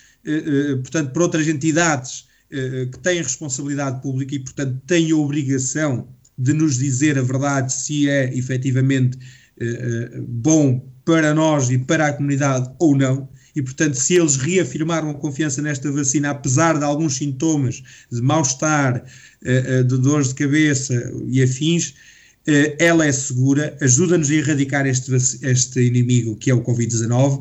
portanto, 0.83 1.13
por 1.13 1.23
outras 1.23 1.47
entidades 1.49 2.27
que 2.49 2.99
têm 3.01 3.19
responsabilidade 3.19 4.01
pública 4.01 4.35
e, 4.35 4.39
portanto, 4.39 4.81
têm 4.87 5.11
a 5.11 5.17
obrigação 5.17 6.09
de 6.39 6.55
nos 6.55 6.79
dizer 6.79 7.19
a 7.19 7.23
verdade 7.23 7.71
se 7.71 8.09
é 8.09 8.35
efetivamente 8.35 9.19
bom 10.27 10.91
para 11.05 11.35
nós 11.35 11.69
e 11.69 11.77
para 11.77 12.07
a 12.07 12.13
comunidade 12.15 12.71
ou 12.79 12.97
não 12.97 13.29
e, 13.59 13.63
portanto, 13.63 13.95
se 13.95 14.15
eles 14.15 14.37
reafirmaram 14.37 15.11
a 15.11 15.15
confiança 15.15 15.61
nesta 15.61 15.91
vacina, 15.91 16.31
apesar 16.31 16.79
de 16.79 16.85
alguns 16.85 17.17
sintomas 17.17 17.83
de 18.09 18.23
mal-estar, 18.23 19.05
eh, 19.45 19.65
eh, 19.67 19.83
de 19.83 19.99
dores 19.99 20.29
de 20.29 20.37
cabeça 20.37 21.13
e 21.27 21.43
afins, 21.43 21.93
eh, 22.47 22.77
ela 22.79 23.05
é 23.05 23.11
segura, 23.11 23.77
ajuda-nos 23.81 24.31
a 24.31 24.35
erradicar 24.35 24.87
este, 24.87 25.13
este 25.43 25.81
inimigo 25.81 26.37
que 26.37 26.53
é 26.53 26.55
o 26.55 26.63
Covid-19 26.63 27.41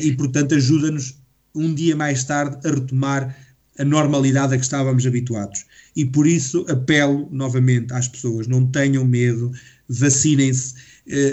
e, 0.00 0.12
portanto, 0.12 0.54
ajuda-nos 0.54 1.18
um 1.54 1.74
dia 1.74 1.94
mais 1.94 2.24
tarde 2.24 2.56
a 2.66 2.70
retomar 2.70 3.36
a 3.78 3.84
normalidade 3.84 4.54
a 4.54 4.56
que 4.56 4.64
estávamos 4.64 5.04
habituados. 5.06 5.66
E 5.94 6.06
por 6.06 6.26
isso 6.26 6.64
apelo 6.66 7.28
novamente 7.30 7.92
às 7.92 8.08
pessoas: 8.08 8.46
não 8.46 8.66
tenham 8.66 9.04
medo, 9.04 9.52
vacinem-se 9.86 10.74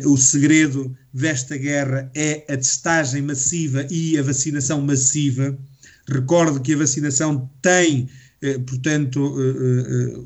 o 0.06 0.16
segredo 0.18 0.96
desta 1.14 1.58
guerra 1.58 2.12
é 2.16 2.46
a 2.48 2.58
testagem 2.58 3.22
massiva 3.22 3.88
e 3.90 4.18
a 4.18 4.24
vacinação 4.24 4.82
massiva. 4.82 5.58
Recordo 6.08 6.60
que 6.62 6.74
a 6.74 6.78
vacinação 6.78 7.50
tem, 7.62 8.08
eh, 8.42 8.60
portanto, 8.60 9.36
eh, 9.40 10.20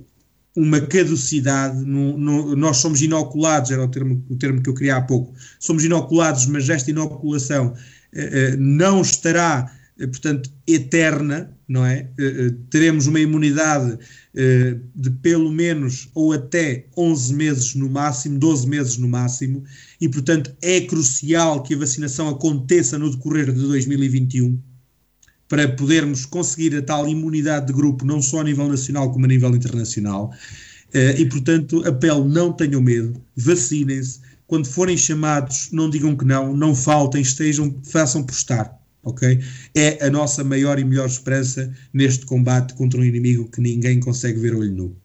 uma 0.56 0.82
caducidade. 0.82 1.86
Nós 1.86 2.78
somos 2.78 3.02
inoculados, 3.02 3.72
era 3.72 3.84
o 3.84 3.88
termo, 3.88 4.26
o 4.30 4.36
termo 4.36 4.62
que 4.62 4.70
eu 4.70 4.74
queria 4.74 4.98
há 4.98 5.02
pouco. 5.02 5.34
Somos 5.60 5.84
inoculados, 5.84 6.48
mas 6.48 6.68
esta 6.68 6.90
inoculação 6.90 7.76
não 8.58 9.02
estará 9.02 9.72
portanto, 9.98 10.52
eterna, 10.68 11.52
não 11.68 11.86
é? 11.86 12.10
Teremos 12.70 13.08
uma 13.08 13.20
imunidade 13.20 13.98
de 14.96 15.10
pelo 15.22 15.52
menos 15.52 16.10
ou 16.14 16.34
até 16.34 16.86
11 16.96 17.34
meses 17.34 17.76
no 17.76 17.90
máximo, 17.90 18.38
12 18.38 18.68
meses 18.68 18.98
no 18.98 19.08
máximo, 19.08 19.64
e, 20.00 20.08
portanto, 20.08 20.56
é 20.62 20.82
crucial 20.82 21.64
que 21.64 21.74
a 21.74 21.78
vacinação 21.78 22.30
aconteça 22.30 22.98
no 22.98 23.10
decorrer 23.10 23.52
de 23.52 23.62
2021 23.62 24.60
para 25.50 25.68
podermos 25.68 26.26
conseguir 26.26 26.76
a 26.76 26.82
tal 26.82 27.08
imunidade 27.08 27.68
de 27.68 27.74
grupo, 27.74 28.06
não 28.06 28.22
só 28.22 28.42
a 28.42 28.44
nível 28.44 28.68
nacional 28.68 29.12
como 29.12 29.26
a 29.26 29.28
nível 29.28 29.56
internacional. 29.56 30.32
E, 30.94 31.26
portanto, 31.26 31.84
apelo: 31.88 32.28
não 32.28 32.54
tenham 32.54 32.82
medo, 32.82 33.20
vacinem-se. 33.36 34.20
Quando 34.46 34.68
forem 34.68 34.96
chamados, 34.96 35.70
não 35.74 35.90
digam 35.90 36.16
que 36.16 36.24
não, 36.24 36.56
não 36.56 36.74
faltem, 36.74 37.22
estejam, 37.22 37.78
façam 37.84 38.24
por 38.24 38.34
estar 38.34 38.78
ok? 39.08 39.40
É 39.76 40.06
a 40.06 40.10
nossa 40.10 40.44
maior 40.44 40.80
e 40.80 40.84
melhor 40.84 41.08
esperança 41.08 41.74
neste 41.94 42.26
combate 42.26 42.74
contra 42.74 43.00
um 43.00 43.04
inimigo 43.04 43.50
que 43.50 43.62
ninguém 43.62 44.00
consegue 44.00 44.40
ver 44.40 44.56
olho 44.56 44.72
nu. 44.72 44.96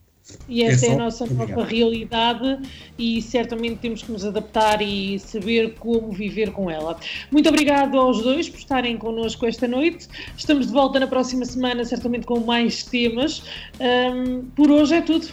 E 0.47 0.63
esta 0.63 0.85
é, 0.85 0.89
é 0.89 0.93
a 0.93 0.97
nossa 0.97 1.23
Obrigado. 1.25 1.49
nova 1.49 1.65
realidade 1.65 2.59
e 2.97 3.21
certamente 3.21 3.79
temos 3.79 4.03
que 4.03 4.11
nos 4.11 4.25
adaptar 4.25 4.81
e 4.81 5.19
saber 5.19 5.75
como 5.75 6.11
viver 6.11 6.51
com 6.51 6.69
ela. 6.69 6.97
Muito 7.31 7.49
obrigado 7.49 7.97
aos 7.97 8.21
dois 8.21 8.49
por 8.49 8.57
estarem 8.57 8.97
connosco 8.97 9.45
esta 9.45 9.67
noite. 9.67 10.07
Estamos 10.37 10.67
de 10.67 10.73
volta 10.73 10.99
na 10.99 11.07
próxima 11.07 11.45
semana, 11.45 11.83
certamente 11.83 12.25
com 12.25 12.39
mais 12.39 12.83
temas. 12.83 13.43
Um, 13.79 14.45
por 14.55 14.71
hoje 14.71 14.95
é 14.95 15.01
tudo. 15.01 15.27